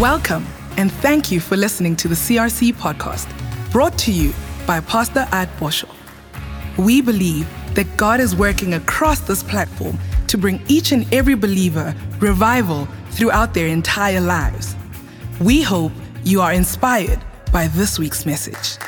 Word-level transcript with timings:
Welcome, 0.00 0.46
and 0.78 0.90
thank 0.90 1.30
you 1.30 1.40
for 1.40 1.58
listening 1.58 1.94
to 1.96 2.08
the 2.08 2.14
CRC 2.14 2.72
podcast, 2.72 3.28
brought 3.70 3.98
to 3.98 4.10
you 4.10 4.32
by 4.66 4.80
Pastor 4.80 5.28
At 5.30 5.54
Boshoff. 5.58 5.94
We 6.78 7.02
believe 7.02 7.46
that 7.74 7.98
God 7.98 8.18
is 8.18 8.34
working 8.34 8.72
across 8.72 9.20
this 9.20 9.42
platform 9.42 9.98
to 10.28 10.38
bring 10.38 10.62
each 10.68 10.92
and 10.92 11.04
every 11.12 11.34
believer 11.34 11.94
revival 12.18 12.88
throughout 13.10 13.52
their 13.52 13.66
entire 13.66 14.22
lives. 14.22 14.74
We 15.38 15.60
hope 15.60 15.92
you 16.24 16.40
are 16.40 16.54
inspired 16.54 17.22
by 17.52 17.66
this 17.66 17.98
week's 17.98 18.24
message. 18.24 18.78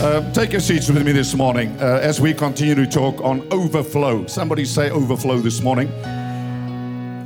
Uh, 0.00 0.32
take 0.32 0.52
your 0.52 0.60
seats 0.60 0.88
with 0.88 1.04
me 1.04 1.10
this 1.10 1.34
morning 1.34 1.76
uh, 1.80 1.98
as 2.00 2.20
we 2.20 2.32
continue 2.32 2.76
to 2.76 2.86
talk 2.86 3.20
on 3.20 3.40
overflow. 3.52 4.28
Somebody 4.28 4.64
say 4.64 4.90
overflow 4.90 5.38
this 5.40 5.60
morning. 5.60 5.90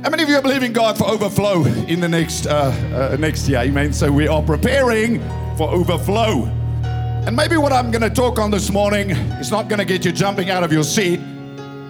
How 0.05 0.11
many 0.11 0.21
of 0.21 0.29
you 0.29 0.35
are 0.35 0.41
believing 0.43 0.71
God 0.71 0.99
for 0.99 1.05
overflow 1.09 1.65
in 1.65 1.99
the 1.99 2.07
next 2.07 2.45
uh, 2.45 3.09
uh, 3.11 3.17
next 3.19 3.49
year? 3.49 3.57
Amen. 3.61 3.91
So 3.91 4.11
we 4.11 4.27
are 4.27 4.43
preparing 4.43 5.19
for 5.57 5.67
overflow. 5.67 6.45
And 6.83 7.35
maybe 7.35 7.57
what 7.57 7.73
I'm 7.73 7.89
going 7.89 8.03
to 8.03 8.11
talk 8.11 8.37
on 8.37 8.51
this 8.51 8.69
morning 8.69 9.09
is 9.09 9.49
not 9.49 9.67
going 9.67 9.79
to 9.79 9.85
get 9.85 10.05
you 10.05 10.11
jumping 10.11 10.51
out 10.51 10.63
of 10.63 10.71
your 10.71 10.83
seat, 10.83 11.19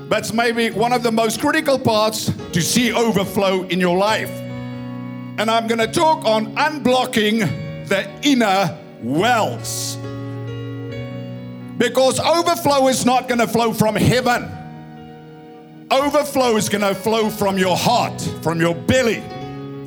but 0.08 0.20
it's 0.20 0.32
maybe 0.32 0.72
one 0.72 0.94
of 0.94 1.04
the 1.04 1.12
most 1.12 1.42
critical 1.42 1.78
parts 1.78 2.32
to 2.54 2.62
see 2.62 2.94
overflow 2.94 3.64
in 3.64 3.82
your 3.82 3.98
life. 3.98 4.32
And 4.32 5.52
I'm 5.52 5.68
going 5.68 5.80
to 5.80 5.92
talk 5.92 6.24
on 6.24 6.56
unblocking 6.56 7.90
the 7.90 8.10
inner 8.26 8.78
wells. 9.04 9.98
Because 11.78 12.22
overflow 12.22 12.88
is 12.88 13.06
not 13.06 13.28
going 13.28 13.40
to 13.40 13.48
flow 13.48 13.74
from 13.74 13.98
heaven. 13.98 14.50
Overflow 15.96 16.58
is 16.58 16.68
going 16.68 16.82
to 16.82 16.94
flow 16.94 17.30
from 17.30 17.58
your 17.58 17.78
heart, 17.78 18.22
from 18.42 18.60
your 18.60 18.76
belly, 18.76 19.24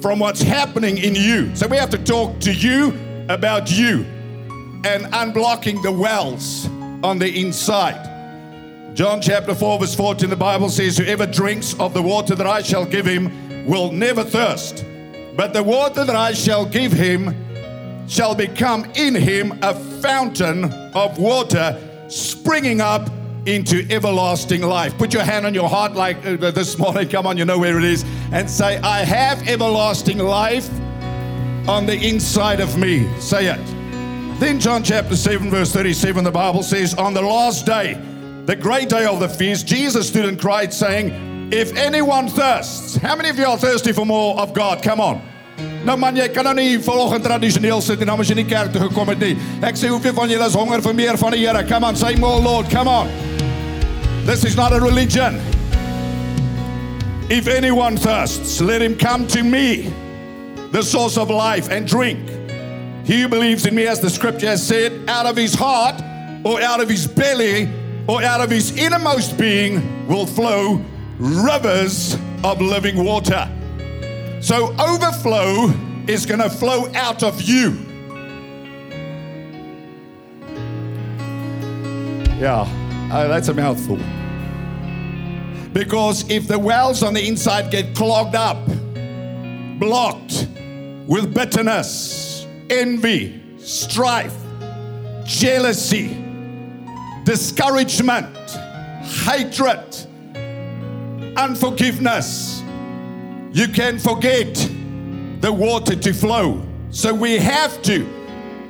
from 0.01 0.19
what's 0.19 0.41
happening 0.41 0.97
in 0.97 1.15
you. 1.15 1.55
So 1.55 1.67
we 1.67 1.77
have 1.77 1.91
to 1.91 1.99
talk 1.99 2.41
to 2.41 2.53
you 2.53 2.99
about 3.29 3.71
you 3.71 4.07
and 4.87 5.05
unblocking 5.13 5.83
the 5.83 5.93
wells 5.93 6.67
on 7.05 7.19
the 7.19 7.39
inside. 7.39 8.97
John 8.97 9.21
chapter 9.21 9.55
4, 9.55 9.81
verse 9.81 9.95
14, 9.95 10.31
the 10.31 10.35
Bible 10.37 10.71
says, 10.71 10.97
Whoever 10.97 11.27
drinks 11.27 11.75
of 11.79 11.93
the 11.93 12.01
water 12.01 12.35
that 12.35 12.47
I 12.47 12.63
shall 12.63 12.87
give 12.87 13.05
him 13.05 13.67
will 13.67 13.93
never 13.93 14.25
thirst, 14.25 14.87
but 15.37 15.53
the 15.53 15.63
water 15.63 16.07
that 16.07 16.17
I 16.17 16.33
shall 16.33 16.65
give 16.65 16.91
him 16.91 17.37
shall 18.09 18.35
become 18.35 18.91
in 18.95 19.15
him 19.15 19.59
a 19.61 19.75
fountain 20.01 20.73
of 20.95 21.19
water 21.19 21.79
springing 22.09 22.81
up 22.81 23.11
into 23.47 23.87
everlasting 23.91 24.63
life. 24.63 24.97
Put 24.99 25.13
your 25.13 25.23
hand 25.23 25.47
on 25.47 25.55
your 25.55 25.69
heart 25.69 25.95
like 25.95 26.25
uh, 26.25 26.51
this 26.51 26.79
morning. 26.79 27.09
Come 27.09 27.27
on, 27.27 27.37
you 27.37 27.45
know 27.45 27.59
where 27.59 27.79
it 27.79 27.85
is. 27.85 28.05
And 28.33 28.49
say, 28.49 28.79
I 28.79 29.05
have 29.05 29.47
everlasting 29.49 30.19
life 30.19 30.69
on 31.69 31.87
the 31.87 31.97
inside 31.97 32.61
of 32.61 32.77
me. 32.79 33.09
Say 33.21 33.47
it. 33.47 33.65
Then, 34.39 34.61
John 34.61 34.83
chapter 34.85 35.17
7, 35.17 35.51
verse 35.51 35.73
37, 35.73 36.25
the 36.25 36.31
Bible 36.31 36.63
says, 36.63 36.95
On 36.95 37.13
the 37.13 37.23
last 37.23 37.67
day, 37.67 37.95
the 38.47 38.55
great 38.57 38.89
day 38.89 39.05
of 39.05 39.21
the 39.21 39.29
feast, 39.29 39.67
Jesus 39.67 40.09
stood 40.09 40.27
and 40.27 40.41
cried, 40.41 40.73
saying, 40.73 41.51
If 41.53 41.77
anyone 41.77 42.29
thirsts, 42.29 42.97
how 42.97 43.17
many 43.17 43.31
of 43.31 43.39
you 43.39 43.47
are 43.47 43.59
thirsty 43.59 43.93
for 43.93 44.07
more 44.07 44.39
of 44.39 44.55
God? 44.55 44.83
Come 44.83 45.01
on. 45.01 45.23
Nou 45.85 45.97
man, 45.99 46.17
jy 46.17 46.29
kan 46.31 46.47
nou 46.47 46.55
nie 46.55 46.79
vanoggend 46.83 47.25
tradisioneel 47.25 47.81
sit 47.83 48.03
en 48.05 48.13
as 48.15 48.31
jy 48.31 48.37
nie 48.39 48.47
kerk 48.49 48.71
toe 48.75 48.85
gekom 48.85 49.11
het 49.11 49.23
nie. 49.23 49.35
Ek 49.67 49.79
sê 49.79 49.91
hoeveel 49.91 50.15
van 50.15 50.31
julle 50.31 50.47
is 50.47 50.59
honger 50.59 50.85
vir 50.85 50.95
meer 50.95 51.19
van 51.19 51.35
die 51.35 51.43
Here? 51.43 51.65
Come 51.67 51.89
on, 51.89 51.97
say 51.97 52.15
more 52.15 52.39
Lord, 52.43 52.71
come 52.71 52.91
on. 52.93 53.28
This 54.29 54.45
is 54.45 54.57
not 54.57 54.75
a 54.75 54.79
religion. 54.79 55.37
If 57.31 57.49
anyone 57.49 57.97
thirsts, 57.97 58.61
let 58.61 58.83
him 58.83 58.95
come 58.95 59.27
to 59.29 59.43
me, 59.43 59.91
the 60.71 60.83
source 60.83 61.17
of 61.17 61.31
life, 61.31 61.71
and 61.71 61.89
drink. 61.89 62.29
He 63.07 63.23
who 63.23 63.29
believes 63.29 63.65
in 63.65 63.75
me, 63.75 63.87
as 63.87 64.01
the 64.01 64.11
scripture 64.11 64.49
has 64.49 64.65
said, 64.65 65.09
out 65.09 65.25
of 65.25 65.35
his 65.35 65.55
heart 65.55 66.03
or 66.45 66.61
out 66.61 66.79
of 66.79 66.91
his 66.91 67.07
belly 67.07 67.71
or 68.07 68.23
out 68.23 68.43
of 68.43 68.51
his 68.51 68.77
innermost 68.77 69.39
being 69.39 70.07
will 70.07 70.27
flow 70.27 70.85
rivers 71.19 72.19
of 72.45 72.61
living 72.61 73.03
water. 73.03 73.51
So 74.43 74.77
overflow 74.79 75.73
is 76.07 76.27
going 76.27 76.41
to 76.41 76.51
flow 76.51 76.93
out 76.93 77.23
of 77.23 77.41
you. 77.41 77.71
Yeah, 82.39 82.69
uh, 83.11 83.27
that's 83.27 83.49
a 83.49 83.55
mouthful. 83.55 83.99
Because 85.73 86.29
if 86.31 86.49
the 86.49 86.59
wells 86.59 87.03
on 87.03 87.15
the 87.15 87.27
inside 87.27 87.71
get 87.71 87.95
clogged 87.95 88.35
up, 88.35 88.59
blocked 89.79 90.49
with 91.07 91.33
bitterness, 91.35 92.47
envy, 92.71 93.43
strife, 93.59 94.35
jealousy, 95.25 96.17
discouragement, 97.25 98.35
hatred, 99.25 99.85
unforgiveness, 101.37 102.63
you 103.53 103.69
can 103.69 103.99
forget 103.99 104.55
the 105.41 105.53
water 105.53 105.95
to 105.95 106.13
flow. 106.13 106.65
So 106.91 107.15
we 107.15 107.37
have 107.39 107.81
to 107.83 108.07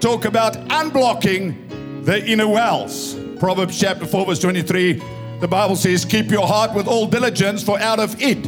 talk 0.00 0.24
about 0.24 0.54
unblocking 0.68 2.04
the 2.04 2.24
inner 2.26 2.48
wells. 2.48 3.16
Proverbs 3.38 3.78
chapter 3.78 4.06
4, 4.06 4.26
verse 4.26 4.40
23, 4.40 5.00
the 5.40 5.48
Bible 5.48 5.76
says, 5.76 6.04
Keep 6.04 6.30
your 6.30 6.46
heart 6.46 6.74
with 6.74 6.86
all 6.86 7.06
diligence, 7.06 7.62
for 7.62 7.78
out 7.78 8.00
of 8.00 8.20
it 8.20 8.46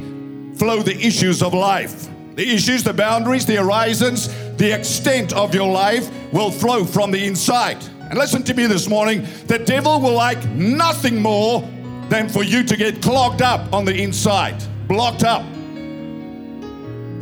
flow 0.61 0.83
the 0.83 0.95
issues 0.95 1.43
of 1.43 1.55
life. 1.55 2.09
The 2.35 2.47
issues, 2.47 2.83
the 2.83 2.93
boundaries, 2.93 3.47
the 3.47 3.57
horizons, 3.57 4.29
the 4.57 4.75
extent 4.75 5.33
of 5.33 5.55
your 5.55 5.73
life 5.73 6.11
will 6.33 6.51
flow 6.51 6.85
from 6.85 7.11
the 7.11 7.27
inside. 7.27 7.83
And 7.99 8.19
listen 8.19 8.43
to 8.43 8.53
me 8.53 8.67
this 8.67 8.87
morning 8.87 9.27
the 9.47 9.59
devil 9.59 9.99
will 10.01 10.13
like 10.13 10.45
nothing 10.51 11.23
more 11.23 11.63
than 12.11 12.29
for 12.29 12.43
you 12.43 12.63
to 12.65 12.77
get 12.77 13.01
clogged 13.01 13.41
up 13.41 13.73
on 13.73 13.87
the 13.87 14.03
inside, 14.03 14.63
blocked 14.87 15.25
up. 15.25 15.45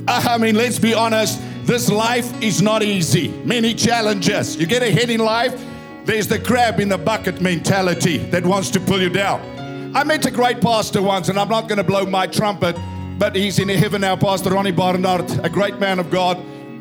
I 0.09 0.39
mean, 0.39 0.57
let's 0.57 0.79
be 0.79 0.95
honest, 0.95 1.41
this 1.65 1.91
life 1.91 2.43
is 2.43 2.61
not 2.61 2.83
easy. 2.83 3.29
Many 3.45 3.75
challenges. 3.75 4.57
You 4.57 4.67
get 4.67 4.83
ahead 4.83 5.11
in 5.11 5.21
life, 5.21 5.63
there's 6.07 6.27
the 6.27 6.39
crab 6.39 6.81
in 6.81 6.89
the 6.89 6.99
bucket 6.99 7.41
mentality 7.41 8.17
that 8.31 8.45
wants 8.45 8.71
to 8.71 8.81
pull 8.81 9.01
you 9.01 9.11
down. 9.11 9.58
I 9.95 10.05
met 10.05 10.27
a 10.27 10.31
great 10.31 10.61
pastor 10.61 11.01
once, 11.01 11.31
and 11.31 11.39
I'm 11.39 11.49
not 11.49 11.67
going 11.67 11.79
to 11.79 11.85
blow 11.85 12.05
my 12.05 12.27
trumpet, 12.27 12.77
but 13.19 13.35
he's 13.35 13.59
in 13.59 13.71
heaven 13.71 14.03
now, 14.03 14.17
Pastor 14.17 14.51
Ronnie 14.51 14.71
Barnard, 14.71 15.31
a 15.43 15.49
great 15.49 15.79
man 15.79 15.99
of 15.99 16.11
God. 16.11 16.37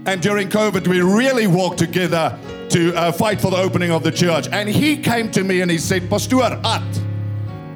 And 0.05 0.21
during 0.21 0.49
COVID, 0.49 0.87
we 0.87 1.01
really 1.01 1.47
walked 1.47 1.79
together 1.79 2.37
to 2.69 2.93
uh, 2.95 3.11
fight 3.13 3.39
for 3.39 3.49
the 3.49 3.57
opening 3.57 3.91
of 3.91 4.03
the 4.03 4.11
church. 4.11 4.47
And 4.51 4.67
he 4.67 4.97
came 4.97 5.31
to 5.31 5.43
me 5.43 5.61
and 5.61 5.71
he 5.71 5.77
said, 5.77 6.09
Pastor 6.09 6.43
At, 6.43 6.97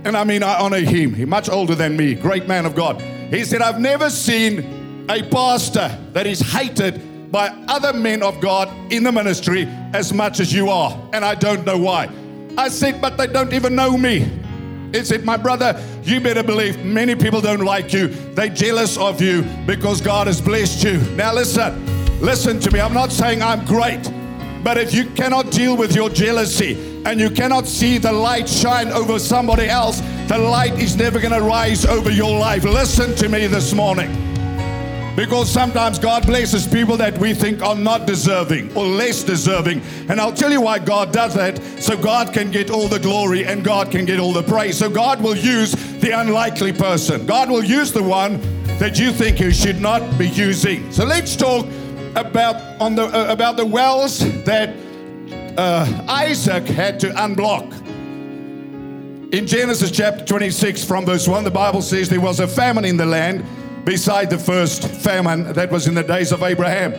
and 0.03 0.17
I 0.17 0.25
mean, 0.25 0.43
I 0.43 0.59
honor 0.59 0.79
him. 0.79 1.13
He's 1.13 1.27
much 1.27 1.49
older 1.49 1.75
than 1.75 1.95
me, 1.95 2.13
great 2.13 2.47
man 2.47 2.65
of 2.65 2.75
God. 2.75 2.99
He 3.01 3.45
said, 3.45 3.61
I've 3.61 3.79
never 3.79 4.09
seen 4.09 5.05
a 5.09 5.23
pastor 5.23 5.97
that 6.11 6.27
is 6.27 6.41
hated 6.41 7.31
by 7.31 7.47
other 7.69 7.93
men 7.93 8.21
of 8.21 8.41
God 8.41 8.69
in 8.91 9.03
the 9.03 9.11
ministry 9.11 9.65
as 9.93 10.13
much 10.13 10.41
as 10.41 10.53
you 10.53 10.69
are. 10.69 10.99
And 11.13 11.23
I 11.23 11.35
don't 11.35 11.65
know 11.65 11.77
why. 11.77 12.09
I 12.57 12.67
said, 12.67 12.99
but 13.01 13.17
they 13.17 13.27
don't 13.27 13.53
even 13.53 13.75
know 13.75 13.97
me. 13.97 14.29
He 14.91 15.03
said, 15.03 15.23
My 15.23 15.37
brother, 15.37 15.81
you 16.03 16.19
better 16.19 16.43
believe 16.43 16.83
many 16.83 17.15
people 17.15 17.41
don't 17.41 17.63
like 17.63 17.93
you. 17.93 18.07
They're 18.07 18.49
jealous 18.49 18.97
of 18.97 19.21
you 19.21 19.43
because 19.65 20.01
God 20.01 20.27
has 20.27 20.41
blessed 20.41 20.83
you. 20.83 20.99
Now, 21.15 21.33
listen, 21.33 22.19
listen 22.19 22.59
to 22.59 22.71
me. 22.71 22.79
I'm 22.79 22.93
not 22.93 23.11
saying 23.11 23.41
I'm 23.41 23.65
great, 23.65 24.03
but 24.63 24.77
if 24.77 24.93
you 24.93 25.05
cannot 25.11 25.51
deal 25.51 25.77
with 25.77 25.95
your 25.95 26.09
jealousy 26.09 27.01
and 27.05 27.19
you 27.19 27.29
cannot 27.29 27.65
see 27.65 27.97
the 27.97 28.11
light 28.11 28.47
shine 28.47 28.89
over 28.89 29.17
somebody 29.17 29.67
else, 29.67 30.01
the 30.27 30.37
light 30.37 30.77
is 30.79 30.95
never 30.95 31.19
going 31.19 31.33
to 31.33 31.41
rise 31.41 31.85
over 31.85 32.11
your 32.11 32.37
life. 32.37 32.63
Listen 32.63 33.15
to 33.15 33.29
me 33.29 33.47
this 33.47 33.73
morning. 33.73 34.30
Because 35.15 35.51
sometimes 35.51 35.99
God 35.99 36.25
blesses 36.25 36.65
people 36.65 36.95
that 36.97 37.17
we 37.17 37.33
think 37.33 37.61
are 37.61 37.75
not 37.75 38.07
deserving 38.07 38.75
or 38.77 38.85
less 38.85 39.23
deserving. 39.23 39.81
And 40.07 40.21
I'll 40.21 40.33
tell 40.33 40.51
you 40.51 40.61
why 40.61 40.79
God 40.79 41.11
does 41.11 41.33
that. 41.35 41.61
So 41.81 41.97
God 41.97 42.33
can 42.33 42.49
get 42.49 42.69
all 42.69 42.87
the 42.87 42.99
glory 42.99 43.45
and 43.45 43.61
God 43.61 43.91
can 43.91 44.05
get 44.05 44.19
all 44.19 44.31
the 44.31 44.43
praise. 44.43 44.77
So 44.77 44.89
God 44.89 45.21
will 45.21 45.35
use 45.35 45.73
the 45.99 46.11
unlikely 46.11 46.71
person. 46.71 47.25
God 47.25 47.49
will 47.49 47.63
use 47.63 47.91
the 47.91 48.01
one 48.01 48.39
that 48.79 48.97
you 48.97 49.11
think 49.11 49.39
you 49.39 49.51
should 49.51 49.81
not 49.81 50.17
be 50.17 50.29
using. 50.29 50.89
So 50.93 51.03
let's 51.03 51.35
talk 51.35 51.65
about 52.15 52.55
on 52.81 52.95
the 52.95 53.03
uh, 53.03 53.31
about 53.31 53.57
the 53.57 53.65
wells 53.65 54.19
that 54.43 54.75
uh, 55.57 56.05
Isaac 56.07 56.65
had 56.65 56.99
to 57.01 57.09
unblock. 57.09 57.79
In 59.33 59.47
Genesis 59.47 59.91
chapter 59.91 60.25
26, 60.25 60.83
from 60.83 61.05
verse 61.05 61.27
1, 61.27 61.45
the 61.45 61.51
Bible 61.51 61.81
says 61.81 62.09
there 62.09 62.19
was 62.19 62.39
a 62.41 62.47
famine 62.47 62.83
in 62.83 62.97
the 62.97 63.05
land 63.05 63.45
beside 63.83 64.29
the 64.29 64.37
first 64.37 64.87
famine 64.87 65.53
that 65.53 65.71
was 65.71 65.87
in 65.87 65.93
the 65.93 66.03
days 66.03 66.31
of 66.31 66.43
Abraham. 66.43 66.93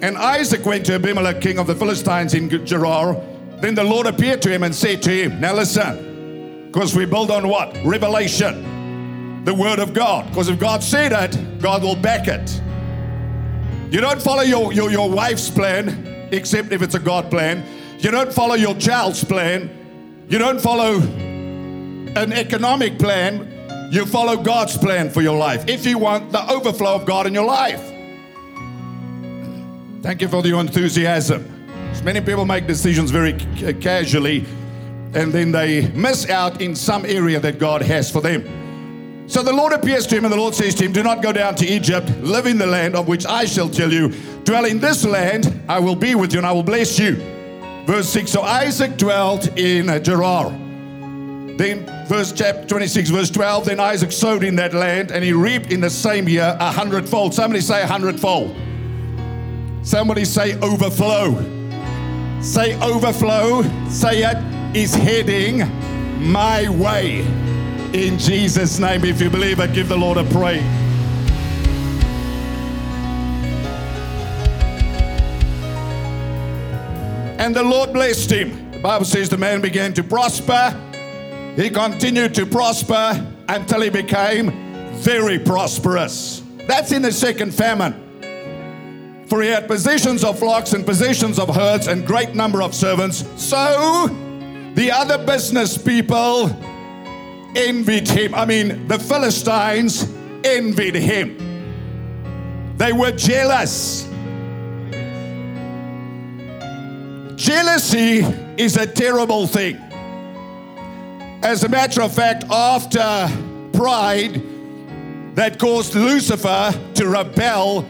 And 0.00 0.16
Isaac 0.16 0.64
went 0.64 0.86
to 0.86 0.94
Abimelech, 0.94 1.40
king 1.40 1.58
of 1.58 1.66
the 1.66 1.74
Philistines 1.74 2.34
in 2.34 2.48
Gerar. 2.64 3.20
Then 3.60 3.74
the 3.74 3.84
Lord 3.84 4.06
appeared 4.06 4.42
to 4.42 4.50
him 4.50 4.62
and 4.62 4.74
said 4.74 5.02
to 5.02 5.10
him, 5.10 5.40
Now 5.40 5.54
listen, 5.54 6.66
because 6.66 6.94
we 6.94 7.04
build 7.04 7.30
on 7.30 7.48
what? 7.48 7.76
Revelation, 7.84 9.44
the 9.44 9.54
word 9.54 9.78
of 9.78 9.94
God. 9.94 10.28
Because 10.28 10.48
if 10.48 10.58
God 10.58 10.82
said 10.82 11.12
it, 11.12 11.60
God 11.60 11.82
will 11.82 11.96
back 11.96 12.28
it. 12.28 12.62
You 13.90 14.00
don't 14.00 14.20
follow 14.20 14.42
your, 14.42 14.72
your, 14.72 14.90
your 14.90 15.10
wife's 15.10 15.50
plan, 15.50 16.28
except 16.30 16.72
if 16.72 16.82
it's 16.82 16.94
a 16.94 17.00
God 17.00 17.30
plan. 17.30 17.64
You 17.98 18.10
don't 18.10 18.32
follow 18.32 18.54
your 18.54 18.74
child's 18.76 19.24
plan. 19.24 20.26
You 20.28 20.38
don't 20.38 20.60
follow 20.60 20.98
an 21.00 22.32
economic 22.32 22.98
plan. 22.98 23.57
You 23.90 24.04
follow 24.04 24.36
God's 24.36 24.76
plan 24.76 25.08
for 25.10 25.22
your 25.22 25.36
life 25.36 25.64
if 25.68 25.86
you 25.86 25.98
want 25.98 26.30
the 26.30 26.50
overflow 26.50 26.94
of 26.94 27.06
God 27.06 27.26
in 27.26 27.34
your 27.34 27.46
life. 27.46 27.80
Thank 30.02 30.20
you 30.20 30.28
for 30.28 30.46
your 30.46 30.60
enthusiasm. 30.60 31.54
Many 32.04 32.20
people 32.20 32.44
make 32.44 32.66
decisions 32.66 33.10
very 33.10 33.38
c- 33.38 33.72
casually 33.74 34.46
and 35.14 35.32
then 35.32 35.50
they 35.50 35.88
miss 35.88 36.28
out 36.28 36.60
in 36.60 36.74
some 36.74 37.04
area 37.06 37.40
that 37.40 37.58
God 37.58 37.82
has 37.82 38.10
for 38.10 38.20
them. 38.20 38.44
So 39.26 39.42
the 39.42 39.52
Lord 39.52 39.72
appears 39.72 40.06
to 40.06 40.16
him, 40.16 40.24
and 40.24 40.32
the 40.32 40.38
Lord 40.38 40.54
says 40.54 40.74
to 40.76 40.84
him, 40.84 40.92
Do 40.92 41.02
not 41.02 41.22
go 41.22 41.32
down 41.32 41.54
to 41.56 41.66
Egypt, 41.66 42.08
live 42.20 42.46
in 42.46 42.56
the 42.56 42.66
land 42.66 42.94
of 42.94 43.08
which 43.08 43.26
I 43.26 43.44
shall 43.44 43.68
tell 43.68 43.92
you. 43.92 44.08
Dwell 44.44 44.64
in 44.64 44.78
this 44.78 45.04
land, 45.04 45.62
I 45.68 45.80
will 45.80 45.96
be 45.96 46.14
with 46.14 46.32
you, 46.32 46.38
and 46.38 46.46
I 46.46 46.52
will 46.52 46.62
bless 46.62 46.98
you. 46.98 47.16
Verse 47.86 48.08
6 48.08 48.30
So 48.30 48.42
Isaac 48.42 48.96
dwelt 48.96 49.58
in 49.58 49.86
Gerar. 50.02 50.67
Then, 51.58 51.86
verse 52.06 52.30
chapter 52.30 52.64
26, 52.68 53.10
verse 53.10 53.30
12, 53.30 53.64
then 53.64 53.80
Isaac 53.80 54.12
sowed 54.12 54.44
in 54.44 54.54
that 54.56 54.72
land, 54.74 55.10
and 55.10 55.24
he 55.24 55.32
reaped 55.32 55.72
in 55.72 55.80
the 55.80 55.90
same 55.90 56.28
year 56.28 56.56
a 56.60 56.70
hundredfold. 56.70 57.34
Somebody 57.34 57.60
say 57.60 57.82
a 57.82 57.86
hundredfold. 57.86 58.54
Somebody 59.82 60.24
say 60.24 60.56
overflow. 60.60 61.34
Say 62.40 62.80
overflow. 62.80 63.64
Say 63.88 64.22
it 64.22 64.36
is 64.76 64.94
heading 64.94 65.68
my 66.30 66.68
way. 66.68 67.22
In 67.92 68.20
Jesus' 68.20 68.78
name, 68.78 69.04
if 69.04 69.20
you 69.20 69.28
believe 69.28 69.58
it, 69.58 69.72
give 69.72 69.88
the 69.88 69.96
Lord 69.96 70.16
a 70.16 70.24
praise. 70.26 70.62
And 77.40 77.52
the 77.52 77.64
Lord 77.64 77.92
blessed 77.92 78.30
him. 78.30 78.70
The 78.70 78.78
Bible 78.78 79.06
says 79.06 79.28
the 79.28 79.36
man 79.36 79.60
began 79.60 79.92
to 79.94 80.04
prosper. 80.04 80.87
He 81.58 81.70
continued 81.70 82.36
to 82.36 82.46
prosper 82.46 83.34
until 83.48 83.80
he 83.80 83.90
became 83.90 84.52
very 84.98 85.40
prosperous. 85.40 86.40
That's 86.68 86.92
in 86.92 87.02
the 87.02 87.10
second 87.10 87.52
famine. 87.52 89.24
For 89.26 89.42
he 89.42 89.48
had 89.48 89.66
possessions 89.66 90.22
of 90.22 90.38
flocks 90.38 90.72
and 90.72 90.86
possessions 90.86 91.36
of 91.36 91.52
herds 91.52 91.88
and 91.88 92.06
great 92.06 92.36
number 92.36 92.62
of 92.62 92.76
servants. 92.76 93.24
So 93.36 94.06
the 94.74 94.92
other 94.92 95.18
business 95.18 95.76
people 95.76 96.46
envied 97.56 98.06
him. 98.06 98.36
I 98.36 98.44
mean, 98.44 98.86
the 98.86 99.00
Philistines 99.00 100.08
envied 100.44 100.94
him. 100.94 102.76
They 102.76 102.92
were 102.92 103.10
jealous. 103.10 104.04
Jealousy 107.34 108.18
is 108.56 108.76
a 108.76 108.86
terrible 108.86 109.48
thing. 109.48 109.87
As 111.42 111.62
a 111.62 111.68
matter 111.68 112.02
of 112.02 112.12
fact, 112.12 112.44
after 112.50 113.28
pride 113.72 114.42
that 115.36 115.60
caused 115.60 115.94
Lucifer 115.94 116.74
to 116.94 117.08
rebel 117.08 117.86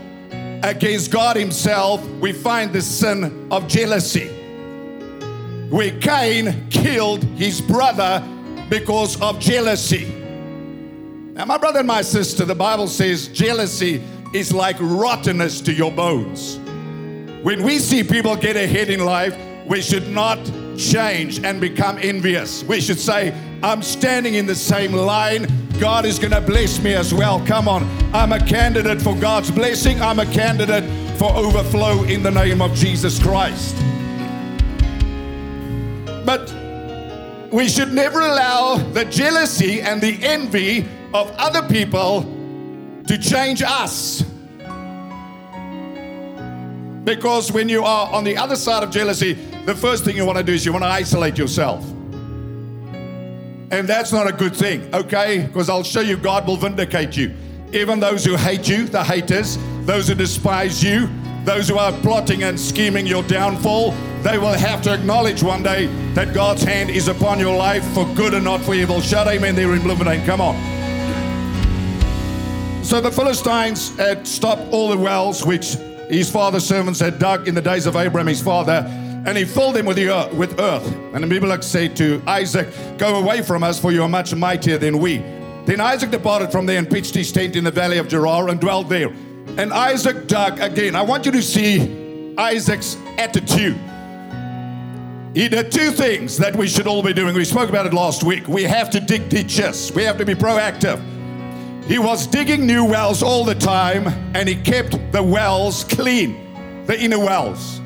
against 0.63 1.11
God 1.11 1.37
Himself, 1.37 2.07
we 2.21 2.33
find 2.33 2.75
the 2.75 2.83
sin 2.83 3.49
of 3.51 3.67
jealousy. 3.67 4.29
Where 5.71 5.99
Cain 5.99 6.69
killed 6.69 7.25
his 7.25 7.61
brother 7.63 8.23
because 8.69 9.21
of 9.23 9.39
jealousy. 9.39 10.05
Now, 11.33 11.47
my 11.47 11.57
brother 11.57 11.79
and 11.79 11.89
my 11.89 12.03
sister, 12.03 12.45
the 12.45 12.55
Bible 12.55 12.87
says 12.87 13.29
jealousy 13.29 14.03
is 14.35 14.53
like 14.53 14.77
rottenness 14.79 15.63
to 15.63 15.73
your 15.73 15.93
bones. 15.93 16.59
When 17.43 17.63
we 17.63 17.79
see 17.79 18.03
people 18.03 18.37
get 18.37 18.57
ahead 18.57 18.91
in 18.91 19.05
life, 19.05 19.35
we 19.67 19.81
should 19.81 20.09
not 20.09 20.39
change 20.79 21.45
and 21.45 21.61
become 21.61 21.99
envious. 22.01 22.63
We 22.63 22.81
should 22.81 23.01
say, 23.01 23.35
I'm 23.63 23.83
standing 23.83 24.35
in 24.35 24.47
the 24.47 24.55
same 24.55 24.93
line. 24.93 25.47
God 25.79 26.07
is 26.07 26.19
going 26.19 26.33
to 26.33 26.41
bless 26.41 26.81
me 26.83 26.95
as 26.95 27.13
well. 27.13 27.45
Come 27.47 27.69
on. 27.69 27.85
I'm 28.15 28.33
a 28.33 28.45
candidate 28.45 29.03
for 29.03 29.15
God's 29.17 29.51
blessing. 29.51 30.01
I'm 30.01 30.21
a 30.21 30.27
candidate 30.27 30.85
for 31.19 31.33
overflow 31.35 32.05
in 32.05 32.23
the 32.23 32.31
name 32.31 32.63
of 32.63 32.75
Jesus 32.75 33.21
Christ. 33.21 33.77
But 36.25 36.55
we 37.53 37.69
should 37.69 37.93
never 37.93 38.21
allow 38.21 38.77
the 38.77 39.05
jealousy 39.05 39.81
and 39.81 40.01
the 40.01 40.23
envy 40.23 40.87
of 41.15 41.31
other 41.39 41.67
people 41.69 42.23
to 43.07 43.19
change 43.19 43.63
us. 43.63 44.23
Because 47.09 47.51
when 47.51 47.71
you 47.71 47.85
are 47.85 48.13
on 48.13 48.23
the 48.23 48.37
other 48.37 48.55
side 48.55 48.83
of 48.83 48.91
jealousy, 48.91 49.33
the 49.65 49.75
first 49.75 50.05
thing 50.05 50.15
you 50.15 50.27
want 50.27 50.37
to 50.37 50.45
do 50.45 50.53
is 50.53 50.67
you 50.67 50.75
want 50.75 50.85
to 50.85 50.91
isolate 50.91 51.39
yourself. 51.39 51.83
And 53.71 53.89
that's 53.89 54.13
not 54.13 54.29
a 54.29 54.33
good 54.33 54.55
thing, 54.55 54.95
okay? 54.95 55.47
Because 55.47 55.71
I'll 55.71 55.83
show 55.83 56.03
you 56.03 56.19
God 56.19 56.47
will 56.47 56.59
vindicate 56.59 57.17
you. 57.17 57.35
Even 57.73 57.99
those 57.99 58.27
who 58.27 58.37
hate 58.37 58.69
you, 58.69 58.85
the 58.85 59.03
haters, 59.03 59.57
those 59.87 60.09
who 60.09 60.15
despise 60.17 60.85
you, 60.85 61.09
those 61.45 61.67
who 61.71 61.79
are 61.79 61.93
plotting 62.03 62.43
and 62.43 62.61
scheming 62.61 63.07
your 63.07 63.23
downfall, 63.23 63.93
they 64.23 64.37
will 64.37 64.53
have 64.53 64.83
to 64.83 64.93
acknowledge 64.93 65.43
one 65.43 65.63
day 65.63 65.87
that 66.13 66.35
God's 66.35 66.63
hand 66.63 66.91
is 66.91 67.09
upon 67.09 67.39
your 67.39 67.57
life 67.57 67.87
for 67.95 68.05
good 68.17 68.35
and 68.35 68.45
not 68.45 68.61
for 68.61 68.75
evil. 68.75 69.01
Shout 69.01 69.29
amen 69.29 69.55
there 69.55 69.73
in 69.75 69.81
Bloemfontein. 69.81 70.27
Come 70.27 70.43
on. 70.43 70.57
So 72.85 73.01
the 73.01 73.11
Philistines 73.11 73.97
had 73.97 74.29
stopped 74.29 74.71
all 74.71 74.91
the 74.91 74.99
wells 74.99 75.47
which 75.47 75.79
his 76.09 76.31
father's 76.31 76.67
servants 76.67 77.01
had 77.01 77.19
dug 77.19 77.49
in 77.49 77.55
the 77.55 77.63
days 77.63 77.87
of 77.87 77.97
Abraham, 77.97 78.27
his 78.27 78.41
father, 78.41 78.85
and 79.27 79.37
he 79.37 79.45
filled 79.45 79.75
them 79.75 79.87
with, 79.87 79.99
earth, 79.99 80.33
with 80.33 80.59
earth. 80.59 80.87
And 81.13 81.25
Abimelech 81.25 81.63
said 81.63 81.97
to 81.97 82.23
Isaac, 82.27 82.69
Go 82.97 83.19
away 83.19 83.43
from 83.43 83.63
us, 83.63 83.79
for 83.79 83.93
you 83.93 84.03
are 84.03 84.09
much 84.09 84.35
mightier 84.35 84.79
than 84.79 84.99
we. 84.99 85.19
Then 85.67 85.81
Isaac 85.81 86.11
departed 86.11 86.51
from 86.51 86.65
there 86.65 86.79
and 86.79 86.89
pitched 86.89 87.15
his 87.15 87.31
tent 87.31 87.57
in 87.57 87.65
the 87.65 87.71
valley 87.71 87.99
of 87.99 88.09
Gerar 88.09 88.49
and 88.49 88.59
dwelt 88.59 88.89
there. 88.89 89.09
And 89.59 89.73
Isaac 89.73 90.27
dug 90.29 90.61
again. 90.61 90.97
I 90.97 91.03
want 91.03 91.27
you 91.27 91.33
to 91.33 91.43
see 91.43 92.35
Isaac's 92.39 92.97
attitude. 93.19 93.79
He 95.35 95.49
did 95.49 95.71
two 95.71 95.91
things 95.91 96.39
that 96.39 96.57
we 96.57 96.69
should 96.69 96.87
all 96.87 97.03
be 97.03 97.13
doing. 97.13 97.35
We 97.35 97.45
spoke 97.45 97.69
about 97.69 97.85
it 97.85 97.93
last 97.93 98.25
week. 98.25 98.49
We 98.49 98.63
have 98.63 98.89
to 98.91 99.01
dig 99.01 99.29
ditches, 99.29 99.93
we 99.93 100.05
have 100.05 100.17
to 100.19 100.25
be 100.25 100.35
proactive. 100.35 101.18
He 101.89 101.99
was 101.99 102.27
digging 102.27 102.67
new 102.67 102.85
wells 102.85 103.23
all 103.23 103.45
the 103.47 103.55
time 103.55 104.09
and 104.37 104.47
he 104.47 104.55
kept 104.57 105.11
the 105.11 105.23
wells 105.23 105.85
clean, 105.85 106.85
the 106.85 107.01
inner 107.01 107.19
wells. 107.19 107.81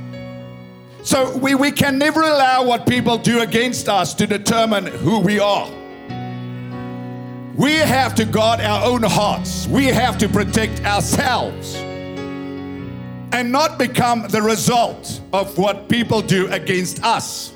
So 1.05 1.37
we, 1.39 1.55
we 1.55 1.71
can 1.71 1.99
never 1.99 2.21
allow 2.21 2.65
what 2.65 2.85
people 2.85 3.17
do 3.17 3.43
against 3.43 3.89
us 3.89 4.13
to 4.15 4.27
determine 4.27 4.87
who 4.87 5.21
we 5.21 5.39
are. 5.39 5.71
We 7.55 7.75
have 7.75 8.17
to 8.17 8.25
guard 8.25 8.61
our 8.61 8.85
own 8.85 9.05
hearts. 9.05 9.69
We 9.69 9.87
have 9.87 10.19
to 10.19 10.29
protect 10.29 10.85
ourselves 10.85 11.77
and 13.33 13.53
not 13.53 13.79
become 13.79 14.27
the 14.29 14.43
result 14.43 15.21
of 15.33 15.57
what 15.59 15.89
people 15.89 16.23
do 16.23 16.49
against 16.49 17.05
us. 17.05 17.52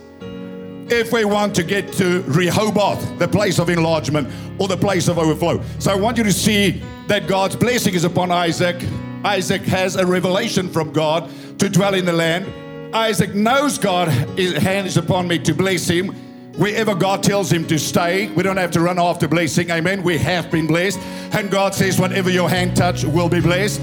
If 0.88 1.12
we 1.12 1.24
want 1.24 1.52
to 1.56 1.64
get 1.64 1.92
to 1.94 2.22
Rehoboth, 2.22 3.18
the 3.18 3.26
place 3.26 3.58
of 3.58 3.70
enlargement 3.70 4.28
or 4.60 4.68
the 4.68 4.76
place 4.76 5.08
of 5.08 5.18
overflow. 5.18 5.60
So 5.80 5.90
I 5.90 5.96
want 5.96 6.16
you 6.16 6.22
to 6.22 6.32
see 6.32 6.80
that 7.08 7.26
God's 7.26 7.56
blessing 7.56 7.94
is 7.94 8.04
upon 8.04 8.30
Isaac. 8.30 8.76
Isaac 9.24 9.62
has 9.62 9.96
a 9.96 10.06
revelation 10.06 10.68
from 10.68 10.92
God 10.92 11.28
to 11.58 11.68
dwell 11.68 11.94
in 11.94 12.04
the 12.04 12.12
land. 12.12 12.46
Isaac 12.94 13.34
knows 13.34 13.78
God, 13.78 14.08
his 14.38 14.52
hand 14.52 14.86
is 14.86 14.96
upon 14.96 15.26
me 15.26 15.40
to 15.40 15.52
bless 15.52 15.88
him. 15.88 16.14
Wherever 16.56 16.94
God 16.94 17.24
tells 17.24 17.50
him 17.50 17.66
to 17.66 17.78
stay, 17.80 18.28
we 18.28 18.44
don't 18.44 18.56
have 18.56 18.70
to 18.70 18.80
run 18.80 19.00
after 19.00 19.26
blessing. 19.26 19.70
Amen. 19.72 20.04
We 20.04 20.16
have 20.18 20.52
been 20.52 20.68
blessed. 20.68 21.00
And 21.32 21.50
God 21.50 21.74
says, 21.74 21.98
whatever 21.98 22.30
your 22.30 22.48
hand 22.48 22.76
touch 22.76 23.04
will 23.04 23.28
be 23.28 23.40
blessed. 23.40 23.80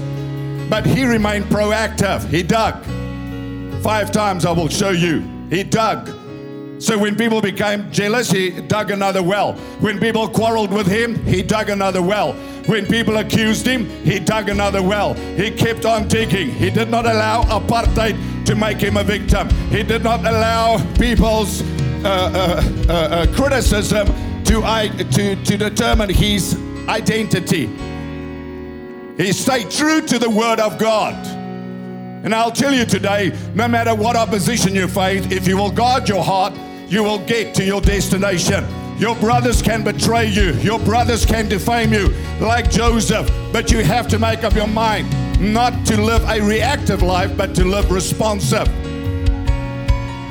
But 0.70 0.86
he 0.86 1.04
remained 1.04 1.44
proactive. 1.44 2.26
He 2.30 2.42
dug. 2.42 2.82
Five 3.82 4.10
times 4.10 4.46
I 4.46 4.52
will 4.52 4.68
show 4.68 4.90
you. 4.90 5.20
He 5.50 5.62
dug. 5.62 6.23
So 6.78 6.98
when 6.98 7.16
people 7.16 7.40
became 7.40 7.90
jealous, 7.92 8.30
he 8.30 8.50
dug 8.50 8.90
another 8.90 9.22
well. 9.22 9.54
When 9.80 9.98
people 10.00 10.28
quarreled 10.28 10.72
with 10.72 10.86
him, 10.86 11.24
he 11.24 11.42
dug 11.42 11.70
another 11.70 12.02
well. 12.02 12.32
When 12.66 12.86
people 12.86 13.18
accused 13.18 13.66
him, 13.66 13.88
he 14.04 14.18
dug 14.18 14.48
another 14.48 14.82
well. 14.82 15.14
He 15.14 15.50
kept 15.50 15.84
on 15.84 16.08
digging. 16.08 16.50
He 16.50 16.70
did 16.70 16.90
not 16.90 17.06
allow 17.06 17.42
apartheid 17.44 18.46
to 18.46 18.54
make 18.54 18.78
him 18.78 18.96
a 18.96 19.04
victim. 19.04 19.48
He 19.70 19.82
did 19.82 20.02
not 20.02 20.20
allow 20.20 20.78
people's 20.94 21.62
uh, 21.62 22.06
uh, 22.06 22.62
uh, 22.88 22.92
uh 22.92 23.34
criticism 23.34 24.06
to, 24.44 24.60
to, 25.12 25.36
to 25.36 25.56
determine 25.56 26.10
his 26.10 26.58
identity. 26.88 27.66
He 29.16 29.32
stayed 29.32 29.70
true 29.70 30.00
to 30.02 30.18
the 30.18 30.28
Word 30.28 30.58
of 30.58 30.78
God. 30.78 31.43
And 32.24 32.34
I'll 32.34 32.50
tell 32.50 32.72
you 32.72 32.84
today 32.86 33.32
no 33.54 33.68
matter 33.68 33.94
what 33.94 34.16
opposition 34.16 34.74
you 34.74 34.88
face, 34.88 35.24
if 35.30 35.46
you 35.46 35.56
will 35.56 35.70
guard 35.70 36.08
your 36.08 36.24
heart, 36.24 36.54
you 36.88 37.04
will 37.04 37.18
get 37.26 37.54
to 37.56 37.64
your 37.64 37.80
destination. 37.80 38.64
Your 38.98 39.14
brothers 39.16 39.60
can 39.60 39.84
betray 39.84 40.26
you, 40.26 40.52
your 40.54 40.78
brothers 40.78 41.26
can 41.26 41.48
defame 41.48 41.92
you, 41.92 42.08
like 42.40 42.70
Joseph, 42.70 43.30
but 43.52 43.70
you 43.70 43.84
have 43.84 44.08
to 44.08 44.18
make 44.18 44.44
up 44.44 44.54
your 44.54 44.68
mind. 44.68 45.06
not 45.40 45.86
to 45.86 46.00
live 46.00 46.22
a 46.28 46.40
reactive 46.40 47.02
life, 47.02 47.36
but 47.36 47.54
to 47.56 47.64
live 47.64 47.90
responsive. 47.90 48.68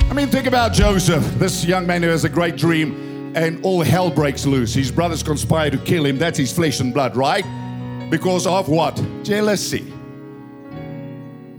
I 0.09 0.13
mean, 0.13 0.27
think 0.27 0.47
about 0.47 0.73
Joseph, 0.73 1.23
this 1.35 1.65
young 1.65 1.85
man 1.85 2.03
who 2.03 2.09
has 2.09 2.23
a 2.23 2.29
great 2.29 2.55
dream, 2.55 3.33
and 3.35 3.63
all 3.65 3.81
hell 3.81 4.09
breaks 4.09 4.45
loose. 4.45 4.73
His 4.73 4.91
brothers 4.91 5.23
conspire 5.23 5.71
to 5.71 5.77
kill 5.77 6.05
him. 6.05 6.17
That's 6.17 6.37
his 6.37 6.51
flesh 6.53 6.79
and 6.79 6.93
blood, 6.93 7.15
right? 7.15 7.43
Because 8.09 8.45
of 8.45 8.69
what? 8.69 8.95
Jealousy. 9.23 9.92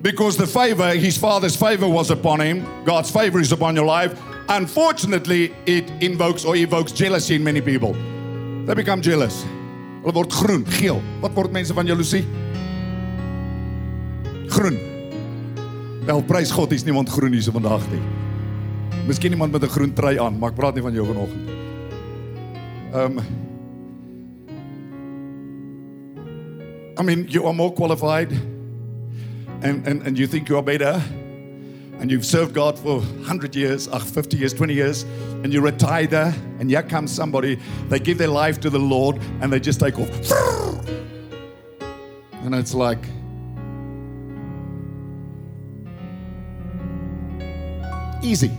Because 0.04 0.36
the 0.36 0.46
favor, 0.46 0.94
his 0.94 1.16
father's 1.16 1.56
favor 1.56 1.88
was 1.88 2.10
upon 2.10 2.38
him, 2.38 2.84
God's 2.84 3.10
favor 3.10 3.40
is 3.40 3.52
upon 3.52 3.74
your 3.74 3.86
life. 3.86 4.12
Unfortunately, 4.50 5.54
it 5.64 5.90
invokes 6.02 6.44
or 6.44 6.56
evokes 6.56 6.92
jealousy 6.92 7.36
in 7.36 7.42
many 7.42 7.62
people. 7.62 7.94
They 8.66 8.74
become 8.74 9.00
jealous. 9.00 9.46
Hulle 10.04 10.12
word 10.12 10.30
groen, 10.30 10.66
geel. 10.76 11.00
Wat 11.22 11.32
word 11.32 11.56
mense 11.56 11.72
van 11.72 11.88
jaloesie? 11.88 12.20
Groen. 14.52 14.76
Wel, 16.04 16.20
prys 16.28 16.52
God, 16.52 16.76
hier's 16.76 16.84
niemand 16.84 17.08
groen 17.08 17.32
hier 17.32 17.48
so 17.48 17.56
vandag 17.56 17.88
nie. 17.88 18.04
Miskien 19.08 19.32
iemand 19.32 19.56
met 19.56 19.64
'n 19.64 19.72
groen 19.72 19.94
trui 19.94 20.18
aan, 20.20 20.38
maar 20.38 20.50
ek 20.50 20.56
praat 20.56 20.74
nie 20.74 20.82
van 20.84 20.92
jou 20.92 21.06
vanoggend. 21.06 21.48
Ehm 22.92 23.18
um, 23.18 23.24
I 27.00 27.02
mean, 27.02 27.24
you 27.28 27.46
are 27.46 27.54
more 27.54 27.72
qualified 27.72 28.53
and, 29.64 29.86
and, 29.88 30.02
and 30.02 30.18
you 30.18 30.26
think 30.26 30.48
you 30.48 30.58
are 30.58 30.62
better 30.62 31.02
and 31.98 32.10
you've 32.10 32.26
served 32.26 32.54
God 32.54 32.78
for 32.78 32.98
100 32.98 33.56
years, 33.56 33.88
uh, 33.88 33.98
50 33.98 34.36
years, 34.36 34.52
20 34.52 34.74
years, 34.74 35.04
and 35.42 35.52
you're 35.52 35.66
a 35.66 35.72
tither, 35.72 36.34
and 36.58 36.68
here 36.68 36.82
comes 36.82 37.10
somebody, 37.10 37.58
they 37.88 37.98
give 37.98 38.18
their 38.18 38.28
life 38.28 38.60
to 38.60 38.68
the 38.68 38.78
Lord, 38.78 39.18
and 39.40 39.50
they 39.50 39.58
just 39.58 39.80
take 39.80 39.98
off. 39.98 40.10
And 42.42 42.54
it's 42.54 42.74
like, 42.74 42.98
easy. 48.22 48.50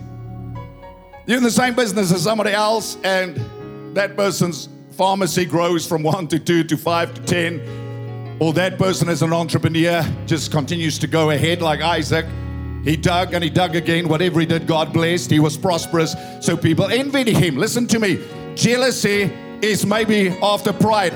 You're 1.28 1.38
in 1.38 1.44
the 1.44 1.52
same 1.52 1.76
business 1.76 2.12
as 2.12 2.24
somebody 2.24 2.52
else, 2.52 2.98
and 3.04 3.96
that 3.96 4.16
person's 4.16 4.70
pharmacy 4.92 5.46
grows 5.46 5.86
from 5.86 6.02
one 6.02 6.28
to 6.30 6.40
two 6.40 6.64
to 6.64 6.78
five 6.78 7.14
to 7.14 7.22
ten, 7.22 7.85
or 8.40 8.54
that 8.54 8.78
person 8.78 9.10
as 9.10 9.22
an 9.22 9.34
entrepreneur 9.34 10.04
just 10.26 10.52
continues 10.52 11.00
to 11.00 11.08
go 11.08 11.30
ahead 11.30 11.62
like 11.62 11.82
Isaac. 11.82 12.26
He 12.84 12.96
dug 12.96 13.34
and 13.34 13.44
he 13.44 13.50
dug 13.50 13.76
again. 13.76 14.08
Whatever 14.08 14.40
he 14.40 14.46
did, 14.46 14.68
God 14.68 14.94
blessed. 14.94 15.32
He 15.32 15.40
was 15.40 15.58
prosperous. 15.58 16.16
So 16.42 16.56
people 16.56 16.86
envied 16.86 17.28
him. 17.28 17.58
Listen 17.58 17.88
to 17.88 18.00
me. 18.00 18.24
Jealousy 18.56 19.32
is 19.62 19.86
maybe 19.86 20.30
after 20.44 20.72
pride. 20.72 21.14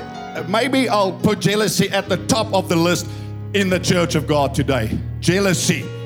Maybe 0.48 0.88
I'll 0.88 1.12
put 1.12 1.40
jealousy 1.40 1.88
at 1.90 2.08
the 2.08 2.16
top 2.26 2.52
of 2.52 2.68
the 2.68 2.76
list 2.76 3.06
in 3.54 3.68
the 3.68 3.78
church 3.78 4.14
of 4.14 4.26
God 4.26 4.54
today. 4.54 4.98
Jealousy. 5.20 5.99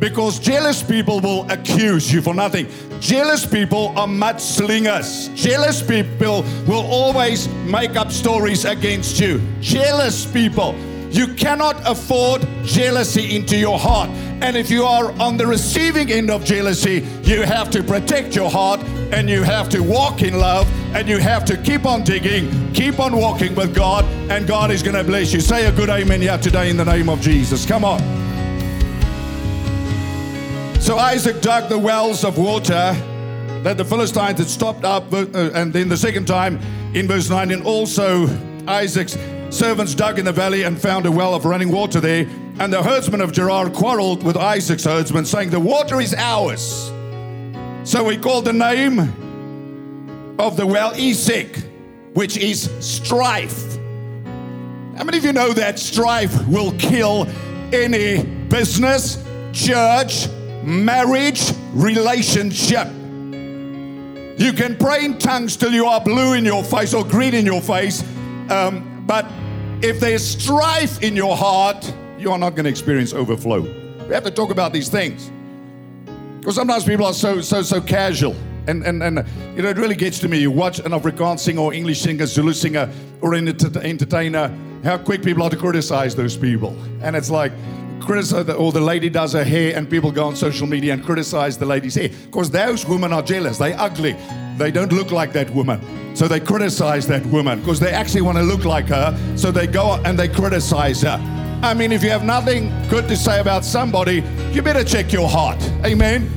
Because 0.00 0.38
jealous 0.38 0.82
people 0.82 1.20
will 1.20 1.48
accuse 1.50 2.10
you 2.10 2.22
for 2.22 2.34
nothing. 2.34 2.66
Jealous 3.00 3.44
people 3.44 3.88
are 3.98 4.08
mudslingers. 4.08 5.32
Jealous 5.36 5.82
people 5.82 6.42
will 6.66 6.86
always 6.86 7.48
make 7.66 7.96
up 7.96 8.10
stories 8.10 8.64
against 8.64 9.20
you. 9.20 9.40
Jealous 9.60 10.24
people. 10.24 10.74
You 11.10 11.34
cannot 11.34 11.76
afford 11.86 12.46
jealousy 12.64 13.36
into 13.36 13.56
your 13.56 13.78
heart. 13.78 14.08
And 14.42 14.56
if 14.56 14.70
you 14.70 14.84
are 14.84 15.12
on 15.20 15.36
the 15.36 15.46
receiving 15.46 16.10
end 16.10 16.30
of 16.30 16.44
jealousy, 16.44 17.06
you 17.24 17.42
have 17.42 17.70
to 17.72 17.82
protect 17.82 18.34
your 18.34 18.48
heart 18.48 18.80
and 19.12 19.28
you 19.28 19.42
have 19.42 19.68
to 19.70 19.80
walk 19.80 20.22
in 20.22 20.38
love 20.38 20.66
and 20.94 21.08
you 21.08 21.18
have 21.18 21.44
to 21.46 21.56
keep 21.58 21.84
on 21.84 22.04
digging, 22.04 22.72
keep 22.72 23.00
on 23.00 23.16
walking 23.16 23.54
with 23.54 23.74
God, 23.74 24.04
and 24.30 24.46
God 24.46 24.70
is 24.70 24.82
going 24.82 24.96
to 24.96 25.04
bless 25.04 25.32
you. 25.32 25.40
Say 25.40 25.66
a 25.66 25.72
good 25.72 25.90
amen 25.90 26.22
here 26.22 26.38
today 26.38 26.70
in 26.70 26.76
the 26.76 26.84
name 26.84 27.10
of 27.10 27.20
Jesus. 27.20 27.66
Come 27.66 27.84
on. 27.84 28.29
So 30.90 30.98
Isaac 30.98 31.40
dug 31.40 31.68
the 31.68 31.78
wells 31.78 32.24
of 32.24 32.36
water 32.36 32.96
that 33.62 33.76
the 33.76 33.84
Philistines 33.84 34.40
had 34.40 34.48
stopped 34.48 34.84
up, 34.84 35.12
uh, 35.12 35.24
and 35.54 35.72
then 35.72 35.88
the 35.88 35.96
second 35.96 36.26
time 36.26 36.58
in 36.94 37.06
verse 37.06 37.30
19, 37.30 37.62
also 37.62 38.26
Isaac's 38.66 39.16
servants 39.50 39.94
dug 39.94 40.18
in 40.18 40.24
the 40.24 40.32
valley 40.32 40.64
and 40.64 40.76
found 40.82 41.06
a 41.06 41.12
well 41.12 41.32
of 41.32 41.44
running 41.44 41.70
water 41.70 42.00
there. 42.00 42.26
And 42.58 42.72
the 42.72 42.82
herdsmen 42.82 43.20
of 43.20 43.30
Gerar 43.30 43.70
quarreled 43.70 44.24
with 44.24 44.36
Isaac's 44.36 44.82
herdsmen, 44.82 45.26
saying, 45.26 45.50
The 45.50 45.60
water 45.60 46.00
is 46.00 46.12
ours. 46.12 46.88
So 47.84 48.08
he 48.08 48.18
called 48.18 48.46
the 48.46 48.52
name 48.52 48.98
of 50.40 50.56
the 50.56 50.66
well 50.66 50.92
Esek, 50.96 51.56
which 52.14 52.36
is 52.36 52.68
strife. 52.80 53.76
How 54.96 55.04
many 55.04 55.18
of 55.18 55.24
you 55.24 55.32
know 55.32 55.52
that 55.52 55.78
strife 55.78 56.48
will 56.48 56.72
kill 56.78 57.28
any 57.72 58.24
business, 58.48 59.24
church, 59.52 60.26
marriage, 60.62 61.52
relationship? 61.72 62.86
You 64.38 64.52
can 64.52 64.76
pray 64.76 65.04
in 65.04 65.18
tongues 65.18 65.56
till 65.56 65.72
you 65.72 65.86
are 65.86 66.00
blue 66.00 66.34
in 66.34 66.44
your 66.44 66.64
face 66.64 66.94
or 66.94 67.04
green 67.04 67.34
in 67.34 67.44
your 67.44 67.60
face, 67.60 68.02
um, 68.50 69.04
but 69.06 69.26
if 69.82 70.00
there's 70.00 70.26
strife 70.26 71.02
in 71.02 71.16
your 71.16 71.36
heart, 71.36 71.92
you 72.18 72.32
are 72.32 72.38
not 72.38 72.50
going 72.50 72.64
to 72.64 72.70
experience 72.70 73.12
overflow. 73.12 73.60
We 74.06 74.14
have 74.14 74.24
to 74.24 74.30
talk 74.30 74.50
about 74.50 74.72
these 74.72 74.88
things. 74.88 75.30
Because 76.38 76.54
sometimes 76.54 76.84
people 76.84 77.06
are 77.06 77.12
so 77.12 77.40
so 77.40 77.62
so 77.62 77.80
casual. 77.80 78.34
And, 78.66 78.84
and, 78.84 79.02
and 79.02 79.26
you 79.56 79.62
know, 79.62 79.70
it 79.70 79.78
really 79.78 79.94
gets 79.94 80.18
to 80.20 80.28
me. 80.28 80.38
You 80.38 80.50
watch 80.50 80.78
an 80.80 80.92
Afrikaans 80.92 81.40
singer 81.40 81.60
or 81.60 81.74
English 81.74 82.00
singer, 82.02 82.26
Zulu 82.26 82.52
singer, 82.52 82.90
or 83.20 83.34
an 83.34 83.48
entertainer, 83.48 84.56
how 84.84 84.98
quick 84.98 85.22
people 85.22 85.42
are 85.42 85.50
to 85.50 85.56
criticize 85.56 86.14
those 86.14 86.36
people. 86.36 86.76
And 87.02 87.16
it's 87.16 87.30
like, 87.30 87.52
criticize, 88.00 88.46
the, 88.46 88.54
or 88.54 88.72
the 88.72 88.80
lady 88.80 89.08
does 89.08 89.32
her 89.32 89.44
hair, 89.44 89.76
and 89.76 89.88
people 89.88 90.10
go 90.10 90.26
on 90.26 90.36
social 90.36 90.66
media 90.66 90.92
and 90.92 91.04
criticize 91.04 91.58
the 91.58 91.66
lady's 91.66 91.94
hair. 91.94 92.08
Because 92.08 92.50
those 92.50 92.86
women 92.86 93.12
are 93.12 93.22
jealous. 93.22 93.58
They're 93.58 93.78
ugly. 93.78 94.16
They 94.56 94.70
don't 94.70 94.92
look 94.92 95.10
like 95.10 95.32
that 95.32 95.50
woman. 95.50 95.80
So 96.16 96.28
they 96.28 96.40
criticize 96.40 97.06
that 97.06 97.24
woman 97.26 97.60
because 97.60 97.80
they 97.80 97.92
actually 97.92 98.22
want 98.22 98.36
to 98.38 98.44
look 98.44 98.64
like 98.64 98.86
her. 98.86 99.16
So 99.36 99.50
they 99.50 99.66
go 99.66 100.00
and 100.04 100.18
they 100.18 100.28
criticize 100.28 101.02
her. 101.02 101.18
I 101.62 101.74
mean, 101.74 101.92
if 101.92 102.02
you 102.02 102.10
have 102.10 102.24
nothing 102.24 102.70
good 102.88 103.06
to 103.08 103.16
say 103.16 103.40
about 103.40 103.64
somebody, 103.64 104.24
you 104.50 104.62
better 104.62 104.84
check 104.84 105.12
your 105.12 105.28
heart. 105.28 105.62
Amen. 105.84 106.30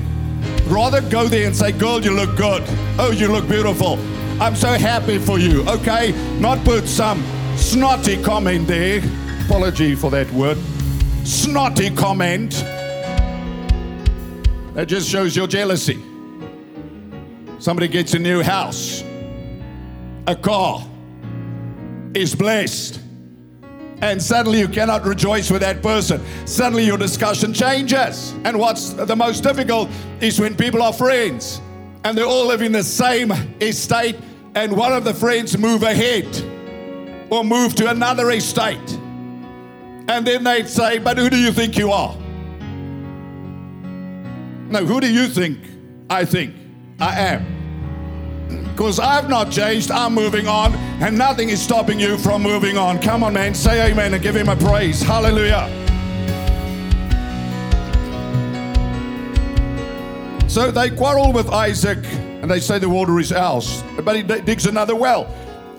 Rather 0.67 1.01
go 1.09 1.27
there 1.27 1.47
and 1.47 1.55
say, 1.55 1.71
Girl, 1.71 2.01
you 2.01 2.11
look 2.11 2.35
good. 2.37 2.63
Oh, 2.99 3.11
you 3.11 3.27
look 3.27 3.47
beautiful. 3.47 3.93
I'm 4.41 4.55
so 4.55 4.69
happy 4.73 5.17
for 5.17 5.39
you. 5.39 5.67
Okay? 5.67 6.11
Not 6.39 6.63
put 6.65 6.87
some 6.87 7.23
snotty 7.55 8.21
comment 8.21 8.67
there. 8.67 9.01
Apology 9.45 9.95
for 9.95 10.11
that 10.11 10.31
word. 10.31 10.57
Snotty 11.23 11.89
comment. 11.91 12.51
That 14.73 14.87
just 14.87 15.09
shows 15.09 15.35
your 15.35 15.47
jealousy. 15.47 16.01
Somebody 17.59 17.87
gets 17.87 18.13
a 18.13 18.19
new 18.19 18.41
house, 18.41 19.03
a 20.27 20.35
car, 20.35 20.85
is 22.13 22.35
blessed 22.35 22.99
and 24.03 24.21
suddenly 24.21 24.59
you 24.59 24.67
cannot 24.67 25.05
rejoice 25.05 25.49
with 25.49 25.61
that 25.61 25.81
person. 25.81 26.21
Suddenly 26.45 26.85
your 26.85 26.97
discussion 26.97 27.53
changes. 27.53 28.33
And 28.43 28.59
what's 28.59 28.89
the 28.89 29.15
most 29.15 29.43
difficult 29.43 29.89
is 30.19 30.41
when 30.41 30.57
people 30.57 30.81
are 30.81 30.91
friends 30.91 31.61
and 32.03 32.17
they 32.17 32.21
all 32.21 32.45
live 32.45 32.61
in 32.61 32.73
the 32.73 32.83
same 32.83 33.31
estate, 33.61 34.17
and 34.55 34.75
one 34.75 34.91
of 34.91 35.05
the 35.05 35.13
friends 35.13 35.57
move 35.57 35.83
ahead 35.83 36.27
or 37.29 37.45
move 37.45 37.75
to 37.75 37.89
another 37.89 38.29
estate. 38.31 38.99
And 40.07 40.27
then 40.27 40.43
they'd 40.43 40.67
say, 40.67 40.99
But 40.99 41.17
who 41.17 41.29
do 41.29 41.37
you 41.37 41.51
think 41.51 41.77
you 41.77 41.91
are? 41.91 42.15
No, 44.69 44.85
who 44.85 44.99
do 44.99 45.11
you 45.11 45.27
think 45.27 45.59
I 46.09 46.25
think 46.25 46.55
I 46.99 47.19
am? 47.19 47.53
Because 48.71 48.99
I've 48.99 49.29
not 49.29 49.51
changed, 49.51 49.91
I'm 49.91 50.13
moving 50.13 50.47
on, 50.47 50.73
and 50.73 51.15
nothing 51.17 51.49
is 51.49 51.61
stopping 51.61 51.99
you 51.99 52.17
from 52.17 52.41
moving 52.41 52.77
on. 52.77 52.99
Come 52.99 53.23
on, 53.23 53.33
man, 53.33 53.53
say 53.53 53.91
amen 53.91 54.13
and 54.13 54.23
give 54.23 54.35
him 54.35 54.49
a 54.49 54.55
praise. 54.55 55.01
Hallelujah. 55.01 55.69
So 60.49 60.69
they 60.69 60.89
quarrel 60.89 61.33
with 61.33 61.49
Isaac 61.49 61.99
and 62.43 62.51
they 62.51 62.59
say 62.59 62.77
the 62.77 62.89
water 62.89 63.19
is 63.19 63.31
ours. 63.31 63.83
But 64.03 64.15
he 64.15 64.21
digs 64.21 64.65
another 64.65 64.95
well. 64.95 65.25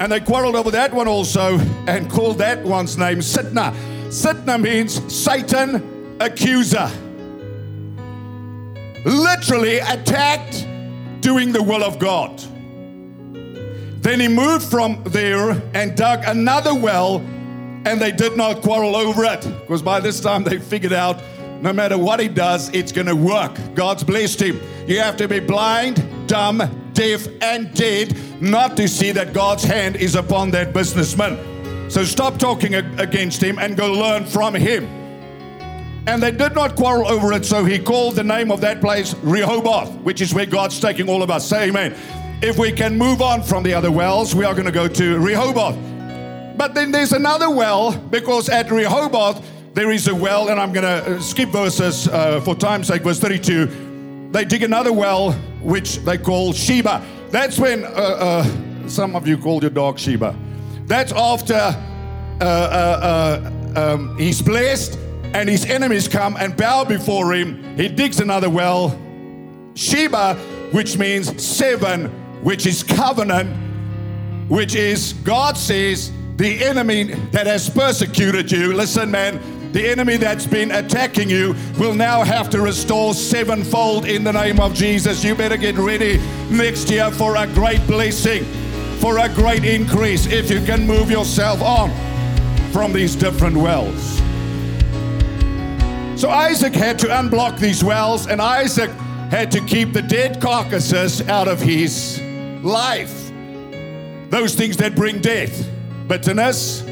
And 0.01 0.11
they 0.11 0.19
quarreled 0.19 0.57
over 0.57 0.71
that 0.73 0.93
one 0.93 1.07
also 1.07 1.59
and 1.87 2.11
called 2.11 2.39
that 2.39 2.63
one's 2.65 2.99
name 2.99 3.19
Sitna. 3.19 3.73
Sitna 4.15 4.61
means 4.63 5.13
Satan 5.13 6.17
accuser. 6.21 6.89
Literally 9.05 9.79
attacked 9.79 10.69
doing 11.19 11.51
the 11.51 11.61
will 11.61 11.83
of 11.83 11.99
God. 11.99 12.41
Then 14.05 14.21
he 14.21 14.29
moved 14.29 14.71
from 14.71 15.03
there 15.07 15.61
and 15.75 15.97
dug 15.97 16.23
another 16.27 16.73
well, 16.73 17.17
and 17.87 18.01
they 18.01 18.13
did 18.13 18.37
not 18.37 18.63
quarrel 18.63 18.95
over 18.95 19.25
it 19.25 19.41
because 19.63 19.83
by 19.83 19.99
this 19.99 20.21
time 20.21 20.45
they 20.45 20.59
figured 20.59 20.93
out 20.93 21.21
no 21.61 21.73
matter 21.73 21.99
what 21.99 22.21
he 22.21 22.29
does, 22.29 22.71
it's 22.73 22.93
going 22.93 23.09
to 23.09 23.17
work. 23.17 23.59
God's 23.75 24.05
blessed 24.05 24.43
him. 24.43 24.61
You 24.87 25.01
have 25.01 25.17
to 25.17 25.27
be 25.27 25.41
blind, 25.41 26.29
dumb, 26.29 26.63
deaf, 26.93 27.27
and 27.43 27.75
dead 27.75 28.17
not 28.41 28.77
to 28.77 28.87
see 28.87 29.11
that 29.11 29.33
God's 29.33 29.65
hand 29.65 29.97
is 29.97 30.15
upon 30.15 30.53
that 30.53 30.73
businessman. 30.73 31.54
So 31.95 32.03
stop 32.03 32.39
talking 32.39 32.75
against 32.75 33.41
him 33.41 33.61
and 33.61 33.77
go 33.77 33.93
learn 33.93 34.27
from 34.27 34.53
him. 34.53 34.85
And 36.09 36.21
they 36.21 36.33
did 36.33 36.53
not 36.53 36.75
quarrel 36.75 37.07
over 37.07 37.33
it, 37.33 37.45
so 37.45 37.65
he 37.65 37.79
called 37.79 38.17
the 38.17 38.25
name 38.25 38.51
of 38.51 38.61
that 38.63 38.81
place 38.81 39.15
Rehoboth, 39.23 39.93
which 40.01 40.21
is 40.21 40.35
where 40.35 40.45
God's 40.45 40.81
taking 40.81 41.09
all 41.09 41.23
of 41.23 41.31
us. 41.31 41.49
Say 41.49 41.69
amen. 41.69 41.95
If 42.43 42.59
we 42.59 42.73
can 42.73 42.99
move 42.99 43.23
on 43.23 43.45
from 43.45 43.63
the 43.63 43.75
other 43.75 43.93
wells, 43.93 44.35
we 44.35 44.45
are 44.45 44.55
going 44.55 44.67
to 44.67 44.73
go 44.73 44.89
to 44.89 45.21
Rehoboth. 45.21 45.77
But 46.59 46.75
then 46.75 46.91
there's 46.91 47.13
another 47.13 47.49
well, 47.49 47.97
because 47.97 48.49
at 48.49 48.73
Rehoboth, 48.73 49.49
there 49.75 49.93
is 49.93 50.09
a 50.09 50.15
well, 50.17 50.49
and 50.49 50.59
I'm 50.59 50.73
going 50.73 51.05
to 51.05 51.23
skip 51.23 51.51
verses 51.51 52.09
uh, 52.09 52.41
for 52.41 52.57
time's 52.57 52.89
sake, 52.89 53.03
verse 53.03 53.21
32. 53.21 54.31
They 54.33 54.45
dig 54.45 54.65
another 54.65 54.93
well, 54.93 55.31
which 55.63 55.99
they 55.99 56.19
call 56.19 56.55
Sheba. 56.55 57.07
That's 57.31 57.57
when 57.61 57.85
uh, 57.85 57.87
uh, 57.87 58.89
some 58.89 59.15
of 59.15 59.29
you 59.29 59.39
called 59.39 59.63
your 59.63 59.71
dog 59.71 60.01
Sheba. 60.01 60.37
That's 60.87 61.13
after 61.13 61.55
uh, 61.55 62.45
uh, 62.45 63.41
uh, 63.77 63.95
um, 63.95 64.19
he's 64.19 64.43
blessed 64.43 64.99
and 65.35 65.49
his 65.49 65.65
enemies 65.67 66.07
come 66.09 66.37
and 66.37 66.57
bow 66.57 66.85
before 66.85 67.33
him. 67.33 67.77
He 67.77 67.89
digs 67.89 68.21
another 68.21 68.49
well, 68.49 68.99
Sheba, 69.75 70.35
which 70.73 70.97
means 70.97 71.45
seven, 71.45 72.07
which 72.43 72.67
is 72.67 72.83
covenant, 72.83 73.51
which 74.49 74.75
is 74.75 75.13
God 75.25 75.57
says 75.57 76.13
the 76.37 76.65
enemy 76.65 77.05
that 77.33 77.47
has 77.47 77.69
persecuted 77.71 78.51
you. 78.51 78.73
Listen, 78.75 79.11
man, 79.11 79.41
the 79.73 79.89
enemy 79.89 80.17
that's 80.17 80.47
been 80.47 80.71
attacking 80.71 81.29
you 81.29 81.57
will 81.79 81.95
now 81.95 82.23
have 82.23 82.49
to 82.51 82.61
restore 82.61 83.13
sevenfold 83.13 84.07
in 84.07 84.23
the 84.23 84.33
name 84.33 84.61
of 84.61 84.73
Jesus. 84.73 85.25
You 85.25 85.35
better 85.35 85.57
get 85.57 85.77
ready 85.77 86.19
next 86.49 86.91
year 86.91 87.11
for 87.11 87.35
a 87.35 87.47
great 87.49 87.85
blessing, 87.89 88.45
for 88.97 89.19
a 89.19 89.29
great 89.29 89.65
increase 89.65 90.27
if 90.27 90.51
you 90.51 90.61
can 90.65 90.87
move 90.87 91.11
yourself 91.11 91.63
on 91.63 91.91
from 92.73 92.93
these 92.93 93.15
different 93.15 93.57
wells. 93.57 94.19
So 96.21 96.31
Isaac 96.31 96.75
had 96.75 96.99
to 97.01 97.07
unblock 97.09 97.59
these 97.59 97.83
wells, 97.85 98.27
and 98.27 98.41
Isaac 98.41 98.91
had 99.31 99.51
to 99.53 99.61
keep 99.65 99.93
the 99.93 100.03
dead 100.03 100.41
carcasses 100.41 101.21
out 101.29 101.49
of 101.49 101.61
his 101.61 102.21
life. 102.63 103.31
Those 104.31 104.55
things 104.55 104.77
that 104.79 104.95
bring 104.95 105.21
death 105.21 105.69
bitterness, 106.07 106.83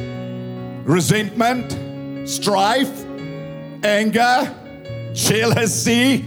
resentment, 0.85 2.29
strife, 2.29 3.05
anger, 3.85 4.55
jealousy. 5.13 6.25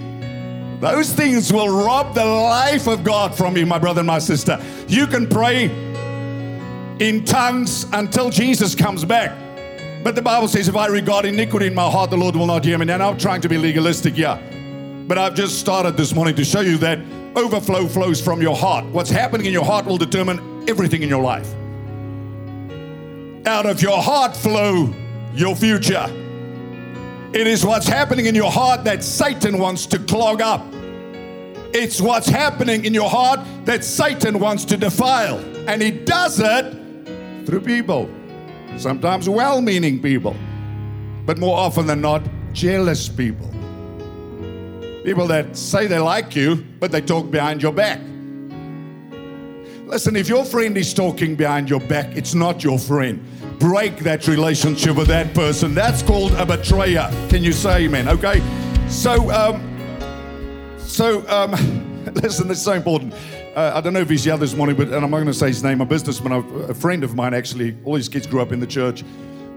Those 0.80 1.12
things 1.14 1.52
will 1.52 1.70
rob 1.70 2.14
the 2.14 2.26
life 2.26 2.88
of 2.88 3.04
God 3.04 3.36
from 3.36 3.56
you, 3.58 3.66
my 3.66 3.80
brother 3.80 4.02
and 4.02 4.08
my 4.08 4.20
sister. 4.20 4.62
You 4.88 5.08
can 5.08 5.28
pray 5.28 5.66
in 7.00 7.26
tongues 7.26 7.86
until 7.94 8.30
Jesus 8.30 8.76
comes 8.76 9.04
back. 9.04 9.36
But 10.04 10.16
the 10.16 10.22
Bible 10.22 10.48
says, 10.48 10.68
if 10.68 10.76
I 10.76 10.88
regard 10.88 11.26
iniquity 11.26 11.68
in 11.68 11.74
my 11.74 11.90
heart, 11.90 12.12
the 12.12 12.18
Lord 12.18 12.36
will 12.36 12.46
not 12.46 12.64
hear 12.64 12.78
me. 12.78 12.86
Now, 12.86 13.10
I'm 13.10 13.18
trying 13.18 13.42
to 13.42 13.50
be 13.50 13.58
legalistic, 13.58 14.18
yeah. 14.18 14.40
But 15.08 15.18
I've 15.18 15.34
just 15.34 15.60
started 15.60 15.98
this 15.98 16.14
morning 16.14 16.36
to 16.36 16.46
show 16.46 16.62
you 16.62 16.78
that 16.78 17.00
overflow 17.36 17.88
flows 17.88 18.22
from 18.22 18.42
your 18.42 18.56
heart. 18.56 18.86
What's 18.86 19.10
happening 19.10 19.48
in 19.48 19.54
your 19.54 19.66
heart 19.66 19.86
will 19.86 19.98
determine 19.98 20.66
everything 20.70 21.02
in 21.02 21.10
your 21.10 21.24
life. 21.24 21.52
Out 23.48 23.66
of 23.66 23.82
your 23.82 24.02
heart 24.02 24.36
flow 24.36 24.94
your 25.34 25.56
future. 25.56 26.25
It 27.36 27.48
is 27.48 27.66
what's 27.66 27.86
happening 27.86 28.28
in 28.28 28.34
your 28.34 28.50
heart 28.50 28.86
that 28.86 29.04
Satan 29.04 29.60
wants 29.60 29.86
to 29.88 30.00
clog 30.00 30.40
up. 30.40 30.66
It's 31.74 32.00
what's 32.00 32.30
happening 32.30 32.86
in 32.86 32.94
your 32.94 33.10
heart 33.10 33.42
that 33.66 33.84
Satan 33.84 34.40
wants 34.40 34.64
to 34.64 34.78
defile. 34.78 35.40
And 35.68 35.82
he 35.82 35.92
does 35.92 36.40
it 36.40 37.46
through 37.46 37.60
people. 37.60 38.10
Sometimes 38.78 39.28
well 39.28 39.60
meaning 39.60 40.02
people, 40.02 40.34
but 41.26 41.38
more 41.38 41.58
often 41.58 41.88
than 41.88 42.00
not, 42.00 42.24
jealous 42.54 43.10
people. 43.10 43.50
People 45.04 45.28
that 45.28 45.58
say 45.58 45.88
they 45.88 46.00
like 46.00 46.38
you, 46.38 46.56
but 46.80 46.90
they 46.90 47.02
talk 47.02 47.30
behind 47.30 47.62
your 47.62 47.74
back. 47.74 48.00
Listen, 49.88 50.16
if 50.16 50.30
your 50.30 50.46
friend 50.46 50.78
is 50.78 50.94
talking 50.94 51.36
behind 51.36 51.70
your 51.70 51.82
back, 51.82 52.16
it's 52.16 52.34
not 52.34 52.64
your 52.64 52.80
friend. 52.80 53.22
Break 53.60 54.00
that 54.00 54.28
relationship 54.28 54.96
with 54.96 55.08
that 55.08 55.34
person. 55.34 55.74
That's 55.74 56.02
called 56.02 56.34
a 56.34 56.46
betrayer. 56.46 57.10
Can 57.30 57.44
you 57.44 57.54
say 57.54 57.86
amen? 57.86 58.08
Okay. 58.10 58.42
So, 58.90 59.32
um, 59.32 60.78
so 60.78 61.28
um, 61.30 61.52
listen, 62.14 62.48
this 62.48 62.58
is 62.58 62.64
so 62.64 62.74
important. 62.74 63.14
Uh, 63.56 63.72
I 63.74 63.82
don't 63.82 63.94
know 63.94 64.02
if 64.02 64.10
he's 64.10 64.26
here 64.26 64.36
this 64.36 64.54
morning, 64.54 64.76
but 64.76 64.88
and 64.88 64.96
I'm 64.96 65.10
not 65.10 65.18
going 65.18 65.26
to 65.28 65.34
say 65.34 65.48
his 65.48 65.64
name. 65.64 65.80
A 65.80 65.86
businessman, 65.86 66.34
a, 66.70 66.74
friend 66.74 67.04
of 67.04 67.16
mine, 67.16 67.34
actually. 67.34 67.78
All 67.86 67.96
his 67.96 68.10
kids 68.10 68.28
grew 68.28 68.42
up 68.42 68.52
in 68.52 68.60
the 68.60 68.68
church. 68.68 69.04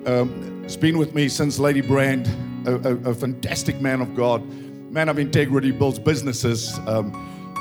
Um, 0.06 0.62
he's 0.62 0.76
been 0.76 0.96
with 0.96 1.14
me 1.14 1.28
since 1.28 1.58
Ladybrand, 1.58 2.28
a, 2.66 2.90
a, 2.90 3.10
a 3.10 3.14
fantastic 3.14 3.80
man 3.80 4.00
of 4.00 4.14
God, 4.14 4.46
man 4.92 5.08
of 5.08 5.18
integrity, 5.18 5.72
builds 5.72 5.98
businesses. 5.98 6.78
Um, 6.86 7.12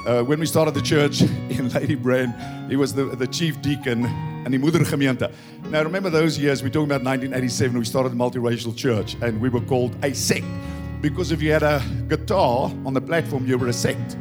uh, 0.06 0.21
when 0.21 0.39
we 0.39 0.45
started 0.45 0.76
the 0.76 0.82
church 0.82 1.21
in 1.21 1.69
Ladybrand, 1.69 2.69
he 2.69 2.76
was 2.76 2.93
the, 2.93 3.06
the 3.06 3.28
chief 3.28 3.60
deacon 3.62 4.04
and 4.48 4.54
the 4.54 4.72
moedergemeente. 4.72 5.30
Now, 5.72 5.84
remember 5.84 6.10
those 6.10 6.40
years, 6.40 6.64
we're 6.64 6.70
talking 6.70 6.86
about 6.86 7.04
1987, 7.04 7.78
we 7.78 7.84
started 7.84 8.14
a 8.14 8.16
multiracial 8.16 8.76
church, 8.76 9.18
and 9.22 9.42
we 9.42 9.50
were 9.50 9.60
called 9.62 9.94
a 10.04 10.14
sect. 10.16 10.46
Because 11.02 11.34
if 11.34 11.42
you 11.42 11.52
had 11.52 11.64
a 11.64 11.84
guitar 12.08 12.72
on 12.86 12.94
the 12.94 13.02
platform, 13.02 13.46
you 13.46 13.58
were 13.58 13.68
a 13.68 13.74
sect. 13.74 14.16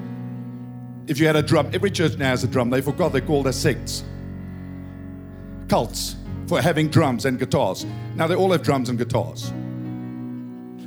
If 1.06 1.20
you 1.20 1.26
had 1.28 1.36
a 1.36 1.42
drum, 1.42 1.70
every 1.72 1.92
church 1.92 2.16
now 2.16 2.30
has 2.30 2.42
a 2.42 2.48
drum. 2.48 2.70
They 2.70 2.80
forgot 2.80 3.12
they 3.12 3.20
called 3.20 3.46
us 3.46 3.56
sects. 3.56 4.04
Cults 5.68 6.16
for 6.48 6.60
having 6.60 6.88
drums 6.88 7.24
and 7.24 7.38
guitars. 7.38 7.86
Now 8.16 8.26
they 8.26 8.34
all 8.34 8.50
have 8.50 8.62
drums 8.62 8.88
and 8.88 8.98
guitars. 8.98 9.52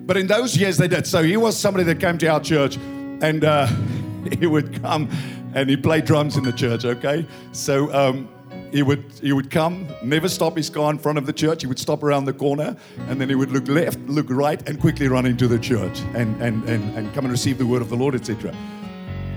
But 0.05 0.17
in 0.17 0.27
those 0.27 0.57
years 0.57 0.77
they 0.77 0.89
did. 0.89 1.07
So 1.07 1.23
he 1.23 1.37
was 1.37 1.57
somebody 1.57 1.85
that 1.85 2.01
came 2.01 2.17
to 2.17 2.27
our 2.27 2.41
church 2.41 2.75
and 3.21 3.45
uh, 3.45 3.67
he 4.39 4.47
would 4.47 4.81
come 4.81 5.09
and 5.53 5.69
he 5.69 5.77
played 5.77 6.03
drums 6.05 6.35
in 6.35 6.43
the 6.43 6.51
church, 6.51 6.83
okay? 6.83 7.25
So 7.53 7.93
um, 7.93 8.29
he 8.71 8.83
would 8.83 9.03
he 9.21 9.33
would 9.33 9.49
come, 9.49 9.87
never 10.03 10.29
stop 10.29 10.55
his 10.55 10.69
car 10.69 10.91
in 10.91 10.99
front 10.99 11.17
of 11.17 11.25
the 11.25 11.33
church. 11.33 11.61
He 11.61 11.67
would 11.67 11.79
stop 11.79 12.03
around 12.03 12.25
the 12.25 12.33
corner, 12.33 12.75
and 13.07 13.19
then 13.19 13.29
he 13.29 13.35
would 13.35 13.51
look 13.51 13.67
left, 13.67 13.99
look 14.07 14.29
right, 14.29 14.61
and 14.67 14.79
quickly 14.79 15.07
run 15.07 15.25
into 15.25 15.47
the 15.47 15.59
church 15.59 16.01
and 16.13 16.39
and 16.41 16.63
and, 16.69 16.97
and 16.97 17.13
come 17.13 17.25
and 17.25 17.31
receive 17.31 17.57
the 17.57 17.65
word 17.65 17.81
of 17.81 17.89
the 17.89 17.95
Lord, 17.95 18.15
etc. 18.15 18.53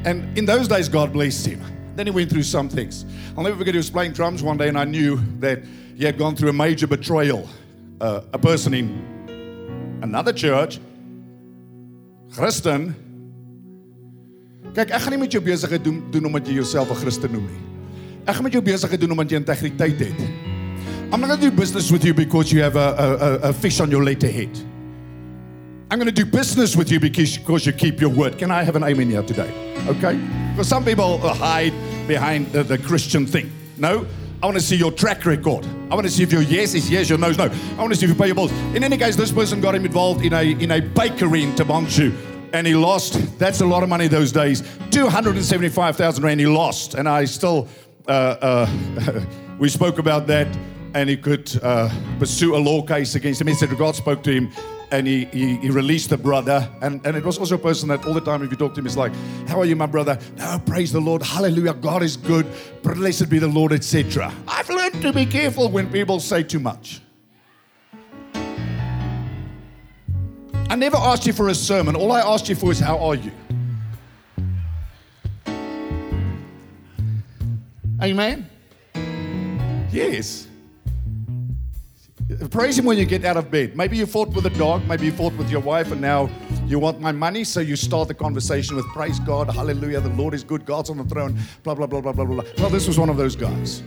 And 0.05 0.37
in 0.37 0.45
those 0.45 0.69
days, 0.69 0.89
God 0.89 1.13
blessed 1.13 1.47
him. 1.47 1.63
Then 1.95 2.07
he 2.07 2.13
went 2.13 2.31
through 2.31 2.43
some 2.43 2.69
things. 2.69 3.05
I'll 3.37 3.45
never 3.45 3.57
forget 3.57 3.75
he 3.75 3.79
was 3.79 3.91
playing 3.91 4.13
drums 4.13 4.43
one 4.43 4.57
day, 4.57 4.69
and 4.69 4.79
I 4.79 4.85
knew 4.85 5.21
that 5.41 5.63
he 5.97 6.05
had 6.05 6.19
gone 6.19 6.37
through 6.37 6.51
a 6.51 6.55
major 6.55 6.87
betrayal. 6.87 7.49
Uh, 8.01 8.23
a 8.33 8.39
person 8.39 8.75
in 8.75 10.01
another 10.03 10.33
church, 10.33 10.81
Christen. 12.35 12.97
Kyk, 14.73 14.89
ek 14.89 15.05
gaan 15.05 15.13
nie 15.13 15.21
met 15.21 15.33
jou 15.33 15.43
besigheid 15.45 15.85
doen 15.85 16.01
doen 16.11 16.25
omdat 16.27 16.49
jy 16.49 16.65
Christen 16.97 17.31
noem. 17.33 17.72
Ek 18.25 18.35
gaan 18.35 18.43
met 18.43 18.53
jou 18.53 18.63
besigheid 18.63 19.01
doen 19.01 19.11
omdat 19.11 19.31
jy 19.31 19.37
integriteit 19.37 19.99
het. 19.99 20.21
I'm 21.13 21.21
not 21.21 21.29
going 21.29 21.41
to 21.41 21.51
do 21.51 21.57
business 21.57 21.91
with 21.91 22.05
you 22.05 22.15
because 22.15 22.53
you 22.53 22.63
have 22.63 22.77
a, 22.77 22.95
a, 23.43 23.49
a 23.49 23.53
fish 23.53 23.81
on 23.81 23.91
your 23.91 24.03
letterhead. 24.03 24.49
I'm 25.91 25.99
going 25.99 26.07
to 26.07 26.25
do 26.25 26.25
business 26.25 26.75
with 26.75 26.91
you 26.91 26.99
because, 27.01 27.37
because 27.37 27.67
you 27.67 27.73
keep 27.73 28.01
your 28.01 28.09
word. 28.09 28.39
Can 28.39 28.51
I 28.51 28.63
have 28.63 28.77
an 28.77 28.83
amen 28.83 29.11
here 29.11 29.23
today? 29.23 29.53
Okay? 29.89 30.19
Because 30.53 30.69
some 30.69 30.85
people 30.85 31.19
hide 31.19 31.75
behind 32.09 32.51
the, 32.53 32.63
the 32.63 32.79
Christian 32.79 33.27
thing. 33.27 33.53
No, 33.77 34.07
I 34.43 34.47
want 34.47 34.57
to 34.57 34.63
see 34.63 34.77
your 34.77 34.93
track 34.93 35.27
record. 35.27 35.67
I 35.91 35.95
want 35.95 36.07
to 36.07 36.11
see 36.11 36.23
if 36.23 36.33
your 36.33 36.43
yes 36.43 36.75
is 36.75 36.91
yes, 36.91 37.11
your 37.11 37.19
no 37.19 37.29
is 37.29 37.37
no. 37.37 37.45
I 37.45 37.77
want 37.77 37.93
to 37.93 37.97
see 37.99 38.07
if 38.07 38.11
you 38.11 38.17
pay 38.17 38.27
your 38.27 38.35
bills. 38.35 38.53
In 38.75 38.83
any 38.83 38.97
case, 38.97 39.17
this 39.17 39.31
person 39.31 39.61
got 39.61 39.75
him 39.75 39.85
involved 39.85 40.25
in 40.25 40.33
a 40.33 40.43
in 40.43 40.71
a 40.71 40.81
bakery 40.81 41.43
in 41.43 41.53
Thaba 41.53 41.85
Nchu. 41.85 42.17
And 42.55 42.67
he 42.67 42.75
lost, 42.75 43.39
that's 43.39 43.63
a 43.63 43.67
lot 43.67 43.83
of 43.83 43.89
money 43.89 44.09
those 44.09 44.31
days, 44.31 44.63
275,000 44.91 46.23
Rand 46.23 46.39
he 46.41 46.47
lost. 46.47 46.95
And 46.95 47.09
I 47.09 47.25
still, 47.25 47.67
uh, 48.09 48.67
uh, 48.71 49.25
we 49.59 49.69
spoke 49.69 49.99
about 49.99 50.27
that 50.27 50.49
and 50.95 51.09
he 51.09 51.17
could 51.17 51.51
uh, 51.63 51.91
pursue 52.19 52.55
a 52.55 52.59
law 52.59 52.83
case 52.83 53.15
against 53.15 53.41
him. 53.41 53.47
He 53.47 53.55
said 53.55 53.77
God 53.77 53.97
spoke 53.97 54.23
to 54.25 54.33
him 54.33 54.51
and 54.91 55.07
he, 55.07 55.25
he, 55.27 55.57
he, 55.57 55.71
released 55.71 56.11
the 56.11 56.19
brother. 56.19 56.69
And, 56.83 57.05
and 57.07 57.17
it 57.17 57.25
was 57.25 57.39
also 57.39 57.55
a 57.55 57.59
person 57.59 57.89
that 57.89 58.05
all 58.05 58.13
the 58.13 58.21
time, 58.21 58.43
if 58.43 58.51
you 58.51 58.59
talk 58.59 58.75
to 58.75 58.81
him, 58.81 58.87
is 58.87 58.97
like, 58.97 59.13
How 59.49 59.59
are 59.59 59.65
you, 59.65 59.75
my 59.75 59.87
brother? 59.87 60.19
No, 60.37 60.61
praise 60.67 60.93
the 60.93 61.01
Lord. 61.01 61.23
Hallelujah. 61.23 61.73
God 61.75 62.03
is 62.03 62.17
good. 62.17 62.47
Blessed 62.83 63.31
be 63.31 63.39
the 63.39 63.49
Lord, 63.49 63.73
etc. 63.73 64.33
I've 64.47 64.69
learned 64.69 65.01
to 65.01 65.13
be 65.13 65.25
careful 65.25 65.71
when 65.71 65.91
people 65.91 66.21
say 66.21 66.43
too 66.43 66.61
much. 66.61 67.01
I 70.69 70.75
never 70.75 70.97
asked 70.97 71.27
you 71.27 71.33
for 71.33 71.49
a 71.49 71.55
sermon. 71.55 71.97
All 71.97 72.13
I 72.13 72.21
asked 72.21 72.49
you 72.49 72.55
for 72.55 72.71
is, 72.71 72.79
How 72.79 72.99
are 72.99 73.15
you? 73.15 73.33
Amen? 78.03 78.51
Yes. 79.93 80.49
Praise 82.51 82.79
Him 82.79 82.87
when 82.87 82.99
you 82.99 83.05
get 83.05 83.25
out 83.25 83.37
of 83.37 83.51
bed. 83.51 83.77
Maybe 83.77 83.97
you 83.97 84.07
fought 84.07 84.29
with 84.31 84.47
a 84.47 84.51
dog, 84.51 84.87
maybe 84.89 85.07
you 85.07 85.13
fought 85.13 85.35
with 85.35 85.51
your 85.51 85.61
wife, 85.61 85.93
and 85.93 86.01
now 86.01 86.29
you 86.67 86.79
want 86.79 87.01
my 87.01 87.13
money, 87.13 87.45
so 87.45 87.61
you 87.61 87.77
start 87.77 88.09
the 88.09 88.15
conversation 88.15 88.75
with 88.75 88.87
Praise 88.87 89.21
God, 89.21 89.55
Hallelujah, 89.55 90.01
the 90.01 90.09
Lord 90.11 90.35
is 90.35 90.43
good, 90.43 90.65
God's 90.65 90.91
on 90.91 90.97
the 90.97 91.05
throne, 91.05 91.39
blah, 91.63 91.75
blah, 91.75 91.87
blah, 91.87 92.01
blah, 92.01 92.13
blah, 92.13 92.25
blah. 92.25 92.45
Well, 92.59 92.71
this 92.71 92.89
was 92.89 92.99
one 92.99 93.09
of 93.11 93.17
those 93.17 93.37
guys. 93.37 93.83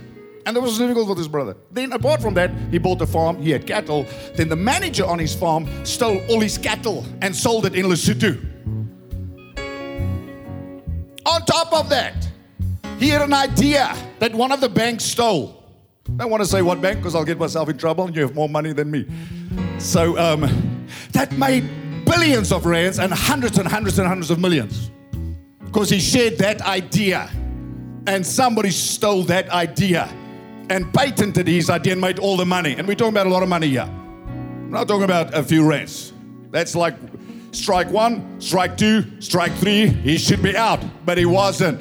And 0.46 0.56
that 0.56 0.60
was 0.60 0.78
difficult 0.78 1.08
with 1.08 1.18
his 1.18 1.26
brother. 1.26 1.56
Then, 1.72 1.92
apart 1.92 2.22
from 2.22 2.34
that, 2.34 2.52
he 2.70 2.78
bought 2.78 3.02
a 3.02 3.06
farm, 3.06 3.42
he 3.42 3.50
had 3.50 3.66
cattle. 3.66 4.06
Then 4.34 4.48
the 4.48 4.56
manager 4.56 5.04
on 5.04 5.18
his 5.18 5.34
farm 5.34 5.68
stole 5.84 6.24
all 6.30 6.40
his 6.40 6.56
cattle 6.56 7.04
and 7.20 7.34
sold 7.34 7.66
it 7.66 7.74
in 7.74 7.86
Lesotho. 7.86 8.38
On 11.26 11.44
top 11.44 11.72
of 11.72 11.88
that, 11.88 12.25
he 12.98 13.08
had 13.08 13.22
an 13.22 13.34
idea 13.34 13.94
that 14.18 14.34
one 14.34 14.52
of 14.52 14.60
the 14.60 14.68
banks 14.68 15.04
stole. 15.04 15.62
I 16.08 16.22
don't 16.22 16.30
want 16.30 16.42
to 16.42 16.48
say 16.48 16.62
what 16.62 16.80
bank 16.80 16.98
because 16.98 17.14
I'll 17.14 17.24
get 17.24 17.38
myself 17.38 17.68
in 17.68 17.76
trouble 17.76 18.04
and 18.04 18.14
you 18.14 18.22
have 18.22 18.34
more 18.34 18.48
money 18.48 18.72
than 18.72 18.90
me. 18.90 19.06
So 19.78 20.16
um, 20.18 20.86
that 21.12 21.32
made 21.32 21.68
billions 22.04 22.52
of 22.52 22.64
rands 22.64 22.98
and 22.98 23.12
hundreds 23.12 23.58
and 23.58 23.68
hundreds 23.68 23.98
and 23.98 24.06
hundreds 24.06 24.30
of 24.30 24.38
millions 24.38 24.90
because 25.64 25.90
he 25.90 25.98
shared 25.98 26.38
that 26.38 26.62
idea 26.62 27.28
and 28.06 28.24
somebody 28.24 28.70
stole 28.70 29.24
that 29.24 29.50
idea 29.50 30.08
and 30.70 30.92
patented 30.94 31.46
his 31.46 31.68
idea 31.68 31.92
and 31.92 32.00
made 32.00 32.18
all 32.18 32.36
the 32.36 32.46
money. 32.46 32.74
And 32.76 32.86
we're 32.86 32.94
talking 32.94 33.12
about 33.12 33.26
a 33.26 33.30
lot 33.30 33.42
of 33.42 33.48
money 33.48 33.68
here. 33.68 33.82
I'm 33.82 34.70
not 34.70 34.88
talking 34.88 35.04
about 35.04 35.34
a 35.34 35.42
few 35.42 35.68
rands. 35.68 36.12
That's 36.50 36.74
like 36.74 36.94
strike 37.50 37.90
one, 37.90 38.40
strike 38.40 38.76
two, 38.76 39.20
strike 39.20 39.52
three. 39.54 39.88
He 39.88 40.18
should 40.18 40.42
be 40.42 40.56
out, 40.56 40.80
but 41.04 41.18
he 41.18 41.26
wasn't. 41.26 41.80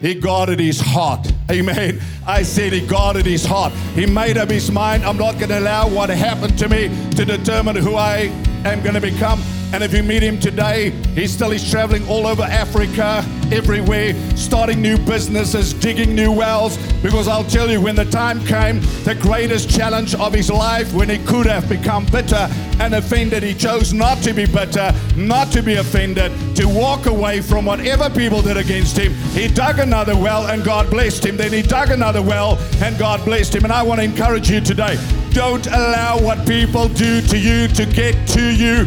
He 0.00 0.14
guarded 0.14 0.60
his 0.60 0.80
heart. 0.80 1.32
Amen. 1.50 2.00
I 2.26 2.42
said 2.42 2.72
he 2.72 2.86
guarded 2.86 3.26
his 3.26 3.44
heart. 3.44 3.72
He 3.94 4.06
made 4.06 4.36
up 4.36 4.50
his 4.50 4.70
mind. 4.70 5.04
I'm 5.04 5.16
not 5.16 5.38
going 5.38 5.48
to 5.48 5.58
allow 5.58 5.88
what 5.88 6.10
happened 6.10 6.58
to 6.58 6.68
me 6.68 6.88
to 7.12 7.24
determine 7.24 7.76
who 7.76 7.94
I 7.94 8.30
am 8.64 8.82
going 8.82 8.94
to 8.94 9.00
become. 9.00 9.40
And 9.76 9.84
if 9.84 9.92
you 9.92 10.02
meet 10.02 10.22
him 10.22 10.40
today, 10.40 10.88
he 11.14 11.26
still 11.26 11.50
is 11.50 11.70
traveling 11.70 12.08
all 12.08 12.26
over 12.26 12.44
Africa, 12.44 13.22
everywhere, 13.52 14.14
starting 14.34 14.80
new 14.80 14.96
businesses, 14.96 15.74
digging 15.74 16.14
new 16.14 16.32
wells. 16.32 16.78
Because 17.02 17.28
I'll 17.28 17.44
tell 17.44 17.70
you, 17.70 17.82
when 17.82 17.94
the 17.94 18.06
time 18.06 18.42
came, 18.46 18.80
the 19.04 19.14
greatest 19.20 19.68
challenge 19.68 20.14
of 20.14 20.32
his 20.32 20.48
life, 20.48 20.94
when 20.94 21.10
he 21.10 21.18
could 21.18 21.44
have 21.44 21.68
become 21.68 22.06
bitter 22.06 22.48
and 22.80 22.94
offended, 22.94 23.42
he 23.42 23.52
chose 23.52 23.92
not 23.92 24.16
to 24.22 24.32
be 24.32 24.46
bitter, 24.46 24.94
not 25.14 25.52
to 25.52 25.62
be 25.62 25.74
offended, 25.74 26.32
to 26.56 26.66
walk 26.66 27.04
away 27.04 27.42
from 27.42 27.66
whatever 27.66 28.08
people 28.08 28.40
did 28.40 28.56
against 28.56 28.96
him. 28.96 29.12
He 29.32 29.46
dug 29.46 29.78
another 29.78 30.16
well 30.16 30.46
and 30.46 30.64
God 30.64 30.88
blessed 30.88 31.26
him. 31.26 31.36
Then 31.36 31.52
he 31.52 31.60
dug 31.60 31.90
another 31.90 32.22
well 32.22 32.56
and 32.82 32.98
God 32.98 33.22
blessed 33.26 33.54
him. 33.54 33.64
And 33.64 33.72
I 33.74 33.82
want 33.82 34.00
to 34.00 34.04
encourage 34.04 34.50
you 34.50 34.62
today 34.62 34.96
don't 35.32 35.66
allow 35.66 36.18
what 36.18 36.48
people 36.48 36.88
do 36.88 37.20
to 37.20 37.36
you 37.36 37.68
to 37.68 37.84
get 37.84 38.26
to 38.28 38.40
you. 38.40 38.86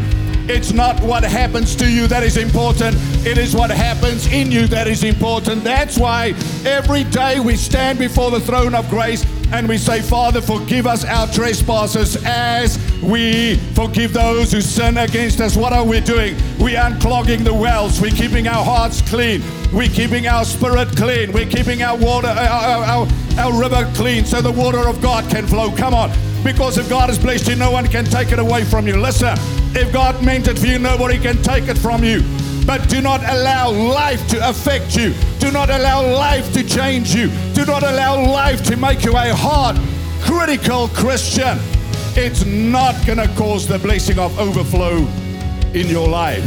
It's 0.50 0.74
not 0.74 1.00
what 1.02 1.24
happens 1.24 1.76
to 1.76 1.88
you 1.88 2.08
that 2.08 2.24
is 2.24 2.36
important. 2.36 2.98
It 3.24 3.38
is 3.38 3.56
what 3.56 3.70
happens 3.70 4.26
in 4.34 4.52
you 4.52 4.66
that 4.68 4.88
is 4.88 5.04
important. 5.04 5.64
That's 5.64 5.96
why 5.96 6.34
every 6.66 7.04
day 7.04 7.40
we 7.40 7.56
stand 7.56 8.00
before 8.00 8.32
the 8.32 8.40
throne 8.40 8.74
of 8.74 8.90
grace 8.90 9.24
and 9.52 9.70
we 9.70 9.78
say, 9.78 10.02
Father, 10.02 10.42
forgive 10.42 10.88
us 10.88 11.06
our 11.06 11.28
trespasses 11.28 12.18
as 12.26 12.80
we 13.04 13.58
forgive 13.76 14.12
those 14.12 14.52
who 14.52 14.60
sin 14.60 14.98
against 14.98 15.40
us. 15.40 15.56
What 15.56 15.72
are 15.72 15.86
we 15.86 16.00
doing? 16.00 16.36
We're 16.58 16.80
unclogging 16.80 17.44
the 17.44 17.54
wells. 17.54 18.02
We're 18.02 18.10
keeping 18.10 18.48
our 18.48 18.66
hearts 18.66 19.08
clean. 19.08 19.44
We're 19.72 19.90
keeping 19.90 20.26
our 20.26 20.46
spirit 20.46 20.88
clean. 20.98 21.32
We're 21.32 21.46
keeping 21.46 21.84
our 21.84 21.96
water, 21.96 22.28
our, 22.28 22.36
our, 22.38 22.84
our, 22.84 23.08
our 23.38 23.62
river 23.62 23.88
clean 23.94 24.26
so 24.26 24.42
the 24.42 24.52
water 24.52 24.90
of 24.90 25.00
God 25.00 25.30
can 25.30 25.46
flow. 25.46 25.70
Come 25.76 25.94
on. 25.94 26.10
Because 26.44 26.78
if 26.78 26.90
God 26.90 27.10
has 27.10 27.20
blessed 27.20 27.50
you, 27.50 27.56
no 27.56 27.72
one 27.72 27.88
can 27.88 28.06
take 28.06 28.32
it 28.32 28.40
away 28.40 28.64
from 28.64 28.88
you. 28.88 28.98
Listen, 28.98 29.36
if 29.76 29.92
God 29.92 30.24
meant 30.24 30.48
it 30.48 30.58
for 30.58 30.66
you, 30.68 30.80
nobody 30.80 31.18
can 31.20 31.42
take 31.42 31.68
it 31.68 31.78
from 31.78 32.04
you. 32.04 32.22
But 32.66 32.88
do 32.88 33.02
not 33.02 33.22
allow 33.24 33.72
life 33.72 34.28
to 34.30 34.50
affect 34.50 34.96
you. 34.96 35.14
Do 35.40 35.52
not 35.52 35.70
allow 35.70 36.02
life 36.02 36.54
to 36.54 36.64
change 36.64 37.16
you. 37.16 37.30
Do 37.54 37.66
not 37.66 37.84
allow 37.84 38.22
life 38.22 38.64
to 38.66 38.78
make 38.78 39.04
you 39.04 39.18
a 39.18 39.34
hard, 39.34 39.78
critical 40.22 40.88
Christian. 40.90 41.58
It's 42.16 42.46
not 42.46 42.96
going 43.06 43.18
to 43.18 43.28
cause 43.36 43.68
the 43.68 43.80
blessing 43.80 44.20
of 44.20 44.38
overflow 44.40 44.98
in 45.74 45.88
your 45.88 46.08
life. 46.08 46.44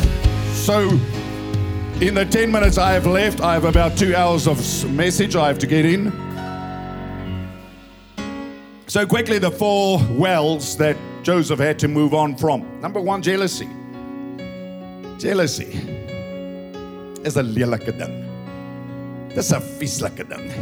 So, 0.55 0.91
in 2.01 2.15
the 2.15 2.25
10 2.25 2.51
minutes 2.51 2.79
I 2.79 2.93
have 2.93 3.07
left, 3.07 3.41
I 3.41 3.55
have 3.55 3.65
about 3.65 3.97
two 3.97 4.15
hours 4.15 4.47
of 4.47 4.59
message 4.91 5.37
I 5.37 5.49
have 5.49 5.59
to 5.61 5.67
get 5.67 5.85
in. 5.85 6.32
So, 8.93 9.07
quickly, 9.07 9.39
the 9.39 9.51
four 9.51 9.99
wells 10.11 10.77
that 10.77 10.99
Joseph 11.23 11.59
had 11.59 11.79
to 11.79 11.89
move 11.89 12.13
on 12.13 12.37
from. 12.37 12.79
Number 12.83 13.01
one, 13.01 13.23
jealousy. 13.23 13.67
Jealousy 15.19 15.73
is 17.25 17.39
a 17.39 17.43
lelike 17.43 17.87
ding. 17.97 18.29
Dis 19.35 19.51
'n 19.51 19.63
vieslike 19.79 20.29
ding. 20.29 20.53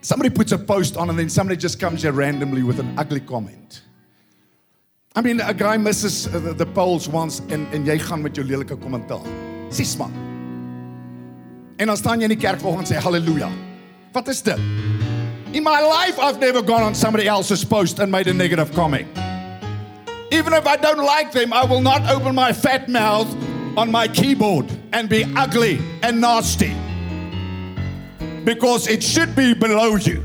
Somebody 0.00 0.30
puts 0.30 0.50
a 0.50 0.58
post 0.58 0.96
on 0.96 1.10
and 1.10 1.16
then 1.16 1.30
somebody 1.30 1.56
just 1.56 1.78
comes 1.78 2.02
here 2.02 2.10
randomly 2.10 2.64
with 2.64 2.80
an 2.80 2.98
ugly 2.98 3.20
comment. 3.20 3.82
I 5.14 5.20
mean, 5.20 5.40
a 5.40 5.54
guy 5.54 5.76
misses 5.76 6.26
uh, 6.26 6.40
the, 6.40 6.54
the 6.54 6.66
polls 6.66 7.08
once 7.08 7.40
en 7.50 7.68
en 7.72 7.86
jy 7.86 7.98
gaan 7.98 8.20
met 8.20 8.34
jou 8.34 8.44
lelike 8.44 8.76
kommentaar. 8.76 9.22
Sis 9.70 9.96
man. 9.96 10.12
En 11.78 11.86
dan 11.86 11.96
staan 11.96 12.18
jy 12.18 12.24
in 12.24 12.36
die 12.36 12.48
kerk 12.48 12.58
volgens 12.58 12.90
sê 12.90 12.96
haleluja. 12.96 13.48
Wat 14.12 14.28
is 14.28 14.42
dit? 14.42 14.58
In 15.52 15.64
my 15.64 15.80
life, 15.80 16.16
I've 16.20 16.38
never 16.38 16.62
gone 16.62 16.82
on 16.82 16.94
somebody 16.94 17.26
else's 17.26 17.64
post 17.64 17.98
and 17.98 18.12
made 18.12 18.28
a 18.28 18.34
negative 18.34 18.72
comment. 18.72 19.08
Even 20.30 20.52
if 20.52 20.64
I 20.64 20.76
don't 20.76 21.04
like 21.04 21.32
them, 21.32 21.52
I 21.52 21.64
will 21.64 21.80
not 21.80 22.08
open 22.08 22.36
my 22.36 22.52
fat 22.52 22.88
mouth 22.88 23.28
on 23.76 23.90
my 23.90 24.06
keyboard 24.06 24.70
and 24.92 25.08
be 25.08 25.24
ugly 25.36 25.80
and 26.02 26.20
nasty. 26.20 26.72
Because 28.44 28.86
it 28.86 29.02
should 29.02 29.34
be 29.34 29.52
below 29.52 29.96
you. 29.96 30.24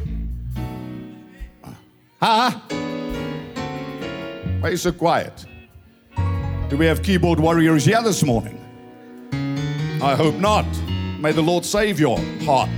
Huh? 2.22 2.52
Why 4.60 4.70
are 4.70 4.72
you 4.72 4.78
so 4.78 4.92
quiet? 4.92 5.46
Do 6.70 6.78
we 6.78 6.86
have 6.86 7.02
keyboard 7.02 7.40
warriors 7.40 7.86
here 7.86 8.02
this 8.04 8.24
morning? 8.24 8.62
I 10.04 10.16
hope 10.16 10.36
not. 10.36 10.68
May 11.20 11.32
the 11.32 11.42
Lord 11.42 11.66
save 11.66 12.00
your 12.00 12.20
heart 12.44 12.70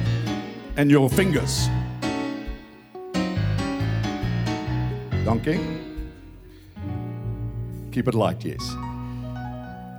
and 0.77 0.89
your 0.89 1.09
fingers. 1.09 1.67
Donkey? 5.27 5.59
Keep 7.91 8.07
it 8.07 8.15
light, 8.15 8.45
yes. 8.45 8.63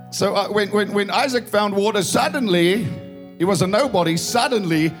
So 0.09 0.33
uh, 0.33 0.47
when, 0.47 0.71
when, 0.71 0.91
when 0.91 1.11
Isaac 1.11 1.47
found 1.47 1.75
water, 1.75 2.01
suddenly, 2.01 2.87
he 3.37 3.45
was 3.45 3.61
a 3.61 3.67
nobody, 3.67 4.17
suddenly 4.17 4.91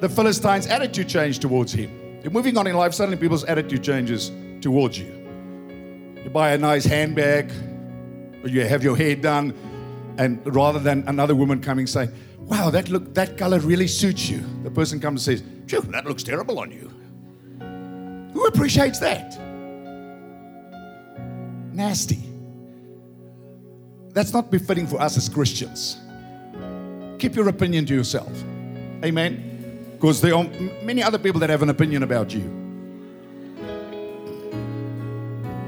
the 0.00 0.08
Philistines' 0.08 0.66
attitude 0.66 1.08
changed 1.08 1.42
towards 1.42 1.72
him. 1.72 1.92
You're 2.24 2.32
moving 2.32 2.58
on 2.58 2.66
in 2.66 2.74
life, 2.74 2.92
suddenly 2.92 3.16
people's 3.16 3.44
attitude 3.44 3.84
changes 3.84 4.32
towards 4.60 4.98
you. 4.98 5.06
You 6.24 6.30
buy 6.30 6.54
a 6.54 6.58
nice 6.58 6.84
handbag, 6.84 7.52
or 8.42 8.48
you 8.48 8.64
have 8.64 8.82
your 8.82 8.96
hair 8.96 9.14
done, 9.14 9.54
and 10.18 10.40
rather 10.56 10.80
than 10.80 11.04
another 11.06 11.36
woman 11.36 11.60
coming 11.60 11.86
saying, 11.86 12.10
Wow, 12.40 12.70
that 12.70 12.88
look 12.88 13.14
that 13.14 13.38
color 13.38 13.60
really 13.60 13.86
suits 13.86 14.28
you. 14.28 14.42
The 14.64 14.72
person 14.72 14.98
comes 14.98 15.28
and 15.28 15.38
says, 15.38 15.48
Phew, 15.68 15.82
that 15.92 16.04
looks 16.04 16.24
terrible 16.24 16.58
on 16.58 16.72
you. 16.72 16.90
Who 18.32 18.44
appreciates 18.46 18.98
that? 18.98 19.47
Nasty. 21.78 22.18
That's 24.12 24.32
not 24.32 24.50
befitting 24.50 24.88
for 24.88 25.00
us 25.00 25.16
as 25.16 25.28
Christians. 25.28 25.96
Keep 27.20 27.36
your 27.36 27.48
opinion 27.48 27.86
to 27.86 27.94
yourself. 27.94 28.32
Amen. 29.04 29.92
Because 29.92 30.20
there 30.20 30.34
are 30.34 30.42
many 30.82 31.04
other 31.04 31.20
people 31.20 31.38
that 31.38 31.50
have 31.50 31.62
an 31.62 31.70
opinion 31.70 32.02
about 32.02 32.34
you. 32.34 32.42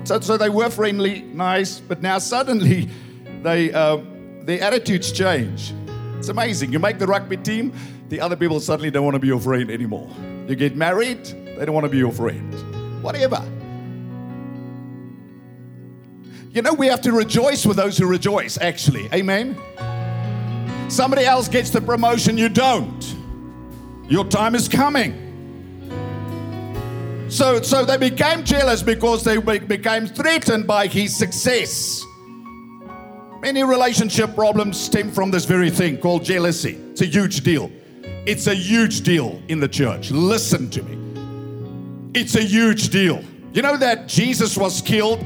So, 0.03 0.19
so 0.19 0.37
they 0.37 0.49
were 0.49 0.69
friendly, 0.69 1.23
nice, 1.23 1.79
but 1.79 2.03
now 2.03 2.19
suddenly 2.19 2.91
they, 3.43 3.73
uh, 3.73 3.99
their 4.43 4.65
attitudes 4.65 5.13
change. 5.13 5.73
It's 6.19 6.29
amazing. 6.29 6.73
You 6.73 6.81
make 6.81 6.99
the 6.99 7.07
rugby 7.07 7.37
team, 7.37 7.73
the 8.09 8.21
other 8.21 8.35
people 8.35 8.59
suddenly 8.59 8.91
don't 8.91 9.05
want 9.05 9.15
to 9.15 9.21
be 9.21 9.29
your 9.29 9.39
friend 9.39 9.71
anymore. 9.71 10.11
You 10.49 10.57
get 10.57 10.75
married, 10.75 11.25
they 11.25 11.65
don't 11.65 11.73
want 11.73 11.85
to 11.85 11.91
be 11.91 11.99
your 11.99 12.11
friend. 12.11 12.53
Whatever. 13.01 13.45
You 16.53 16.63
know, 16.63 16.75
we 16.75 16.89
have 16.89 17.01
to 17.03 17.13
rejoice 17.13 17.65
with 17.65 17.77
those 17.77 17.97
who 17.97 18.07
rejoice, 18.07 18.59
actually. 18.59 19.09
Amen. 19.15 19.57
Somebody 20.89 21.25
else 21.25 21.47
gets 21.47 21.71
the 21.71 21.81
promotion, 21.81 22.37
you 22.37 22.49
don't. 22.49 23.15
Your 24.09 24.25
time 24.25 24.57
is 24.57 24.69
coming. 24.69 25.29
So, 27.29 27.63
so 27.63 27.85
they 27.85 27.97
became 27.97 28.43
jealous 28.43 28.83
because 28.83 29.23
they 29.23 29.37
be- 29.37 29.61
became 29.61 30.09
threatened 30.09 30.67
by 30.67 30.89
his 30.89 31.17
success. 31.17 32.05
Many 33.41 33.63
relationship 33.63 34.35
problems 34.35 34.79
stem 34.79 35.13
from 35.13 35.31
this 35.31 35.45
very 35.45 35.71
thing 35.71 35.99
called 35.99 36.25
jealousy. 36.25 36.81
It's 36.91 37.03
a 37.03 37.07
huge 37.07 37.45
deal. 37.45 37.71
It's 38.27 38.49
a 38.49 38.55
huge 38.55 39.03
deal 39.03 39.41
in 39.47 39.61
the 39.61 39.69
church. 39.69 40.11
Listen 40.11 40.69
to 40.71 40.83
me. 40.83 40.99
It's 42.13 42.35
a 42.35 42.43
huge 42.43 42.89
deal. 42.89 43.23
You 43.53 43.63
know 43.63 43.77
that 43.77 44.09
Jesus 44.09 44.57
was 44.57 44.83
killed 44.83 45.25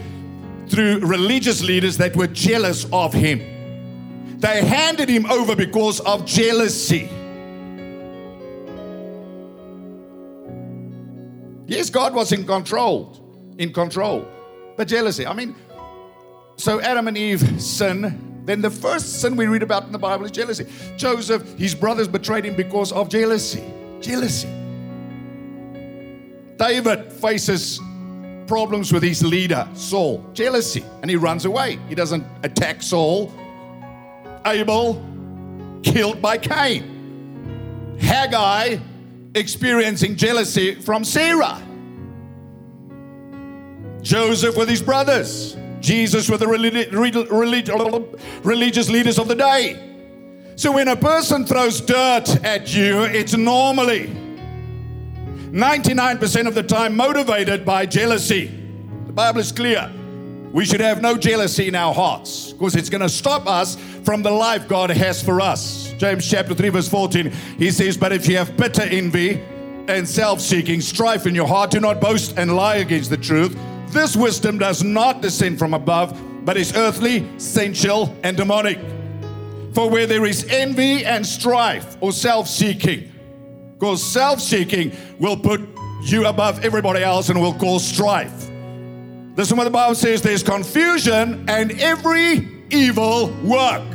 through 0.69 1.01
religious 1.01 1.63
leaders 1.63 1.97
that 1.99 2.17
were 2.17 2.27
jealous 2.27 2.87
of 2.93 3.13
him. 3.13 4.39
They 4.39 4.65
handed 4.65 5.09
him 5.09 5.27
over 5.27 5.57
because 5.57 6.01
of 6.01 6.27
jealousy. 6.27 7.09
Yes, 11.67 11.89
God 11.89 12.15
was 12.15 12.33
in 12.33 12.47
control, 12.47 13.55
in 13.59 13.73
control. 13.73 14.29
But 14.77 14.89
jealousy, 14.89 15.27
I 15.27 15.33
mean, 15.33 15.55
so 16.57 16.81
Adam 16.81 17.09
and 17.09 17.17
Eve 17.17 17.61
sin. 17.63 18.43
Then 18.45 18.61
the 18.61 18.71
first 18.71 19.23
sin 19.23 19.37
we 19.37 19.47
read 19.47 19.63
about 19.63 19.85
in 19.85 19.93
the 19.93 19.99
Bible 19.99 20.27
is 20.27 20.31
jealousy. 20.31 20.67
Joseph, 20.99 21.57
his 21.57 21.75
brothers 21.75 22.09
betrayed 22.09 22.45
him 22.45 22.55
because 22.55 22.93
of 22.93 23.09
jealousy. 23.09 23.65
Jealousy. 24.01 24.49
David 26.59 27.11
faces 27.13 27.81
problems 28.47 28.93
with 28.93 29.03
his 29.03 29.23
leader, 29.23 29.69
Saul. 29.75 30.25
Jealousy. 30.33 30.85
And 31.03 31.11
he 31.11 31.17
runs 31.17 31.45
away. 31.45 31.79
He 31.89 31.95
doesn't 31.95 32.25
attack 32.43 32.83
Saul. 32.83 33.33
Abel, 34.47 35.03
killed 35.83 36.21
by 36.21 36.39
Cain. 36.39 37.97
Haggai, 38.01 38.79
experiencing 39.35 40.17
jealousy 40.17 40.75
from 40.75 41.05
Sarah. 41.05 41.63
Joseph 44.03 44.57
with 44.57 44.69
his 44.69 44.83
brothers. 44.83 45.57
Jesus 45.81 46.31
with 46.31 46.41
the 46.41 46.49
religious 48.43 48.89
leaders 48.89 49.19
of 49.19 49.29
the 49.29 49.35
day. 49.35 49.91
So 50.57 50.73
when 50.73 50.89
a 50.89 50.97
person 50.97 51.45
throws 51.45 51.81
dirt 51.81 52.45
at 52.45 52.75
you, 52.75 53.03
it's 53.03 53.35
normally 53.35 54.15
99% 55.55 56.49
of 56.49 56.57
the 56.57 56.65
time 56.65 56.97
motivated 56.97 57.65
by 57.65 57.87
jealousy. 57.87 58.47
The 59.07 59.13
Bible 59.13 59.39
is 59.39 59.53
clear. 59.53 59.89
We 60.51 60.65
should 60.65 60.81
have 60.81 61.01
no 61.01 61.17
jealousy 61.17 61.69
in 61.69 61.77
our 61.77 61.95
hearts 61.95 62.53
because 62.53 62.75
it's 62.75 62.91
going 62.91 63.03
to 63.03 63.09
stop 63.09 63.47
us 63.47 63.77
from 64.03 64.25
the 64.25 64.33
life 64.33 64.67
God 64.67 64.91
has 64.91 65.23
for 65.23 65.41
us. 65.41 65.95
James 65.97 66.29
chapter 66.29 66.55
3, 66.55 66.71
verse 66.71 66.89
14, 66.89 67.31
he 67.57 67.71
says, 67.71 67.97
But 67.97 68.11
if 68.11 68.27
you 68.27 68.37
have 68.37 68.57
bitter 68.57 68.83
envy 68.83 69.41
and 69.87 70.09
self 70.09 70.41
seeking, 70.41 70.81
strife 70.81 71.25
in 71.25 71.37
your 71.37 71.47
heart, 71.47 71.71
do 71.71 71.79
not 71.79 72.01
boast 72.01 72.37
and 72.37 72.57
lie 72.57 72.79
against 72.79 73.11
the 73.11 73.17
truth. 73.17 73.57
This 73.91 74.17
wisdom 74.17 74.59
does 74.59 74.83
not 74.83 75.23
descend 75.23 75.61
from 75.61 75.73
above, 75.73 76.21
but 76.45 76.57
is 76.57 76.75
earthly, 76.75 77.29
sensual, 77.39 78.13
and 78.25 78.37
demonic. 78.37 78.81
For 79.73 79.89
where 79.89 80.09
there 80.09 80.27
is 80.27 80.47
envy 80.51 81.05
and 81.05 81.25
strife 81.25 81.97
or 82.01 82.11
self 82.11 82.49
seeking, 82.49 83.14
because 83.85 84.03
self 84.03 84.41
seeking 84.41 84.91
will 85.19 85.37
put 85.37 85.61
you 86.01 86.27
above 86.27 86.65
everybody 86.65 87.03
else 87.03 87.29
and 87.29 87.39
will 87.39 87.53
cause 87.53 87.87
strife. 87.87 88.49
This 89.35 89.49
is 89.49 89.53
what 89.53 89.65
the 89.65 89.71
Bible 89.71 89.95
says 89.95 90.23
there's 90.23 90.43
confusion 90.43 91.45
and 91.51 91.71
every 91.73 92.49
evil 92.71 93.29
work. 93.43 93.87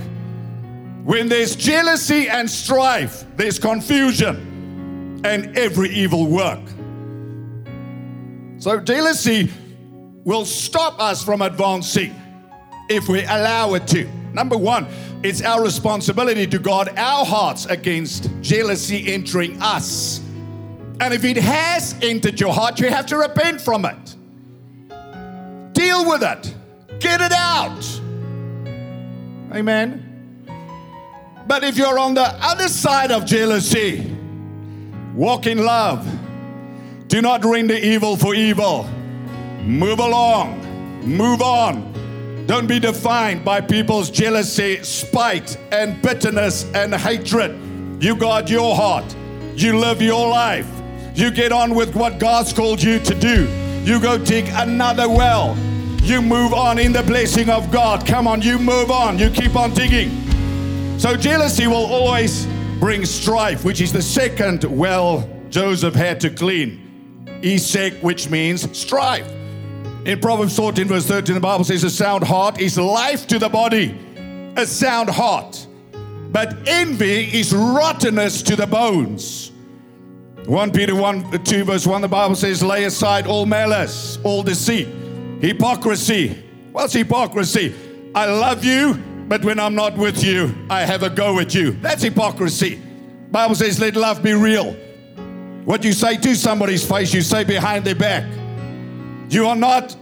When 1.05 1.27
there's 1.27 1.55
jealousy 1.55 2.29
and 2.29 2.47
strife, 2.47 3.25
there's 3.35 3.57
confusion 3.57 5.21
and 5.23 5.57
every 5.57 5.89
evil 5.89 6.27
work. 6.27 6.61
So, 8.59 8.79
jealousy 8.81 9.49
will 10.23 10.45
stop 10.45 10.99
us 10.99 11.23
from 11.23 11.41
advancing 11.41 12.13
if 12.91 13.09
we 13.09 13.23
allow 13.23 13.73
it 13.73 13.87
to. 13.87 14.18
Number 14.33 14.57
one, 14.57 14.87
it's 15.23 15.41
our 15.41 15.63
responsibility 15.63 16.45
to 16.47 16.59
guard 16.59 16.89
our 16.97 17.25
hearts 17.25 17.65
against 17.65 18.29
jealousy 18.41 19.11
entering 19.11 19.61
us. 19.61 20.21
And 21.01 21.13
if 21.13 21.23
it 21.23 21.37
has 21.37 21.95
entered 22.01 22.39
your 22.39 22.53
heart, 22.53 22.79
you 22.79 22.89
have 22.89 23.05
to 23.07 23.17
repent 23.17 23.61
from 23.61 23.85
it. 23.85 24.15
Deal 25.73 26.07
with 26.09 26.23
it, 26.23 26.55
get 26.99 27.21
it 27.21 27.31
out. 27.31 28.01
Amen. 29.53 30.05
But 31.47 31.63
if 31.63 31.77
you're 31.77 31.97
on 31.97 32.13
the 32.13 32.27
other 32.41 32.67
side 32.67 33.11
of 33.11 33.25
jealousy, 33.25 34.15
walk 35.15 35.47
in 35.47 35.65
love. 35.65 36.07
Do 37.07 37.23
not 37.23 37.43
render 37.43 37.73
evil 37.73 38.15
for 38.15 38.35
evil. 38.35 38.87
Move 39.63 39.97
along. 39.97 40.59
Move 41.03 41.41
on. 41.41 41.91
Don't 42.49 42.65
be 42.65 42.79
defined 42.79 43.45
by 43.45 43.61
people's 43.61 44.09
jealousy, 44.09 44.81
spite, 44.81 45.55
and 45.71 46.01
bitterness 46.01 46.65
and 46.73 46.95
hatred. 46.95 47.55
You 48.01 48.15
guard 48.15 48.49
your 48.49 48.75
heart. 48.75 49.05
You 49.53 49.77
live 49.77 50.01
your 50.01 50.27
life. 50.27 50.67
You 51.13 51.29
get 51.29 51.51
on 51.51 51.75
with 51.75 51.95
what 51.95 52.17
God's 52.17 52.51
called 52.51 52.81
you 52.81 52.97
to 53.01 53.13
do. 53.13 53.47
You 53.83 54.01
go 54.01 54.17
dig 54.17 54.47
another 54.53 55.07
well. 55.07 55.55
You 56.01 56.23
move 56.23 56.55
on 56.55 56.79
in 56.79 56.91
the 56.91 57.03
blessing 57.03 57.51
of 57.51 57.69
God. 57.69 58.07
Come 58.07 58.27
on, 58.27 58.41
you 58.41 58.57
move 58.57 58.89
on. 58.89 59.19
You 59.19 59.29
keep 59.29 59.55
on 59.55 59.75
digging. 59.75 60.09
So, 60.97 61.15
jealousy 61.15 61.67
will 61.67 61.85
always 61.85 62.47
bring 62.79 63.05
strife, 63.05 63.63
which 63.63 63.79
is 63.79 63.93
the 63.93 64.01
second 64.01 64.63
well 64.63 65.29
Joseph 65.51 65.93
had 65.93 66.19
to 66.21 66.31
clean. 66.31 67.27
Esek, 67.43 67.93
which 68.01 68.31
means 68.31 68.75
strife. 68.75 69.31
In 70.05 70.19
Proverbs 70.21 70.55
14, 70.55 70.87
verse 70.87 71.05
13, 71.05 71.35
the 71.35 71.41
Bible 71.41 71.65
says, 71.65 71.83
A 71.83 71.89
sound 71.89 72.23
heart 72.23 72.59
is 72.59 72.77
life 72.77 73.27
to 73.27 73.37
the 73.37 73.49
body, 73.49 73.97
a 74.55 74.65
sound 74.65 75.09
heart. 75.09 75.67
But 76.31 76.55
envy 76.67 77.25
is 77.37 77.53
rottenness 77.53 78.41
to 78.43 78.55
the 78.55 78.67
bones. 78.67 79.51
1 80.45 80.71
Peter 80.71 80.95
1, 80.95 81.43
2, 81.43 81.63
verse 81.63 81.85
1, 81.85 82.01
the 82.01 82.07
Bible 82.07 82.35
says, 82.35 82.63
Lay 82.63 82.85
aside 82.85 83.27
all 83.27 83.45
malice, 83.45 84.17
all 84.23 84.41
deceit, 84.41 84.87
hypocrisy. 85.41 86.43
What's 86.71 86.93
hypocrisy? 86.93 87.75
I 88.15 88.25
love 88.25 88.63
you, 88.63 88.93
but 89.27 89.43
when 89.43 89.59
I'm 89.59 89.75
not 89.75 89.97
with 89.97 90.23
you, 90.23 90.55
I 90.69 90.85
have 90.85 91.03
a 91.03 91.09
go 91.09 91.39
at 91.39 91.53
you. 91.53 91.71
That's 91.71 92.03
hypocrisy. 92.03 92.81
Bible 93.31 93.55
says, 93.55 93.79
Let 93.79 93.95
love 93.95 94.23
be 94.23 94.33
real. 94.33 94.73
What 95.65 95.83
you 95.83 95.91
say 95.93 96.15
to 96.17 96.35
somebody's 96.35 96.87
face, 96.87 97.13
you 97.13 97.21
say 97.21 97.43
behind 97.43 97.85
their 97.85 97.95
back. 97.95 98.23
You 99.29 99.45
are 99.47 99.55
not 99.55 99.95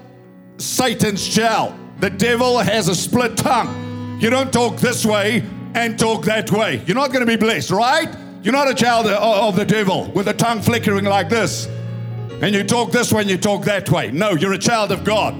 Satan's 0.57 1.27
child. 1.27 1.73
The 1.99 2.09
devil 2.09 2.59
has 2.59 2.87
a 2.87 2.95
split 2.95 3.35
tongue. 3.35 4.19
You 4.21 4.29
don't 4.29 4.51
talk 4.53 4.77
this 4.77 5.05
way 5.05 5.43
and 5.75 5.99
talk 5.99 6.23
that 6.25 6.51
way. 6.51 6.81
You're 6.85 6.95
not 6.95 7.11
going 7.11 7.25
to 7.25 7.31
be 7.31 7.35
blessed, 7.35 7.71
right? 7.71 8.07
You're 8.41 8.53
not 8.53 8.69
a 8.69 8.73
child 8.73 9.07
of 9.07 9.55
the 9.55 9.65
devil 9.65 10.09
with 10.11 10.27
a 10.27 10.33
tongue 10.33 10.61
flickering 10.61 11.05
like 11.05 11.27
this. 11.27 11.67
And 12.41 12.55
you 12.55 12.63
talk 12.63 12.91
this 12.91 13.11
way 13.11 13.21
and 13.21 13.29
you 13.29 13.37
talk 13.37 13.65
that 13.65 13.89
way. 13.89 14.11
No, 14.11 14.31
you're 14.31 14.53
a 14.53 14.57
child 14.57 14.91
of 14.91 15.03
God. 15.03 15.35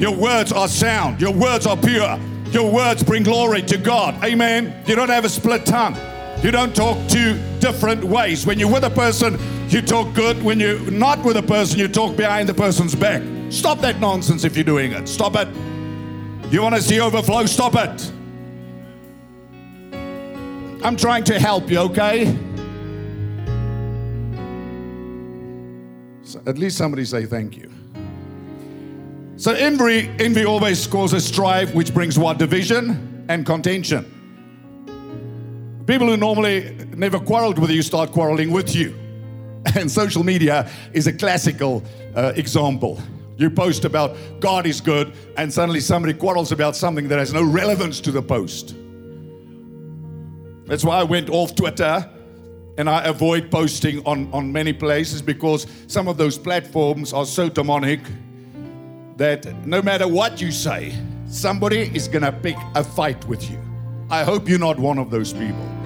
Your 0.00 0.14
words 0.14 0.52
are 0.52 0.68
sound. 0.68 1.20
Your 1.20 1.32
words 1.32 1.66
are 1.66 1.76
pure. 1.76 2.18
Your 2.46 2.72
words 2.72 3.02
bring 3.02 3.22
glory 3.22 3.62
to 3.62 3.78
God. 3.78 4.22
Amen. 4.24 4.82
You 4.86 4.96
don't 4.96 5.10
have 5.10 5.24
a 5.24 5.28
split 5.28 5.64
tongue. 5.64 5.96
You 6.42 6.50
don't 6.50 6.74
talk 6.74 6.96
two 7.08 7.38
different 7.60 8.02
ways. 8.02 8.46
When 8.46 8.58
you're 8.58 8.72
with 8.72 8.84
a 8.84 8.90
person, 8.90 9.38
you 9.72 9.82
talk 9.82 10.14
good. 10.14 10.42
When 10.42 10.58
you're 10.58 10.78
not 10.90 11.24
with 11.24 11.36
a 11.36 11.42
person, 11.42 11.78
you 11.78 11.88
talk 11.88 12.16
behind 12.16 12.48
the 12.48 12.54
person's 12.54 12.94
back. 12.94 13.22
Stop 13.50 13.80
that 13.80 14.00
nonsense 14.00 14.44
if 14.44 14.56
you're 14.56 14.64
doing 14.64 14.92
it. 14.92 15.08
Stop 15.08 15.36
it. 15.36 15.48
You 16.52 16.62
want 16.62 16.74
to 16.74 16.82
see 16.82 17.00
overflow? 17.00 17.46
Stop 17.46 17.74
it. 17.76 18.12
I'm 20.82 20.96
trying 20.96 21.24
to 21.24 21.38
help 21.38 21.70
you, 21.70 21.78
okay? 21.80 22.24
So 26.22 26.40
at 26.46 26.58
least 26.58 26.78
somebody 26.78 27.04
say 27.04 27.26
thank 27.26 27.56
you. 27.56 27.70
So 29.36 29.52
envy, 29.52 30.08
envy 30.18 30.44
always 30.44 30.86
causes 30.86 31.24
strife, 31.24 31.74
which 31.74 31.94
brings 31.94 32.18
what? 32.18 32.38
Division 32.38 33.24
and 33.28 33.46
contention. 33.46 34.04
People 35.86 36.08
who 36.08 36.16
normally 36.16 36.76
never 36.94 37.18
quarreled 37.18 37.58
with 37.58 37.70
you 37.70 37.82
start 37.82 38.12
quarreling 38.12 38.50
with 38.50 38.74
you. 38.74 38.94
And 39.76 39.90
social 39.90 40.24
media 40.24 40.70
is 40.92 41.06
a 41.06 41.12
classical 41.12 41.82
uh, 42.14 42.32
example. 42.34 42.98
You 43.36 43.50
post 43.50 43.84
about 43.84 44.16
God 44.40 44.66
is 44.66 44.80
good, 44.80 45.12
and 45.36 45.52
suddenly 45.52 45.80
somebody 45.80 46.14
quarrels 46.14 46.52
about 46.52 46.76
something 46.76 47.08
that 47.08 47.18
has 47.18 47.32
no 47.32 47.42
relevance 47.42 48.00
to 48.00 48.10
the 48.10 48.22
post. 48.22 48.74
That's 50.66 50.84
why 50.84 51.00
I 51.00 51.02
went 51.02 51.30
off 51.30 51.54
Twitter 51.54 52.08
and 52.78 52.88
I 52.88 53.04
avoid 53.04 53.50
posting 53.50 54.04
on, 54.06 54.32
on 54.32 54.52
many 54.52 54.72
places 54.72 55.20
because 55.20 55.66
some 55.86 56.08
of 56.08 56.16
those 56.16 56.38
platforms 56.38 57.12
are 57.12 57.26
so 57.26 57.48
demonic 57.48 58.00
that 59.16 59.44
no 59.66 59.82
matter 59.82 60.06
what 60.06 60.40
you 60.40 60.50
say, 60.50 60.94
somebody 61.28 61.90
is 61.94 62.08
going 62.08 62.22
to 62.22 62.32
pick 62.32 62.56
a 62.74 62.84
fight 62.84 63.22
with 63.26 63.50
you. 63.50 63.58
I 64.10 64.24
hope 64.24 64.48
you're 64.48 64.58
not 64.58 64.78
one 64.78 64.98
of 64.98 65.10
those 65.10 65.32
people. 65.32 65.79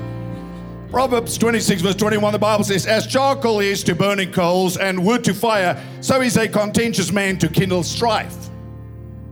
Proverbs 0.95 1.37
26, 1.39 1.83
verse 1.83 1.97
21, 1.97 2.33
the 2.33 2.39
Bible 2.39 2.63
says, 2.63 2.87
As 2.87 3.05
charcoal 3.05 3.59
is 3.59 3.83
to 3.83 3.97
burning 3.97 4.31
coals 4.31 4.77
and 4.77 5.05
wood 5.05 5.25
to 5.25 5.35
fire, 5.35 5.77
so 6.01 6.21
is 6.21 6.37
a 6.37 6.47
contentious 6.47 7.11
man 7.11 7.37
to 7.39 7.49
kindle 7.49 7.83
strife. 7.83 8.49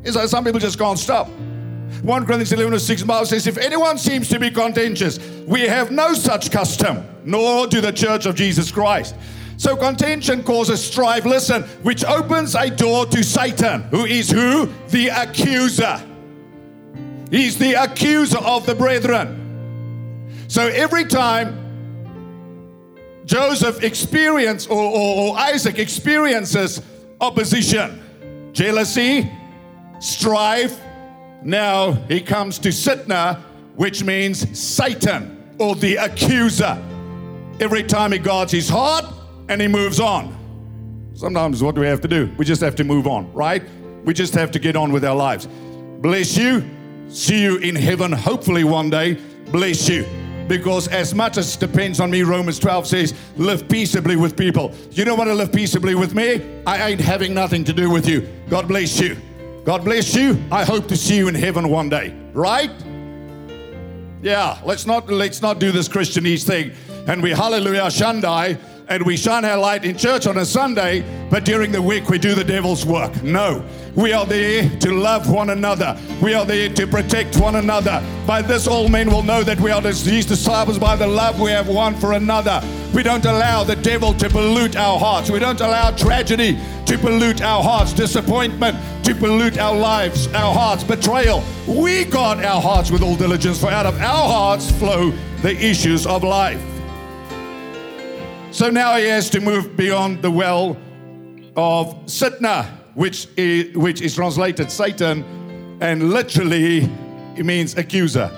Is 0.02 0.14
that 0.14 0.28
some 0.28 0.44
people 0.44 0.58
just 0.58 0.76
can't 0.76 0.98
stop. 0.98 1.28
1 1.28 2.26
Corinthians 2.26 2.52
11, 2.52 2.72
verse 2.72 2.84
6, 2.84 3.02
the 3.02 3.06
Bible 3.06 3.26
says, 3.26 3.46
If 3.46 3.58
anyone 3.58 3.96
seems 3.96 4.28
to 4.30 4.40
be 4.40 4.50
contentious, 4.50 5.20
we 5.46 5.60
have 5.60 5.92
no 5.92 6.14
such 6.14 6.50
custom, 6.50 7.04
nor 7.24 7.68
do 7.68 7.80
the 7.80 7.92
church 7.92 8.26
of 8.26 8.34
Jesus 8.34 8.72
Christ. 8.72 9.14
So 9.56 9.76
contention 9.76 10.42
causes 10.42 10.84
strife, 10.84 11.24
listen, 11.24 11.62
which 11.84 12.04
opens 12.04 12.56
a 12.56 12.70
door 12.70 13.06
to 13.06 13.22
Satan, 13.22 13.82
who 13.82 14.04
is 14.04 14.32
who? 14.32 14.66
The 14.88 15.10
accuser. 15.10 16.02
He's 17.30 17.56
the 17.56 17.74
accuser 17.74 18.38
of 18.38 18.66
the 18.66 18.74
brethren. 18.74 19.41
So 20.52 20.66
every 20.66 21.06
time 21.06 21.56
Joseph 23.24 23.82
experiences 23.82 24.70
or, 24.70 24.82
or, 24.82 25.30
or 25.30 25.38
Isaac 25.38 25.78
experiences 25.78 26.82
opposition, 27.22 28.50
jealousy, 28.52 29.32
strife. 29.98 30.78
Now 31.42 31.92
he 31.92 32.20
comes 32.20 32.58
to 32.58 32.68
Sitnah, 32.68 33.40
which 33.76 34.04
means 34.04 34.60
Satan 34.60 35.54
or 35.58 35.74
the 35.74 35.96
accuser. 35.96 36.76
Every 37.58 37.82
time 37.82 38.12
he 38.12 38.18
guards 38.18 38.52
his 38.52 38.68
heart 38.68 39.06
and 39.48 39.58
he 39.58 39.68
moves 39.68 40.00
on. 40.00 40.36
Sometimes 41.14 41.62
what 41.62 41.74
do 41.74 41.80
we 41.80 41.86
have 41.86 42.02
to 42.02 42.08
do? 42.08 42.30
We 42.36 42.44
just 42.44 42.60
have 42.60 42.76
to 42.76 42.84
move 42.84 43.06
on, 43.06 43.32
right? 43.32 43.62
We 44.04 44.12
just 44.12 44.34
have 44.34 44.50
to 44.50 44.58
get 44.58 44.76
on 44.76 44.92
with 44.92 45.02
our 45.02 45.16
lives. 45.16 45.48
Bless 46.02 46.36
you. 46.36 46.62
See 47.08 47.40
you 47.40 47.56
in 47.56 47.74
heaven, 47.74 48.12
hopefully 48.12 48.64
one 48.64 48.90
day. 48.90 49.16
Bless 49.50 49.88
you. 49.88 50.04
Because 50.52 50.86
as 50.88 51.14
much 51.14 51.38
as 51.38 51.56
depends 51.56 51.98
on 51.98 52.10
me, 52.10 52.22
Romans 52.24 52.58
12 52.58 52.86
says, 52.86 53.14
live 53.38 53.66
peaceably 53.70 54.16
with 54.16 54.36
people. 54.36 54.74
You 54.90 55.06
don't 55.06 55.16
want 55.16 55.28
to 55.28 55.34
live 55.34 55.50
peaceably 55.50 55.94
with 55.94 56.14
me? 56.14 56.42
I 56.66 56.90
ain't 56.90 57.00
having 57.00 57.32
nothing 57.32 57.64
to 57.64 57.72
do 57.72 57.88
with 57.88 58.06
you. 58.06 58.28
God 58.50 58.68
bless 58.68 59.00
you. 59.00 59.16
God 59.64 59.82
bless 59.82 60.14
you. 60.14 60.38
I 60.50 60.64
hope 60.64 60.88
to 60.88 60.96
see 60.96 61.16
you 61.16 61.28
in 61.28 61.34
heaven 61.34 61.70
one 61.70 61.88
day. 61.88 62.14
Right? 62.34 62.70
Yeah, 64.20 64.60
let's 64.62 64.84
not 64.84 65.08
let's 65.08 65.40
not 65.40 65.58
do 65.58 65.72
this 65.72 65.88
Christianese 65.88 66.46
thing. 66.46 66.72
And 67.08 67.22
we 67.22 67.30
hallelujah 67.30 67.86
Shandai 67.86 68.58
and 68.92 69.06
we 69.06 69.16
shine 69.16 69.42
our 69.46 69.56
light 69.56 69.86
in 69.86 69.96
church 69.96 70.26
on 70.26 70.36
a 70.36 70.44
Sunday, 70.44 71.02
but 71.30 71.46
during 71.46 71.72
the 71.72 71.80
week 71.80 72.10
we 72.10 72.18
do 72.18 72.34
the 72.34 72.44
devil's 72.44 72.84
work. 72.84 73.22
No, 73.22 73.64
we 73.94 74.12
are 74.12 74.26
there 74.26 74.68
to 74.80 74.92
love 74.92 75.30
one 75.30 75.48
another. 75.48 75.96
We 76.20 76.34
are 76.34 76.44
there 76.44 76.68
to 76.68 76.86
protect 76.86 77.38
one 77.38 77.56
another. 77.56 78.04
By 78.26 78.42
this, 78.42 78.66
all 78.66 78.90
men 78.90 79.10
will 79.10 79.22
know 79.22 79.42
that 79.44 79.58
we 79.58 79.70
are 79.70 79.80
these 79.80 80.26
disciples 80.26 80.78
by 80.78 80.96
the 80.96 81.06
love 81.06 81.40
we 81.40 81.50
have 81.52 81.68
one 81.68 81.94
for 81.94 82.12
another. 82.12 82.60
We 82.94 83.02
don't 83.02 83.24
allow 83.24 83.64
the 83.64 83.76
devil 83.76 84.12
to 84.12 84.28
pollute 84.28 84.76
our 84.76 84.98
hearts. 84.98 85.30
We 85.30 85.38
don't 85.38 85.62
allow 85.62 85.92
tragedy 85.92 86.58
to 86.84 86.98
pollute 86.98 87.40
our 87.40 87.62
hearts, 87.62 87.94
disappointment 87.94 88.76
to 89.06 89.14
pollute 89.14 89.56
our 89.56 89.74
lives, 89.74 90.26
our 90.34 90.52
hearts, 90.52 90.84
betrayal. 90.84 91.42
We 91.66 92.04
guard 92.04 92.44
our 92.44 92.60
hearts 92.60 92.90
with 92.90 93.02
all 93.02 93.16
diligence, 93.16 93.58
for 93.58 93.70
out 93.70 93.86
of 93.86 93.98
our 94.02 94.28
hearts 94.28 94.70
flow 94.70 95.12
the 95.40 95.56
issues 95.56 96.06
of 96.06 96.22
life. 96.24 96.62
So 98.52 98.68
now 98.68 98.98
he 98.98 99.06
has 99.06 99.30
to 99.30 99.40
move 99.40 99.78
beyond 99.78 100.20
the 100.20 100.30
well 100.30 100.76
of 101.56 101.94
Sitnah, 102.04 102.66
which 102.94 103.26
is, 103.38 103.74
which 103.74 104.02
is 104.02 104.14
translated 104.14 104.70
Satan, 104.70 105.24
and 105.80 106.10
literally 106.10 106.82
it 107.34 107.46
means 107.46 107.78
accuser, 107.78 108.30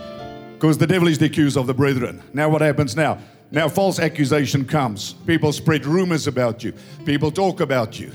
because 0.55 0.79
the 0.79 0.87
devil 0.87 1.09
is 1.09 1.19
the 1.19 1.27
accuser 1.27 1.59
of 1.59 1.67
the 1.67 1.75
brethren. 1.75 2.23
Now, 2.33 2.49
what 2.49 2.61
happens 2.61 2.95
now? 2.95 3.19
Now, 3.51 3.69
false 3.69 3.99
accusation 3.99 4.65
comes. 4.65 5.15
People 5.27 5.53
spread 5.53 5.85
rumors 5.85 6.29
about 6.29 6.63
you, 6.63 6.75
people 7.05 7.33
talk 7.33 7.59
about 7.59 7.99
you, 7.99 8.13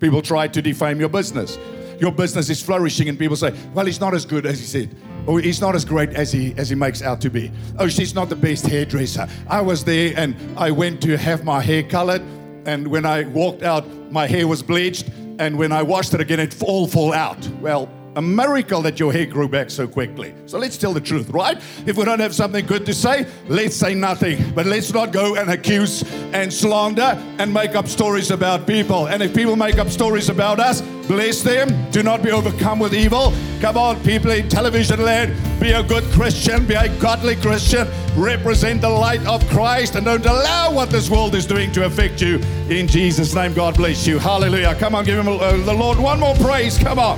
people 0.00 0.20
try 0.20 0.48
to 0.48 0.60
defame 0.60 0.98
your 0.98 1.08
business. 1.08 1.56
Your 2.00 2.10
business 2.10 2.50
is 2.50 2.60
flourishing, 2.60 3.08
and 3.08 3.16
people 3.16 3.36
say, 3.36 3.54
Well, 3.74 3.86
it's 3.86 4.00
not 4.00 4.12
as 4.12 4.24
good 4.24 4.44
as 4.44 4.58
he 4.58 4.66
said. 4.66 4.96
Oh, 5.28 5.36
he's 5.36 5.60
not 5.60 5.74
as 5.74 5.84
great 5.84 6.08
as 6.14 6.32
he 6.32 6.54
as 6.56 6.70
he 6.70 6.74
makes 6.74 7.02
out 7.02 7.20
to 7.20 7.28
be. 7.28 7.52
Oh, 7.78 7.86
she's 7.86 8.14
not 8.14 8.30
the 8.30 8.36
best 8.36 8.66
hairdresser. 8.66 9.28
I 9.46 9.60
was 9.60 9.84
there 9.84 10.14
and 10.16 10.34
I 10.56 10.70
went 10.70 11.02
to 11.02 11.18
have 11.18 11.44
my 11.44 11.60
hair 11.60 11.82
colored, 11.82 12.22
and 12.64 12.88
when 12.88 13.04
I 13.04 13.24
walked 13.24 13.62
out, 13.62 13.86
my 14.10 14.26
hair 14.26 14.48
was 14.48 14.62
bleached, 14.62 15.10
and 15.38 15.58
when 15.58 15.70
I 15.70 15.82
washed 15.82 16.14
it 16.14 16.22
again, 16.22 16.40
it 16.40 16.56
all 16.62 16.88
fall 16.88 17.12
out. 17.12 17.46
Well, 17.60 17.90
a 18.18 18.20
miracle 18.20 18.82
that 18.82 18.98
your 18.98 19.12
hair 19.12 19.26
grew 19.26 19.46
back 19.46 19.70
so 19.70 19.86
quickly. 19.86 20.34
So 20.46 20.58
let's 20.58 20.76
tell 20.76 20.92
the 20.92 21.00
truth, 21.00 21.30
right? 21.30 21.56
If 21.86 21.96
we 21.96 22.04
don't 22.04 22.18
have 22.18 22.34
something 22.34 22.66
good 22.66 22.84
to 22.86 22.92
say, 22.92 23.28
let's 23.46 23.76
say 23.76 23.94
nothing. 23.94 24.52
But 24.56 24.66
let's 24.66 24.92
not 24.92 25.12
go 25.12 25.36
and 25.36 25.48
accuse 25.50 26.02
and 26.32 26.52
slander 26.52 27.16
and 27.38 27.54
make 27.54 27.76
up 27.76 27.86
stories 27.86 28.32
about 28.32 28.66
people. 28.66 29.06
And 29.06 29.22
if 29.22 29.32
people 29.36 29.54
make 29.54 29.78
up 29.78 29.88
stories 29.88 30.30
about 30.30 30.58
us, 30.58 30.80
bless 31.06 31.42
them. 31.42 31.68
Do 31.92 32.02
not 32.02 32.20
be 32.24 32.32
overcome 32.32 32.80
with 32.80 32.92
evil. 32.92 33.32
Come 33.60 33.76
on, 33.76 34.02
people 34.02 34.32
in 34.32 34.48
television 34.48 35.00
land, 35.04 35.60
be 35.60 35.70
a 35.70 35.82
good 35.84 36.02
Christian, 36.10 36.66
be 36.66 36.74
a 36.74 36.88
godly 36.98 37.36
Christian, 37.36 37.86
represent 38.16 38.80
the 38.80 38.88
light 38.88 39.24
of 39.28 39.48
Christ, 39.48 39.94
and 39.94 40.04
don't 40.04 40.26
allow 40.26 40.72
what 40.72 40.90
this 40.90 41.08
world 41.08 41.36
is 41.36 41.46
doing 41.46 41.70
to 41.70 41.84
affect 41.86 42.20
you. 42.20 42.40
In 42.68 42.88
Jesus' 42.88 43.32
name, 43.32 43.54
God 43.54 43.76
bless 43.76 44.08
you. 44.08 44.18
Hallelujah. 44.18 44.74
Come 44.74 44.96
on, 44.96 45.04
give 45.04 45.24
him 45.24 45.28
uh, 45.28 45.56
the 45.58 45.72
Lord 45.72 45.98
one 45.98 46.18
more 46.18 46.34
praise. 46.34 46.76
Come 46.78 46.98
on. 46.98 47.16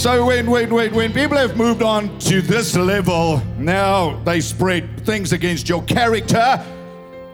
So 0.00 0.24
when, 0.24 0.50
when, 0.50 0.72
when, 0.72 0.94
when 0.94 1.12
people 1.12 1.36
have 1.36 1.58
moved 1.58 1.82
on 1.82 2.18
to 2.20 2.40
this 2.40 2.74
level, 2.74 3.42
now 3.58 4.18
they 4.24 4.40
spread 4.40 5.04
things 5.04 5.34
against 5.34 5.68
your 5.68 5.82
character 5.82 6.58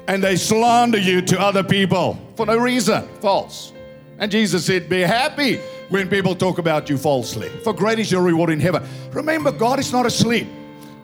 and 0.08 0.20
they 0.20 0.34
slander 0.34 0.98
you 0.98 1.22
to 1.22 1.40
other 1.40 1.62
people 1.62 2.18
for 2.34 2.44
no 2.44 2.56
reason. 2.56 3.06
False. 3.20 3.72
And 4.18 4.32
Jesus 4.32 4.66
said, 4.66 4.88
Be 4.88 5.02
happy 5.02 5.58
when 5.90 6.08
people 6.08 6.34
talk 6.34 6.58
about 6.58 6.90
you 6.90 6.98
falsely, 6.98 7.50
for 7.62 7.72
great 7.72 8.00
is 8.00 8.10
your 8.10 8.22
reward 8.22 8.50
in 8.50 8.58
heaven. 8.58 8.82
Remember, 9.12 9.52
God 9.52 9.78
is 9.78 9.92
not 9.92 10.04
asleep. 10.04 10.48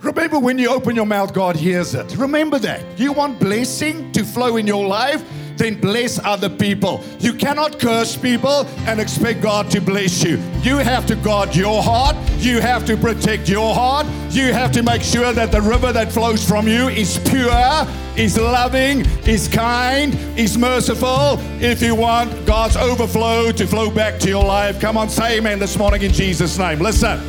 Remember, 0.01 0.41
when 0.41 0.59
you 0.59 0.69
open 0.69 0.97
your 0.97 1.07
mouth, 1.07 1.33
God 1.33 1.55
hears 1.55 1.95
it. 1.95 2.17
Remember 2.17 2.59
that. 2.59 2.99
You 2.99 3.13
want 3.13 3.39
blessing 3.39 4.11
to 4.11 4.25
flow 4.25 4.57
in 4.57 4.67
your 4.67 4.85
life? 4.85 5.23
Then 5.57 5.81
bless 5.81 6.19
other 6.19 6.49
people. 6.49 7.05
You 7.19 7.33
cannot 7.33 7.79
curse 7.79 8.17
people 8.17 8.67
and 8.87 9.01
expect 9.01 9.41
God 9.41 9.71
to 9.71 9.81
bless 9.81 10.23
you. 10.23 10.37
You 10.63 10.79
have 10.79 11.07
to 11.07 11.17
guard 11.17 11.55
your 11.55 11.83
heart. 11.83 12.17
You 12.39 12.61
have 12.61 12.85
to 12.87 12.97
protect 12.97 13.49
your 13.49 13.75
heart. 13.75 14.07
You 14.31 14.53
have 14.53 14.73
to 14.73 14.83
make 14.83 15.03
sure 15.03 15.33
that 15.33 15.53
the 15.53 15.61
river 15.61 15.93
that 15.93 16.13
flows 16.13 16.47
from 16.47 16.67
you 16.67 16.89
is 16.89 17.19
pure, 17.29 17.87
is 18.17 18.39
loving, 18.39 19.01
is 19.27 19.49
kind, 19.49 20.15
is 20.39 20.59
merciful. 20.59 21.39
If 21.61 21.83
you 21.83 21.95
want 21.95 22.47
God's 22.47 22.77
overflow 22.77 23.53
to 23.53 23.67
flow 23.67 23.91
back 23.91 24.19
to 24.21 24.29
your 24.29 24.45
life, 24.45 24.81
come 24.81 24.97
on, 24.97 25.09
say 25.09 25.39
amen 25.39 25.59
this 25.59 25.79
morning 25.79 26.03
in 26.03 26.13
Jesus' 26.13 26.59
name. 26.59 26.79
Listen. 26.79 27.21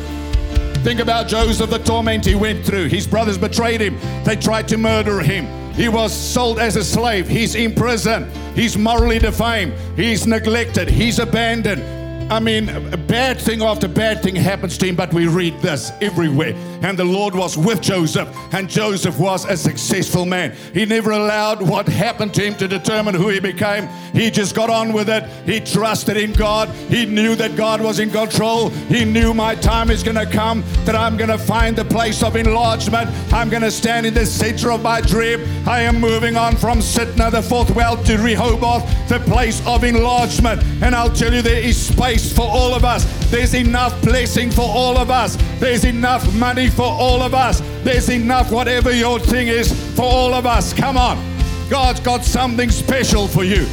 Think 0.84 1.00
about 1.00 1.28
Joseph, 1.28 1.70
the 1.70 1.78
torment 1.78 2.26
he 2.26 2.34
went 2.34 2.62
through. 2.66 2.88
His 2.88 3.06
brothers 3.06 3.38
betrayed 3.38 3.80
him, 3.80 3.98
they 4.22 4.36
tried 4.36 4.68
to 4.68 4.76
murder 4.76 5.20
him. 5.20 5.63
He 5.76 5.88
was 5.88 6.12
sold 6.12 6.58
as 6.58 6.76
a 6.76 6.84
slave. 6.84 7.28
He's 7.28 7.54
in 7.56 7.74
prison. 7.74 8.30
He's 8.54 8.78
morally 8.78 9.18
defamed. 9.18 9.74
He's 9.96 10.26
neglected. 10.26 10.88
He's 10.88 11.18
abandoned. 11.18 11.82
I 12.32 12.38
mean, 12.38 12.68
bad 13.14 13.40
thing 13.40 13.62
after 13.62 13.86
bad 13.86 14.20
thing 14.24 14.34
happens 14.34 14.76
to 14.76 14.86
him, 14.86 14.96
but 14.96 15.14
we 15.14 15.28
read 15.28 15.56
this 15.60 15.92
everywhere. 16.00 16.52
And 16.82 16.98
the 16.98 17.04
Lord 17.04 17.32
was 17.32 17.56
with 17.56 17.80
Joseph, 17.80 18.28
and 18.52 18.68
Joseph 18.68 19.20
was 19.20 19.44
a 19.44 19.56
successful 19.56 20.26
man. 20.26 20.52
He 20.72 20.84
never 20.84 21.12
allowed 21.12 21.62
what 21.62 21.86
happened 21.86 22.34
to 22.34 22.42
him 22.42 22.56
to 22.56 22.66
determine 22.66 23.14
who 23.14 23.28
he 23.28 23.38
became. 23.38 23.86
He 24.12 24.32
just 24.32 24.56
got 24.56 24.68
on 24.68 24.92
with 24.92 25.08
it. 25.08 25.22
He 25.46 25.60
trusted 25.60 26.16
in 26.16 26.32
God. 26.32 26.68
He 26.88 27.06
knew 27.06 27.36
that 27.36 27.54
God 27.54 27.80
was 27.80 28.00
in 28.00 28.10
control. 28.10 28.70
He 28.70 29.04
knew 29.04 29.32
my 29.32 29.54
time 29.54 29.90
is 29.90 30.02
going 30.02 30.16
to 30.16 30.26
come, 30.26 30.64
that 30.84 30.96
I'm 30.96 31.16
going 31.16 31.30
to 31.30 31.38
find 31.38 31.76
the 31.76 31.84
place 31.84 32.20
of 32.24 32.34
enlargement. 32.34 33.08
I'm 33.32 33.48
going 33.48 33.62
to 33.62 33.70
stand 33.70 34.06
in 34.06 34.14
the 34.14 34.26
center 34.26 34.72
of 34.72 34.82
my 34.82 35.00
dream. 35.00 35.40
I 35.68 35.82
am 35.82 36.00
moving 36.00 36.36
on 36.36 36.56
from 36.56 36.80
Sitnah, 36.80 37.30
the 37.30 37.42
fourth 37.42 37.70
well, 37.76 37.96
to 38.04 38.18
Rehoboth, 38.18 38.84
the 39.08 39.20
place 39.20 39.64
of 39.68 39.84
enlargement. 39.84 40.64
And 40.82 40.96
I'll 40.96 41.14
tell 41.14 41.32
you, 41.32 41.42
there 41.42 41.62
is 41.62 41.76
space 41.80 42.32
for 42.32 42.42
all 42.42 42.74
of 42.74 42.84
us. 42.84 43.03
There's 43.30 43.54
enough 43.54 44.00
blessing 44.02 44.50
for 44.50 44.62
all 44.62 44.96
of 44.98 45.10
us. 45.10 45.36
There's 45.58 45.84
enough 45.84 46.32
money 46.34 46.68
for 46.68 46.86
all 46.86 47.22
of 47.22 47.34
us. 47.34 47.60
There's 47.82 48.08
enough, 48.08 48.50
whatever 48.50 48.92
your 48.92 49.18
thing 49.18 49.48
is, 49.48 49.72
for 49.94 50.04
all 50.04 50.34
of 50.34 50.46
us. 50.46 50.72
Come 50.72 50.96
on. 50.96 51.18
God's 51.68 52.00
got 52.00 52.24
something 52.24 52.70
special 52.70 53.26
for 53.26 53.44
you. 53.44 53.66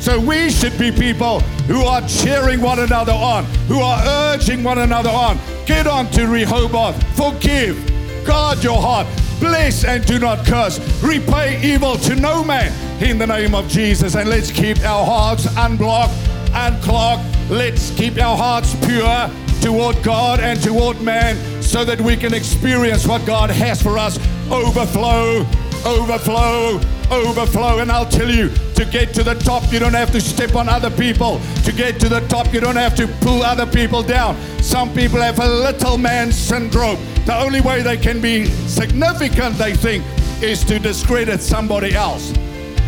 So 0.00 0.18
we 0.18 0.50
should 0.50 0.76
be 0.78 0.90
people 0.90 1.40
who 1.68 1.82
are 1.82 2.02
cheering 2.08 2.60
one 2.60 2.80
another 2.80 3.12
on, 3.12 3.44
who 3.68 3.80
are 3.80 4.02
urging 4.34 4.64
one 4.64 4.78
another 4.78 5.10
on. 5.10 5.38
Get 5.64 5.86
on 5.86 6.10
to 6.10 6.26
Rehoboth. 6.26 7.00
Forgive. 7.16 7.76
Guard 8.24 8.64
your 8.64 8.80
heart. 8.80 9.06
Bless 9.38 9.84
and 9.84 10.04
do 10.04 10.18
not 10.18 10.44
curse. 10.44 10.78
Repay 11.02 11.60
evil 11.62 11.96
to 11.98 12.14
no 12.14 12.44
man 12.44 12.72
in 13.02 13.18
the 13.18 13.26
name 13.26 13.54
of 13.54 13.68
Jesus. 13.68 14.14
And 14.14 14.28
let's 14.28 14.50
keep 14.50 14.78
our 14.80 15.04
hearts 15.04 15.46
unblocked, 15.56 16.14
unclogged, 16.52 17.31
Let's 17.50 17.90
keep 17.90 18.18
our 18.18 18.36
hearts 18.36 18.74
pure 18.86 19.30
toward 19.60 20.02
God 20.02 20.40
and 20.40 20.60
toward 20.60 21.00
man 21.00 21.36
so 21.62 21.84
that 21.84 22.00
we 22.00 22.16
can 22.16 22.34
experience 22.34 23.06
what 23.06 23.24
God 23.26 23.50
has 23.50 23.80
for 23.80 23.96
us 23.96 24.18
overflow, 24.50 25.46
overflow, 25.86 26.80
overflow. 27.10 27.78
And 27.78 27.90
I'll 27.90 28.08
tell 28.08 28.30
you, 28.30 28.50
to 28.74 28.84
get 28.84 29.14
to 29.14 29.22
the 29.22 29.34
top, 29.34 29.72
you 29.72 29.78
don't 29.78 29.94
have 29.94 30.10
to 30.12 30.20
step 30.20 30.54
on 30.56 30.68
other 30.68 30.90
people. 30.90 31.40
To 31.64 31.72
get 31.72 32.00
to 32.00 32.08
the 32.08 32.20
top, 32.28 32.52
you 32.52 32.60
don't 32.60 32.76
have 32.76 32.94
to 32.96 33.06
pull 33.20 33.42
other 33.42 33.66
people 33.66 34.02
down. 34.02 34.36
Some 34.60 34.92
people 34.92 35.20
have 35.20 35.38
a 35.38 35.48
little 35.48 35.98
man 35.98 36.32
syndrome. 36.32 36.98
The 37.24 37.38
only 37.38 37.60
way 37.60 37.82
they 37.82 37.96
can 37.96 38.20
be 38.20 38.46
significant, 38.66 39.56
they 39.56 39.74
think, 39.74 40.04
is 40.42 40.64
to 40.64 40.78
discredit 40.78 41.40
somebody 41.40 41.94
else. 41.94 42.32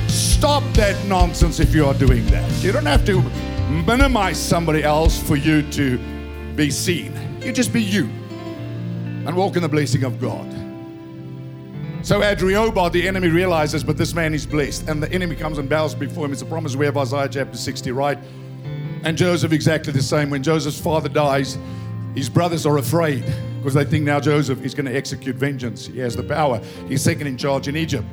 Stop 0.09 0.65
that 0.75 1.03
nonsense 1.07 1.61
if 1.61 1.75
you 1.75 1.87
are 1.87 1.95
doing 1.95 2.27
that. 2.27 2.51
You 2.63 2.73
don't 2.73 2.87
have 2.87 3.05
to 3.07 3.23
minimize 3.71 4.39
somebody 4.39 4.83
else 4.83 5.21
for 5.23 5.37
you 5.37 5.63
to 5.73 5.99
be 6.57 6.71
seen. 6.71 7.13
You 7.41 7.53
just 7.53 7.73
be 7.73 7.83
you 7.83 8.05
and 9.27 9.37
walk 9.37 9.57
in 9.57 9.63
the 9.63 9.69
blessing 9.69 10.05
of 10.05 10.21
God. 10.21 10.51
So 12.03 12.21
Rehoboth, 12.21 12.93
the 12.93 13.09
enemy 13.09 13.29
realizes, 13.29 13.83
but 13.83 13.97
this 13.97 14.15
man 14.15 14.35
is 14.35 14.47
blessed. 14.47 14.89
And 14.89 15.03
the 15.03 15.11
enemy 15.11 15.37
comes 15.37 15.57
and 15.57 15.69
bows 15.71 15.95
before 15.95 16.27
him. 16.27 16.33
It's 16.33 16.43
a 16.43 16.47
promise 16.47 16.77
we 16.77 16.85
have 16.85 16.99
Isaiah 16.99 17.29
chapter 17.29 17.57
60, 17.57 17.93
right? 17.93 18.19
And 19.05 19.17
Joseph 19.17 19.53
exactly 19.53 19.93
the 19.93 20.03
same. 20.03 20.29
When 20.29 20.43
Joseph's 20.43 20.79
father 20.79 21.09
dies, 21.09 21.57
his 22.15 22.29
brothers 22.29 22.67
are 22.67 22.77
afraid 22.77 23.25
because 23.57 23.73
they 23.73 23.85
think 23.85 24.05
now 24.05 24.21
Joseph 24.21 24.63
is 24.63 24.75
going 24.75 24.85
to 24.85 24.95
execute 24.95 25.37
vengeance. 25.37 25.87
He 25.87 25.99
has 26.01 26.15
the 26.15 26.23
power. 26.23 26.61
He's 26.89 27.03
second 27.03 27.27
in 27.27 27.39
charge 27.39 27.69
in 27.69 27.77
Egypt. 27.77 28.05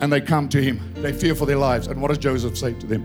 And 0.00 0.12
they 0.12 0.20
come 0.20 0.48
to 0.50 0.62
him. 0.62 0.80
They 0.94 1.12
fear 1.12 1.34
for 1.34 1.46
their 1.46 1.56
lives. 1.56 1.88
And 1.88 2.00
what 2.00 2.08
does 2.08 2.18
Joseph 2.18 2.56
say 2.56 2.74
to 2.74 2.86
them? 2.86 3.04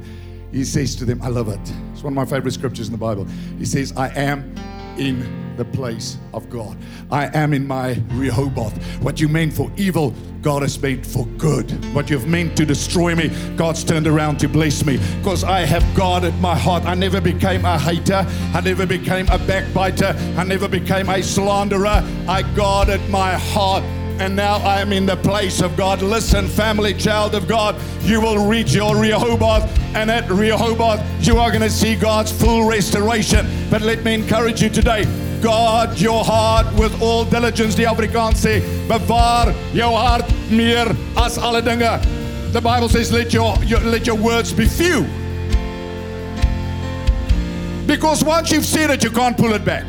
He 0.52 0.64
says 0.64 0.95
to 0.95 1.06
them, 1.06 1.22
I 1.22 1.28
love 1.28 1.50
it. 1.50 1.60
It's 1.93 2.04
one 2.04 2.14
of 2.14 2.16
my 2.16 2.26
favorite 2.26 2.54
scriptures 2.54 2.88
in 2.88 2.91
the 2.91 2.97
Bible. 2.97 3.26
He 3.58 3.66
says, 3.66 3.93
I 3.95 4.10
am 4.10 4.56
in 4.97 5.56
the 5.56 5.66
place 5.66 6.18
of 6.34 6.50
God. 6.50 6.78
I 7.12 7.26
am 7.38 7.54
in 7.54 7.68
my 7.68 8.02
Rehoboth. 8.12 8.82
What 9.02 9.20
you 9.20 9.28
meant 9.28 9.54
for 9.54 9.72
evil, 9.78 10.14
God 10.41 10.62
has 10.62 10.82
made 10.82 11.06
for 11.06 11.26
good. 11.38 11.70
What 11.93 12.10
you've 12.10 12.28
meant 12.28 12.56
to 12.58 12.66
destroy 12.66 13.14
me, 13.14 13.30
God's 13.58 13.84
turned 13.84 14.08
around 14.08 14.39
to 14.39 14.47
bless 14.47 14.86
me. 14.86 14.97
Because 15.18 15.43
I 15.43 15.62
have 15.62 15.84
guarded 15.95 16.34
my 16.39 16.58
heart. 16.58 16.86
I 16.86 16.95
never 16.95 17.20
became 17.20 17.66
a 17.66 17.78
hater. 17.78 18.26
I 18.54 18.62
never 18.62 18.86
became 18.86 19.28
a 19.28 19.38
backbiter. 19.38 20.16
I 20.38 20.43
never 20.45 20.68
became 20.68 21.10
a 21.10 21.22
slanderer. 21.22 22.04
I 22.28 22.43
guarded 22.56 23.02
my 23.10 23.34
heart 23.34 23.84
and 24.20 24.36
now 24.36 24.57
I 24.57 24.82
am 24.82 24.91
in 24.91 25.05
the 25.05 25.15
place 25.15 25.61
of 25.61 25.76
God. 25.78 26.01
Listen, 26.01 26.47
family, 26.47 26.93
child 26.93 27.36
of 27.36 27.47
God, 27.47 27.76
you 28.01 28.20
will 28.20 28.47
reach 28.47 28.74
your 28.74 28.95
Rehoboth, 28.95 29.63
and 29.95 30.11
at 30.11 30.30
Rehoboth, 30.30 31.01
you 31.26 31.38
are 31.38 31.49
going 31.49 31.61
to 31.61 31.70
see 31.70 31.95
God's 31.95 32.32
full 32.32 32.67
restoration. 32.67 33.47
But 33.70 33.82
let 33.82 34.03
me 34.03 34.13
encourage 34.13 34.61
you 34.61 34.70
today. 34.70 35.05
God 35.41 35.97
your 35.99 36.24
heart 36.24 36.67
with 36.76 37.01
all 37.01 37.24
diligence, 37.24 37.76
die 37.76 37.86
Afrikaans 37.86 38.41
sê, 38.43 38.59
bewaar 38.89 39.53
jou 39.74 39.93
hart 39.95 40.28
meer 40.51 40.91
as 41.17 41.38
alle 41.38 41.61
dinge. 41.61 42.01
The 42.51 42.59
Bible 42.59 42.89
says, 42.89 43.11
let 43.13 43.34
your, 43.34 43.55
your, 43.63 43.80
let 43.80 44.05
your 44.05 44.17
words 44.17 44.51
be 44.51 44.65
few. 44.65 45.07
Because 47.88 48.24
once 48.24 48.51
you've 48.51 48.65
said 48.65 48.89
it, 48.89 49.03
you 49.03 49.11
can't 49.11 49.38
pull 49.38 49.53
it 49.53 49.63
back. 49.63 49.86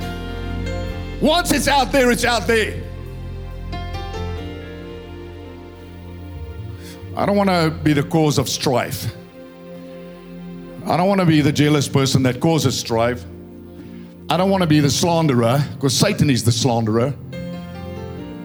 Once 1.20 1.52
it's 1.52 1.68
out 1.68 1.90
there, 1.90 2.10
it's 2.10 2.24
out 2.24 2.46
there. 2.46 2.89
I 7.20 7.26
don't 7.26 7.36
want 7.36 7.50
to 7.50 7.70
be 7.84 7.92
the 7.92 8.02
cause 8.02 8.38
of 8.38 8.48
strife. 8.48 9.14
I 10.86 10.96
don't 10.96 11.06
want 11.06 11.20
to 11.20 11.26
be 11.26 11.42
the 11.42 11.52
jealous 11.52 11.86
person 11.86 12.22
that 12.22 12.40
causes 12.40 12.80
strife. 12.80 13.22
I 14.30 14.38
don't 14.38 14.48
want 14.48 14.62
to 14.62 14.66
be 14.66 14.80
the 14.80 14.88
slanderer 14.88 15.62
because 15.74 15.94
Satan 15.94 16.30
is 16.30 16.44
the 16.44 16.50
slanderer, 16.50 17.12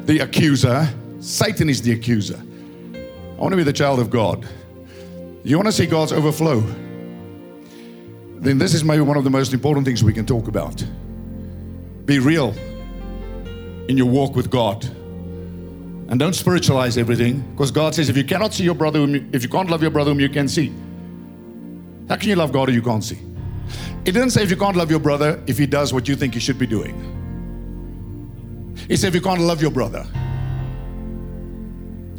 the 0.03 0.19
accuser. 0.19 0.89
Satan 1.21 1.69
is 1.69 1.83
the 1.83 1.93
accuser. 1.93 2.37
I 2.37 3.39
want 3.39 3.53
to 3.53 3.55
be 3.55 3.63
the 3.63 3.71
child 3.71 4.01
of 4.01 4.09
God. 4.09 4.45
You 5.45 5.55
want 5.55 5.67
to 5.67 5.71
see 5.71 5.85
God's 5.85 6.11
overflow? 6.11 6.59
Then 8.39 8.57
this 8.57 8.73
is 8.73 8.83
maybe 8.83 9.03
one 9.03 9.15
of 9.15 9.23
the 9.23 9.29
most 9.29 9.53
important 9.53 9.85
things 9.85 10.03
we 10.03 10.11
can 10.11 10.25
talk 10.25 10.49
about. 10.49 10.85
Be 12.05 12.19
real 12.19 12.53
in 13.87 13.95
your 13.95 14.07
walk 14.07 14.35
with 14.35 14.49
God. 14.49 14.85
And 16.07 16.19
don't 16.19 16.33
spiritualize 16.33 16.97
everything 16.97 17.39
because 17.51 17.71
God 17.71 17.95
says 17.95 18.09
if 18.09 18.17
you 18.17 18.23
cannot 18.23 18.53
see 18.53 18.63
your 18.63 18.75
brother, 18.75 18.99
you, 18.99 19.27
if 19.33 19.41
you 19.41 19.49
can't 19.49 19.69
love 19.69 19.81
your 19.81 19.91
brother 19.91 20.11
whom 20.11 20.19
you 20.19 20.29
can 20.29 20.47
see, 20.47 20.71
how 22.07 22.15
can 22.15 22.29
you 22.29 22.35
love 22.35 22.51
God 22.51 22.69
who 22.69 22.75
you 22.75 22.81
can't 22.81 23.03
see? 23.03 23.17
It 24.05 24.11
didn't 24.11 24.29
say 24.29 24.43
if 24.43 24.51
you 24.51 24.57
can't 24.57 24.75
love 24.75 24.91
your 24.91 24.99
brother 24.99 25.43
if 25.47 25.57
he 25.57 25.65
does 25.65 25.93
what 25.93 26.07
you 26.07 26.15
think 26.15 26.35
he 26.35 26.39
should 26.39 26.59
be 26.59 26.67
doing. 26.67 26.95
It 28.87 28.97
said 28.97 29.07
if 29.07 29.15
you 29.15 29.21
can't 29.21 29.41
love 29.41 29.61
your 29.61 29.71
brother 29.71 30.03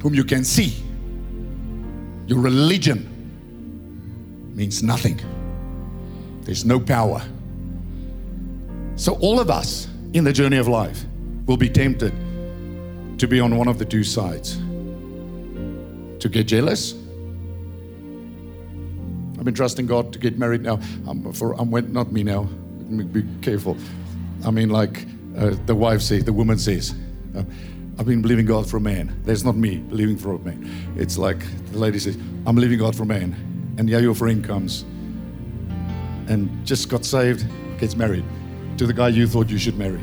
whom 0.02 0.14
you 0.14 0.24
can 0.24 0.42
see, 0.42 0.74
your 2.26 2.40
religion 2.40 3.12
means 4.54 4.82
nothing. 4.82 5.20
There's 6.42 6.64
no 6.64 6.80
power. 6.80 7.22
So, 8.96 9.14
all 9.16 9.38
of 9.38 9.50
us 9.50 9.88
in 10.12 10.24
the 10.24 10.32
journey 10.32 10.56
of 10.56 10.66
life 10.66 11.04
will 11.46 11.56
be 11.56 11.68
tempted 11.68 12.12
to 13.18 13.26
be 13.26 13.40
on 13.40 13.56
one 13.56 13.68
of 13.68 13.78
the 13.78 13.84
two 13.84 14.04
sides 14.04 14.56
to 16.20 16.28
get 16.28 16.46
jealous. 16.46 16.94
I've 19.38 19.44
been 19.44 19.54
trusting 19.54 19.86
God 19.86 20.12
to 20.12 20.18
get 20.18 20.38
married 20.38 20.62
now. 20.62 20.80
I'm 21.06 21.32
for 21.32 21.52
I'm 21.60 21.70
not 21.92 22.12
me 22.12 22.22
now. 22.22 22.44
Be 22.44 23.24
careful. 23.42 23.76
I 24.44 24.50
mean, 24.50 24.70
like 24.70 25.06
uh, 25.36 25.54
the 25.66 25.74
wife 25.74 26.02
says, 26.02 26.24
the 26.24 26.32
woman 26.32 26.58
says, 26.58 26.94
uh, 27.36 27.42
I've 27.98 28.06
been 28.06 28.22
believing 28.22 28.46
God 28.46 28.68
for 28.68 28.76
a 28.76 28.80
man. 28.80 29.20
That's 29.24 29.42
not 29.42 29.56
me 29.56 29.76
believing 29.78 30.16
for 30.16 30.34
a 30.34 30.38
man. 30.38 30.68
It's 30.96 31.16
like 31.16 31.38
the 31.72 31.78
lady 31.78 31.98
says, 31.98 32.16
I'm 32.46 32.54
believing 32.54 32.78
God 32.78 32.94
for 32.94 33.04
a 33.04 33.06
man. 33.06 33.34
And 33.78 33.88
yeah, 33.88 33.98
your 33.98 34.14
friend 34.14 34.44
comes 34.44 34.82
and 36.28 36.50
just 36.66 36.88
got 36.88 37.04
saved, 37.04 37.46
gets 37.78 37.96
married 37.96 38.24
to 38.78 38.86
the 38.86 38.92
guy 38.92 39.08
you 39.08 39.26
thought 39.26 39.48
you 39.48 39.58
should 39.58 39.78
marry. 39.78 40.00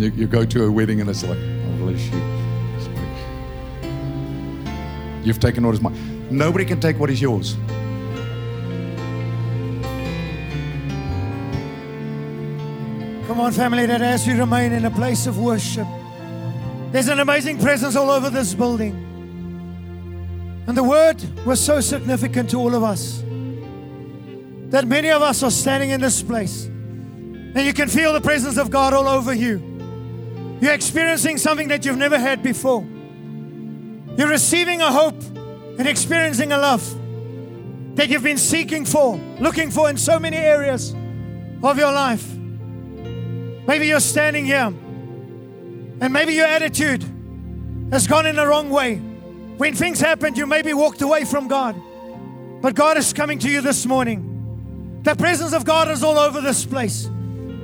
And 0.00 0.16
you, 0.16 0.22
you 0.22 0.26
go 0.26 0.46
to 0.46 0.64
a 0.64 0.72
wedding 0.72 1.02
and 1.02 1.10
it's 1.10 1.22
like, 1.22 1.36
oh, 1.36 1.76
bless 1.76 2.00
you. 2.06 2.18
Like, 3.82 5.26
you've 5.26 5.40
taken 5.40 5.66
what 5.66 5.74
is 5.74 5.82
mine. 5.82 6.26
Nobody 6.30 6.64
can 6.64 6.80
take 6.80 6.98
what 6.98 7.10
is 7.10 7.20
yours. 7.20 7.54
Come 13.26 13.40
on, 13.40 13.52
family, 13.52 13.84
that 13.84 14.00
as 14.00 14.26
we 14.26 14.32
remain 14.32 14.72
in 14.72 14.86
a 14.86 14.90
place 14.90 15.26
of 15.26 15.38
worship, 15.38 15.86
there's 16.92 17.08
an 17.08 17.20
amazing 17.20 17.58
presence 17.58 17.94
all 17.94 18.10
over 18.10 18.30
this 18.30 18.54
building. 18.54 18.94
And 20.66 20.74
the 20.74 20.82
word 20.82 21.22
was 21.44 21.62
so 21.62 21.82
significant 21.82 22.48
to 22.50 22.56
all 22.56 22.74
of 22.74 22.82
us 22.82 23.22
that 24.70 24.86
many 24.86 25.10
of 25.10 25.20
us 25.20 25.42
are 25.42 25.50
standing 25.50 25.90
in 25.90 26.00
this 26.00 26.22
place 26.22 26.64
and 26.64 27.66
you 27.66 27.74
can 27.74 27.88
feel 27.88 28.14
the 28.14 28.20
presence 28.22 28.56
of 28.56 28.70
God 28.70 28.94
all 28.94 29.06
over 29.06 29.34
you. 29.34 29.69
You're 30.60 30.74
experiencing 30.74 31.38
something 31.38 31.68
that 31.68 31.86
you've 31.86 31.96
never 31.96 32.18
had 32.18 32.42
before. 32.42 32.82
You're 34.16 34.28
receiving 34.28 34.82
a 34.82 34.92
hope 34.92 35.20
and 35.78 35.88
experiencing 35.88 36.52
a 36.52 36.58
love 36.58 36.84
that 37.96 38.10
you've 38.10 38.22
been 38.22 38.36
seeking 38.36 38.84
for, 38.84 39.16
looking 39.38 39.70
for 39.70 39.88
in 39.88 39.96
so 39.96 40.18
many 40.18 40.36
areas 40.36 40.94
of 41.62 41.78
your 41.78 41.92
life. 41.92 42.26
Maybe 43.66 43.86
you're 43.86 44.00
standing 44.00 44.44
here 44.44 44.74
and 46.02 46.12
maybe 46.12 46.34
your 46.34 46.46
attitude 46.46 47.04
has 47.90 48.06
gone 48.06 48.26
in 48.26 48.36
the 48.36 48.46
wrong 48.46 48.68
way. 48.68 48.96
When 48.96 49.74
things 49.74 49.98
happened, 49.98 50.36
you 50.36 50.46
maybe 50.46 50.74
walked 50.74 51.00
away 51.00 51.24
from 51.24 51.48
God. 51.48 51.80
But 52.60 52.74
God 52.74 52.98
is 52.98 53.14
coming 53.14 53.38
to 53.38 53.50
you 53.50 53.62
this 53.62 53.86
morning. 53.86 55.00
The 55.04 55.14
presence 55.14 55.54
of 55.54 55.64
God 55.64 55.90
is 55.90 56.02
all 56.02 56.18
over 56.18 56.42
this 56.42 56.66
place. 56.66 57.08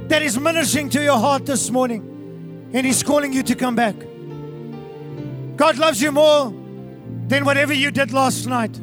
That 0.09 0.23
is 0.23 0.39
ministering 0.39 0.89
to 0.91 1.03
your 1.03 1.19
heart 1.19 1.45
this 1.45 1.71
morning 1.71 2.16
and 2.73 2.87
He's 2.87 3.03
calling 3.03 3.33
you 3.33 3.43
to 3.45 3.55
come 3.55 3.75
back. 3.75 3.97
God 5.57 5.79
loves 5.79 6.01
you 6.03 6.13
more 6.13 6.51
than 7.29 7.45
whatever 7.45 7.73
you 7.73 7.91
did 7.91 8.13
last 8.13 8.47
night, 8.47 8.79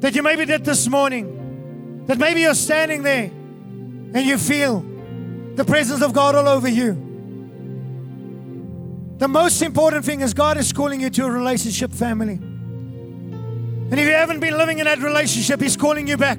that 0.00 0.14
you 0.14 0.22
maybe 0.22 0.44
did 0.44 0.64
this 0.64 0.88
morning, 0.88 2.04
that 2.06 2.18
maybe 2.18 2.40
you're 2.42 2.54
standing 2.54 3.02
there 3.02 3.24
and 3.24 4.16
you 4.16 4.36
feel 4.38 4.84
the 5.54 5.64
presence 5.64 6.02
of 6.02 6.12
God 6.12 6.34
all 6.34 6.48
over 6.48 6.68
you. 6.68 6.94
The 9.18 9.28
most 9.28 9.62
important 9.62 10.04
thing 10.04 10.20
is 10.20 10.34
God 10.34 10.56
is 10.56 10.72
calling 10.72 11.00
you 11.00 11.10
to 11.10 11.24
a 11.24 11.30
relationship 11.30 11.92
family. 11.92 12.34
And 12.34 13.94
if 13.94 14.06
you 14.06 14.14
haven't 14.14 14.40
been 14.40 14.56
living 14.56 14.78
in 14.78 14.86
that 14.86 14.98
relationship, 14.98 15.60
He's 15.60 15.76
calling 15.76 16.08
you 16.08 16.16
back. 16.16 16.38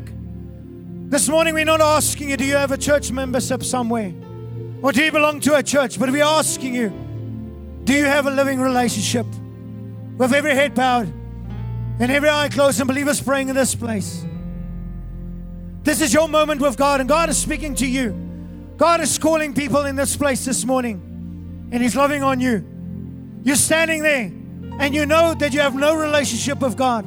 This 1.09 1.29
morning, 1.29 1.53
we're 1.53 1.65
not 1.65 1.81
asking 1.81 2.31
you, 2.31 2.37
do 2.37 2.43
you 2.43 2.55
have 2.55 2.71
a 2.71 2.77
church 2.77 3.11
membership 3.11 3.63
somewhere? 3.63 4.13
Or 4.83 4.91
do 4.91 5.01
you 5.01 5.13
belong 5.13 5.39
to 5.39 5.55
a 5.55 5.63
church? 5.63 5.97
But 5.97 6.11
we're 6.11 6.25
asking 6.25 6.75
you, 6.75 6.89
do 7.85 7.93
you 7.93 8.03
have 8.03 8.27
a 8.27 8.31
living 8.31 8.59
relationship? 8.59 9.25
With 10.17 10.33
every 10.33 10.53
head 10.53 10.75
bowed 10.75 11.07
and 11.99 12.11
every 12.11 12.29
eye 12.29 12.49
closed 12.49 12.81
and 12.81 12.87
believers 12.89 13.21
praying 13.21 13.47
in 13.47 13.55
this 13.55 13.75
place. 13.75 14.25
This 15.83 16.01
is 16.01 16.13
your 16.13 16.27
moment 16.27 16.59
with 16.59 16.75
God, 16.75 16.99
and 16.99 17.07
God 17.07 17.29
is 17.29 17.37
speaking 17.37 17.75
to 17.75 17.87
you. 17.87 18.11
God 18.75 18.99
is 18.99 19.17
calling 19.17 19.53
people 19.53 19.85
in 19.85 19.95
this 19.95 20.17
place 20.17 20.43
this 20.43 20.65
morning, 20.65 21.69
and 21.71 21.81
He's 21.81 21.95
loving 21.95 22.21
on 22.21 22.41
you. 22.41 22.65
You're 23.43 23.55
standing 23.55 24.03
there, 24.03 24.31
and 24.79 24.93
you 24.93 25.05
know 25.05 25.33
that 25.33 25.53
you 25.53 25.61
have 25.61 25.75
no 25.75 25.95
relationship 25.95 26.59
with 26.59 26.75
God, 26.75 27.05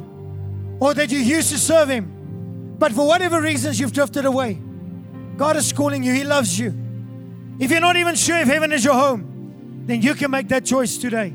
or 0.79 0.93
that 0.95 1.11
you 1.11 1.19
used 1.19 1.51
to 1.51 1.57
serve 1.57 1.89
Him, 1.89 2.75
but 2.79 2.91
for 2.91 3.07
whatever 3.07 3.41
reasons 3.41 3.79
you've 3.79 3.93
drifted 3.93 4.25
away. 4.25 4.59
God 5.37 5.57
is 5.57 5.71
calling 5.73 6.03
you, 6.03 6.13
He 6.13 6.23
loves 6.23 6.59
you. 6.59 6.86
If 7.59 7.71
you're 7.71 7.79
not 7.79 7.95
even 7.95 8.15
sure 8.15 8.37
if 8.37 8.47
heaven 8.47 8.71
is 8.71 8.85
your 8.85 8.93
home, 8.93 9.83
then 9.87 10.01
you 10.01 10.13
can 10.13 10.31
make 10.31 10.47
that 10.49 10.65
choice 10.65 10.97
today. 10.97 11.33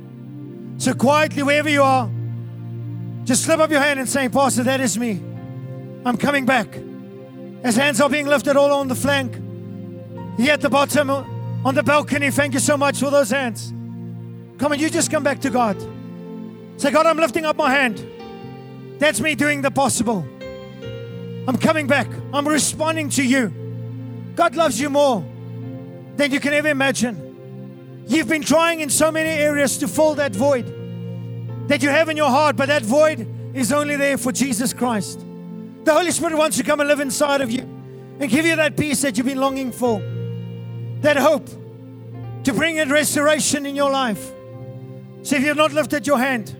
So, 0.79 0.95
quietly, 0.95 1.43
wherever 1.43 1.69
you 1.69 1.83
are, 1.83 2.09
just 3.25 3.45
slip 3.45 3.59
up 3.59 3.71
your 3.71 3.81
hand 3.81 3.99
and 4.01 4.09
say, 4.09 4.29
Pastor, 4.29 4.63
that 4.65 4.81
is 4.81 4.99
me. 4.99 5.21
I'm 6.05 6.17
coming 6.17 6.47
back. 6.47 6.69
As 7.63 7.77
hands 7.77 8.01
are 8.01 8.11
being 8.11 8.27
lifted 8.27 8.57
all 8.57 8.73
on 8.73 8.89
the 8.89 8.95
flank, 8.95 9.35
Here 10.39 10.53
at 10.53 10.61
the 10.61 10.71
bottom 10.71 11.11
on 11.11 11.75
the 11.75 11.83
balcony, 11.83 12.31
thank 12.31 12.55
you 12.55 12.61
so 12.61 12.77
much 12.77 12.99
for 12.99 13.11
those 13.11 13.31
hands. 13.31 13.71
Come 14.59 14.73
on, 14.73 14.79
you 14.79 14.91
just 14.91 15.11
come 15.11 15.23
back 15.23 15.41
to 15.41 15.51
God. 15.51 15.77
Say, 16.77 16.91
God, 16.91 17.07
I'm 17.07 17.19
lifting 17.19 17.45
up 17.45 17.57
my 17.57 17.71
hand. 17.71 18.05
That's 18.99 19.21
me 19.21 19.35
doing 19.35 19.63
the 19.63 19.71
possible. 19.71 20.27
I'm 21.47 21.59
coming 21.59 21.87
back. 21.87 22.09
I'm 22.33 22.49
responding 22.49 23.11
to 23.11 23.23
you. 23.23 23.53
God 24.35 24.57
loves 24.57 24.81
you 24.81 24.89
more 24.89 25.25
than 26.17 26.31
you 26.31 26.41
can 26.41 26.53
ever 26.53 26.69
imagine. 26.69 28.05
You've 28.07 28.29
been 28.29 28.43
trying 28.43 28.81
in 28.81 28.91
so 28.91 29.11
many 29.11 29.31
areas 29.31 29.79
to 29.79 29.89
fill 29.89 30.15
that 30.17 30.35
void 30.35 30.67
that 31.69 31.83
you 31.83 31.89
have 31.89 32.09
in 32.09 32.17
your 32.17 32.31
heart, 32.31 32.57
but 32.57 32.67
that 32.67 32.83
void 32.83 33.27
is 33.55 33.73
only 33.73 33.97
there 33.97 34.19
for 34.19 34.33
Jesus 34.33 34.73
Christ. 34.73 35.21
The 35.85 35.93
Holy 35.93 36.11
Spirit 36.11 36.37
wants 36.37 36.57
to 36.59 36.63
come 36.63 36.81
and 36.81 36.89
live 36.89 37.01
inside 37.01 37.41
of 37.41 37.51
you 37.51 37.63
and 38.21 38.31
give 38.31 38.45
you 38.45 38.57
that 38.57 38.77
peace 38.77 39.03
that 39.03 39.17
you've 39.17 39.27
been 39.27 39.39
longing 39.39 39.73
for, 39.73 40.01
that 41.01 41.17
hope 41.17 41.47
to 42.45 42.53
bring 42.53 42.77
in 42.77 42.91
restoration 42.91 43.67
in 43.67 43.75
your 43.75 43.91
life. 43.91 44.33
So 45.23 45.37
if 45.37 45.45
you've 45.45 45.57
not 45.57 45.73
lifted 45.73 46.07
your 46.07 46.19
hand, 46.19 46.57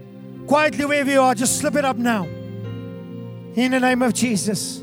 quietly 0.47 0.85
wherever 0.85 1.11
you 1.11 1.21
are, 1.21 1.35
just 1.35 1.59
slip 1.59 1.75
it 1.75 1.85
up 1.85 1.97
now. 1.97 2.25
In 2.25 3.73
the 3.73 3.81
name 3.81 4.03
of 4.03 4.15
Jesus. 4.15 4.83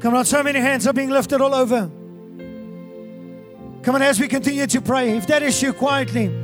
Come 0.00 0.14
on, 0.14 0.24
so 0.24 0.42
many 0.42 0.60
hands 0.60 0.86
are 0.86 0.92
being 0.92 1.10
lifted 1.10 1.40
all 1.40 1.54
over. 1.54 1.90
Come 3.84 3.96
on, 3.96 4.02
as 4.02 4.18
we 4.18 4.28
continue 4.28 4.66
to 4.66 4.80
pray, 4.80 5.14
if 5.14 5.26
that 5.26 5.42
is 5.42 5.60
you 5.60 5.74
quietly, 5.74 6.34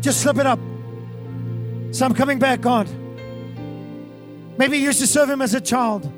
just 0.00 0.22
slip 0.22 0.38
it 0.38 0.46
up. 0.46 0.58
So 1.90 2.06
I'm 2.06 2.14
coming 2.14 2.38
back, 2.38 2.62
God. 2.62 2.88
Maybe 4.56 4.78
you 4.78 4.84
used 4.84 5.00
to 5.00 5.06
serve 5.06 5.28
Him 5.28 5.42
as 5.42 5.52
a 5.52 5.60
child, 5.60 6.10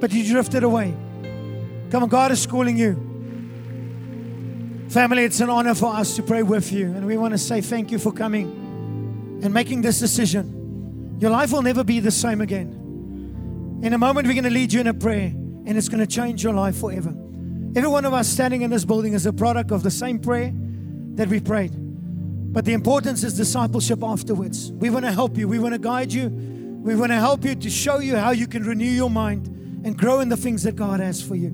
but 0.00 0.12
you 0.12 0.24
drifted 0.24 0.62
away. 0.62 0.94
Come 1.90 2.04
on, 2.04 2.08
God 2.08 2.30
is 2.30 2.40
schooling 2.40 2.76
you. 2.76 2.94
Family, 4.90 5.24
it's 5.24 5.40
an 5.40 5.50
honor 5.50 5.74
for 5.74 5.92
us 5.92 6.14
to 6.14 6.22
pray 6.22 6.44
with 6.44 6.72
you, 6.72 6.86
and 6.86 7.04
we 7.04 7.16
want 7.16 7.32
to 7.32 7.38
say 7.38 7.60
thank 7.60 7.90
you 7.90 7.98
for 7.98 8.12
coming 8.12 9.40
and 9.42 9.52
making 9.52 9.82
this 9.82 9.98
decision. 9.98 11.16
Your 11.18 11.32
life 11.32 11.50
will 11.50 11.62
never 11.62 11.82
be 11.82 11.98
the 11.98 12.12
same 12.12 12.40
again. 12.40 13.80
In 13.82 13.92
a 13.92 13.98
moment, 13.98 14.28
we're 14.28 14.34
going 14.34 14.44
to 14.44 14.50
lead 14.50 14.72
you 14.72 14.80
in 14.80 14.86
a 14.86 14.94
prayer, 14.94 15.32
and 15.32 15.76
it's 15.76 15.88
going 15.88 15.98
to 15.98 16.06
change 16.06 16.44
your 16.44 16.54
life 16.54 16.76
forever. 16.76 17.12
Every 17.74 17.88
one 17.88 18.04
of 18.04 18.12
us 18.12 18.28
standing 18.28 18.60
in 18.60 18.70
this 18.70 18.84
building 18.84 19.14
is 19.14 19.24
a 19.24 19.32
product 19.32 19.70
of 19.70 19.82
the 19.82 19.90
same 19.90 20.18
prayer 20.18 20.52
that 21.14 21.28
we 21.28 21.40
prayed. 21.40 21.72
But 22.52 22.66
the 22.66 22.74
importance 22.74 23.24
is 23.24 23.34
discipleship 23.34 24.02
afterwards. 24.02 24.70
We 24.72 24.90
want 24.90 25.06
to 25.06 25.12
help 25.12 25.38
you, 25.38 25.48
we 25.48 25.58
want 25.58 25.72
to 25.72 25.78
guide 25.78 26.12
you, 26.12 26.28
we 26.28 26.94
want 26.94 27.12
to 27.12 27.16
help 27.16 27.46
you 27.46 27.54
to 27.54 27.70
show 27.70 27.98
you 28.00 28.16
how 28.16 28.32
you 28.32 28.46
can 28.46 28.64
renew 28.64 28.84
your 28.84 29.08
mind 29.08 29.46
and 29.86 29.96
grow 29.96 30.20
in 30.20 30.28
the 30.28 30.36
things 30.36 30.64
that 30.64 30.76
God 30.76 31.00
has 31.00 31.22
for 31.22 31.34
you. 31.34 31.48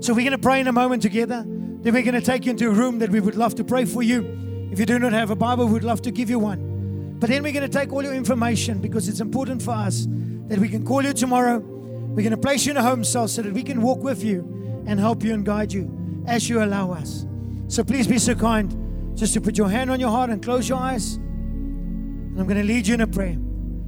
So 0.00 0.14
we're 0.14 0.20
going 0.20 0.32
to 0.32 0.38
pray 0.38 0.60
in 0.60 0.66
a 0.66 0.72
moment 0.72 1.02
together. 1.02 1.44
Then 1.44 1.92
we're 1.92 2.02
going 2.02 2.14
to 2.14 2.22
take 2.22 2.46
you 2.46 2.52
into 2.52 2.68
a 2.68 2.72
room 2.72 3.00
that 3.00 3.10
we 3.10 3.20
would 3.20 3.36
love 3.36 3.54
to 3.56 3.64
pray 3.64 3.84
for 3.84 4.02
you. 4.02 4.68
If 4.72 4.78
you 4.78 4.86
do 4.86 4.98
not 4.98 5.12
have 5.12 5.28
a 5.28 5.36
Bible, 5.36 5.66
we'd 5.68 5.84
love 5.84 6.00
to 6.02 6.10
give 6.10 6.30
you 6.30 6.38
one. 6.38 7.18
But 7.18 7.28
then 7.28 7.42
we're 7.42 7.52
going 7.52 7.70
to 7.70 7.78
take 7.78 7.92
all 7.92 8.02
your 8.02 8.14
information 8.14 8.78
because 8.78 9.08
it's 9.08 9.20
important 9.20 9.60
for 9.60 9.72
us 9.72 10.06
that 10.48 10.58
we 10.58 10.70
can 10.70 10.86
call 10.86 11.04
you 11.04 11.12
tomorrow. 11.12 11.58
We're 11.58 12.22
going 12.22 12.30
to 12.30 12.38
place 12.38 12.64
you 12.64 12.70
in 12.70 12.78
a 12.78 12.82
home 12.82 13.04
cell 13.04 13.28
so 13.28 13.42
that 13.42 13.52
we 13.52 13.62
can 13.62 13.82
walk 13.82 13.98
with 13.98 14.24
you 14.24 14.54
and 14.86 15.00
help 15.00 15.22
you 15.22 15.34
and 15.34 15.44
guide 15.44 15.72
you 15.72 16.24
as 16.26 16.48
you 16.48 16.62
allow 16.62 16.92
us. 16.92 17.26
So 17.68 17.82
please 17.82 18.06
be 18.06 18.18
so 18.18 18.34
kind 18.34 19.16
just 19.16 19.34
to 19.34 19.40
put 19.40 19.56
your 19.56 19.68
hand 19.68 19.90
on 19.90 20.00
your 20.00 20.10
heart 20.10 20.30
and 20.30 20.42
close 20.42 20.68
your 20.68 20.78
eyes. 20.78 21.14
And 21.14 22.38
I'm 22.38 22.46
going 22.46 22.60
to 22.60 22.64
lead 22.64 22.86
you 22.86 22.94
in 22.94 23.00
a 23.00 23.06
prayer. 23.06 23.36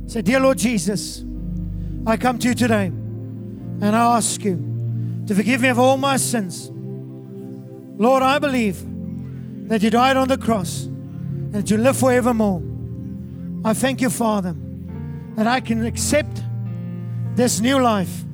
Say, 0.06 0.22
Dear 0.22 0.40
Lord 0.40 0.58
Jesus, 0.58 1.24
I 2.06 2.16
come 2.16 2.38
to 2.38 2.48
you 2.48 2.54
today 2.54 2.86
and 2.86 3.84
I 3.84 4.16
ask 4.16 4.42
you 4.44 5.24
to 5.26 5.34
forgive 5.34 5.60
me 5.60 5.68
of 5.68 5.78
all 5.78 5.96
my 5.96 6.16
sins. 6.16 6.70
Lord, 7.98 8.22
I 8.22 8.38
believe 8.38 8.78
that 9.68 9.82
you 9.82 9.90
died 9.90 10.16
on 10.16 10.28
the 10.28 10.38
cross 10.38 10.84
and 10.84 11.52
that 11.52 11.70
you 11.70 11.76
live 11.76 11.96
forevermore. 11.96 12.62
I 13.64 13.74
thank 13.74 14.00
you, 14.00 14.10
Father, 14.10 14.54
that 15.34 15.46
I 15.46 15.60
can 15.60 15.84
accept 15.84 16.42
this 17.34 17.60
new 17.60 17.80
life, 17.80 18.24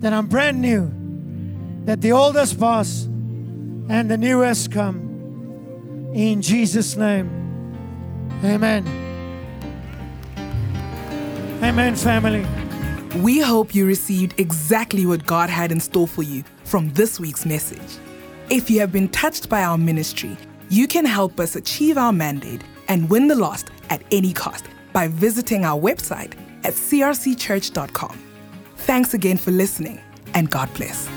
that 0.00 0.12
I'm 0.12 0.26
brand 0.26 0.60
new, 0.60 0.92
that 1.84 2.00
the 2.00 2.12
oldest 2.12 2.58
passed 2.58 3.06
and 3.06 4.10
the 4.10 4.16
newest 4.16 4.70
come. 4.70 6.10
In 6.14 6.42
Jesus' 6.42 6.96
name. 6.96 7.30
Amen. 8.44 8.86
Amen, 11.62 11.94
family. 11.94 12.44
We 13.20 13.40
hope 13.40 13.74
you 13.74 13.86
received 13.86 14.38
exactly 14.38 15.06
what 15.06 15.26
God 15.26 15.50
had 15.50 15.70
in 15.70 15.80
store 15.80 16.08
for 16.08 16.22
you 16.22 16.44
from 16.64 16.90
this 16.94 17.20
week's 17.20 17.46
message. 17.46 17.98
If 18.50 18.70
you 18.70 18.80
have 18.80 18.90
been 18.90 19.08
touched 19.08 19.48
by 19.48 19.62
our 19.62 19.78
ministry, 19.78 20.36
you 20.70 20.88
can 20.88 21.04
help 21.04 21.38
us 21.38 21.54
achieve 21.54 21.98
our 21.98 22.12
mandate 22.12 22.62
and 22.88 23.08
win 23.08 23.28
the 23.28 23.34
lost 23.34 23.68
at 23.90 24.02
any 24.10 24.32
cost 24.32 24.64
by 24.92 25.08
visiting 25.08 25.64
our 25.64 25.80
website 25.80 26.32
at 26.64 26.74
crcchurch.com. 26.74 28.18
Thanks 28.76 29.14
again 29.14 29.36
for 29.36 29.50
listening, 29.50 30.00
and 30.34 30.50
God 30.50 30.72
bless. 30.74 31.08